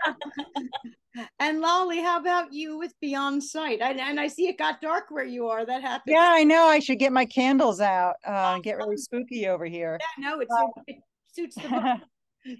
and 1.39 1.63
Lâle, 1.63 2.01
how 2.01 2.19
about 2.19 2.53
you 2.53 2.77
with 2.77 2.93
Beyond 3.01 3.43
Sight? 3.43 3.79
And, 3.81 3.99
and 3.99 4.19
I 4.19 4.27
see 4.27 4.47
it 4.47 4.57
got 4.57 4.81
dark 4.81 5.05
where 5.09 5.25
you 5.25 5.47
are. 5.47 5.65
That 5.65 5.81
happened. 5.81 6.15
Yeah, 6.15 6.29
I 6.29 6.43
know. 6.43 6.65
I 6.65 6.79
should 6.79 6.99
get 6.99 7.11
my 7.11 7.25
candles 7.25 7.81
out. 7.81 8.15
Uh, 8.25 8.59
get 8.59 8.77
really 8.77 8.97
spooky 8.97 9.47
over 9.47 9.65
here. 9.65 9.99
Yeah, 10.17 10.29
no, 10.29 10.39
it's, 10.39 10.53
uh, 10.53 10.67
it 10.87 10.97
suits 11.33 11.55
the 11.55 11.69
book. 11.69 12.01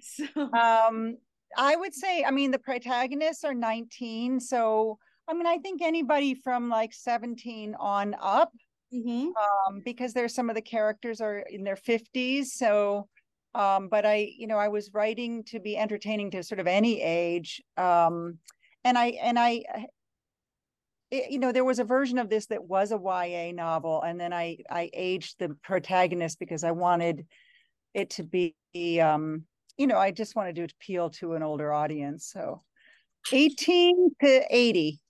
so. 0.00 0.52
Um, 0.52 1.16
I 1.56 1.76
would 1.76 1.94
say, 1.94 2.24
I 2.24 2.30
mean, 2.30 2.50
the 2.50 2.58
protagonists 2.58 3.44
are 3.44 3.54
19. 3.54 4.40
So, 4.40 4.98
I 5.28 5.34
mean, 5.34 5.46
I 5.46 5.58
think 5.58 5.82
anybody 5.82 6.34
from 6.34 6.68
like 6.68 6.92
17 6.92 7.74
on 7.78 8.14
up, 8.20 8.52
mm-hmm. 8.92 9.28
um, 9.28 9.82
because 9.84 10.12
there's 10.12 10.34
some 10.34 10.50
of 10.50 10.56
the 10.56 10.62
characters 10.62 11.20
are 11.20 11.38
in 11.38 11.64
their 11.64 11.76
50s. 11.76 12.46
So, 12.46 13.08
um, 13.56 13.88
but 13.88 14.04
I, 14.04 14.30
you 14.36 14.46
know, 14.46 14.58
I 14.58 14.68
was 14.68 14.90
writing 14.92 15.42
to 15.44 15.58
be 15.58 15.78
entertaining 15.78 16.30
to 16.32 16.42
sort 16.42 16.60
of 16.60 16.66
any 16.66 17.00
age. 17.00 17.62
Um, 17.78 18.38
and 18.84 18.98
I, 18.98 19.06
and 19.22 19.38
I, 19.38 19.64
it, 21.10 21.30
you 21.30 21.38
know, 21.38 21.52
there 21.52 21.64
was 21.64 21.78
a 21.78 21.84
version 21.84 22.18
of 22.18 22.28
this 22.28 22.46
that 22.46 22.62
was 22.62 22.92
a 22.92 23.00
YA 23.02 23.52
novel, 23.52 24.02
and 24.02 24.20
then 24.20 24.34
I, 24.34 24.58
I 24.68 24.90
aged 24.92 25.38
the 25.38 25.56
protagonist 25.62 26.38
because 26.38 26.64
I 26.64 26.72
wanted 26.72 27.24
it 27.94 28.10
to 28.10 28.24
be, 28.24 29.00
um, 29.00 29.44
you 29.78 29.86
know, 29.86 29.96
I 29.96 30.10
just 30.10 30.36
wanted 30.36 30.56
to 30.56 30.64
appeal 30.64 31.08
to 31.10 31.32
an 31.32 31.42
older 31.42 31.72
audience. 31.72 32.30
So 32.30 32.62
18 33.32 34.16
to 34.22 34.44
80. 34.50 35.00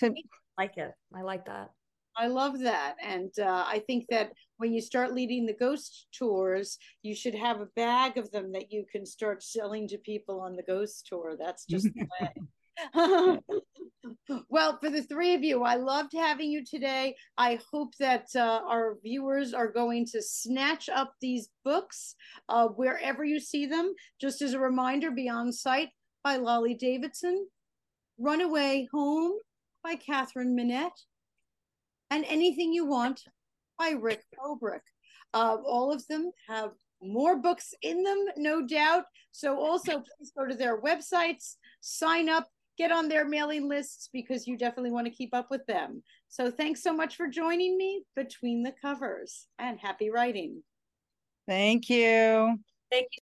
To 0.00 0.06
I 0.06 0.12
like 0.56 0.76
it. 0.76 0.92
I 1.12 1.22
like 1.22 1.46
that. 1.46 1.70
I 2.18 2.26
love 2.26 2.58
that. 2.60 2.96
And 3.02 3.30
uh, 3.38 3.64
I 3.66 3.82
think 3.86 4.06
that 4.10 4.32
when 4.56 4.72
you 4.72 4.80
start 4.80 5.14
leading 5.14 5.46
the 5.46 5.52
ghost 5.52 6.08
tours, 6.12 6.78
you 7.02 7.14
should 7.14 7.34
have 7.34 7.60
a 7.60 7.68
bag 7.76 8.18
of 8.18 8.30
them 8.32 8.50
that 8.52 8.72
you 8.72 8.84
can 8.90 9.06
start 9.06 9.42
selling 9.42 9.86
to 9.88 9.98
people 9.98 10.40
on 10.40 10.56
the 10.56 10.64
ghost 10.64 11.06
tour. 11.08 11.36
That's 11.38 11.64
just 11.64 11.88
the 11.94 12.06
way. 12.20 12.32
well, 14.48 14.78
for 14.80 14.90
the 14.90 15.02
three 15.02 15.34
of 15.34 15.44
you, 15.44 15.62
I 15.62 15.76
loved 15.76 16.12
having 16.12 16.50
you 16.50 16.64
today. 16.64 17.14
I 17.36 17.60
hope 17.70 17.94
that 18.00 18.26
uh, 18.34 18.62
our 18.66 18.96
viewers 19.02 19.54
are 19.54 19.70
going 19.70 20.06
to 20.06 20.22
snatch 20.22 20.88
up 20.88 21.14
these 21.20 21.48
books 21.64 22.16
uh, 22.48 22.66
wherever 22.66 23.24
you 23.24 23.38
see 23.38 23.66
them. 23.66 23.94
Just 24.20 24.42
as 24.42 24.54
a 24.54 24.60
reminder, 24.60 25.12
Beyond 25.12 25.54
Sight 25.54 25.90
by 26.24 26.38
Lâle 26.38 26.76
Davidson, 26.76 27.46
Runaway 28.18 28.88
Home 28.92 29.32
by 29.84 29.94
Catherine 29.94 30.56
Manett, 30.56 30.90
and 32.10 32.24
Anything 32.26 32.72
You 32.72 32.86
Want 32.86 33.22
by 33.78 33.90
Rick 33.90 34.22
Bobrick. 34.38 34.80
Uh, 35.34 35.56
all 35.66 35.92
of 35.92 36.06
them 36.08 36.30
have 36.48 36.70
more 37.02 37.36
books 37.36 37.74
in 37.82 38.02
them, 38.02 38.26
no 38.36 38.66
doubt. 38.66 39.04
So 39.32 39.58
also 39.58 39.92
please 39.92 40.32
go 40.36 40.46
to 40.46 40.54
their 40.54 40.80
websites, 40.80 41.56
sign 41.80 42.28
up, 42.28 42.48
get 42.76 42.92
on 42.92 43.08
their 43.08 43.28
mailing 43.28 43.68
lists 43.68 44.08
because 44.12 44.46
you 44.46 44.56
definitely 44.56 44.90
want 44.90 45.06
to 45.06 45.12
keep 45.12 45.34
up 45.34 45.50
with 45.50 45.66
them. 45.66 46.02
So 46.28 46.50
thanks 46.50 46.82
so 46.82 46.92
much 46.92 47.16
for 47.16 47.28
joining 47.28 47.76
me 47.76 48.04
between 48.16 48.62
the 48.62 48.74
covers 48.80 49.46
and 49.58 49.78
happy 49.78 50.10
writing. 50.10 50.62
Thank 51.46 51.88
you. 51.88 52.58
Thank 52.90 53.08
you. 53.12 53.22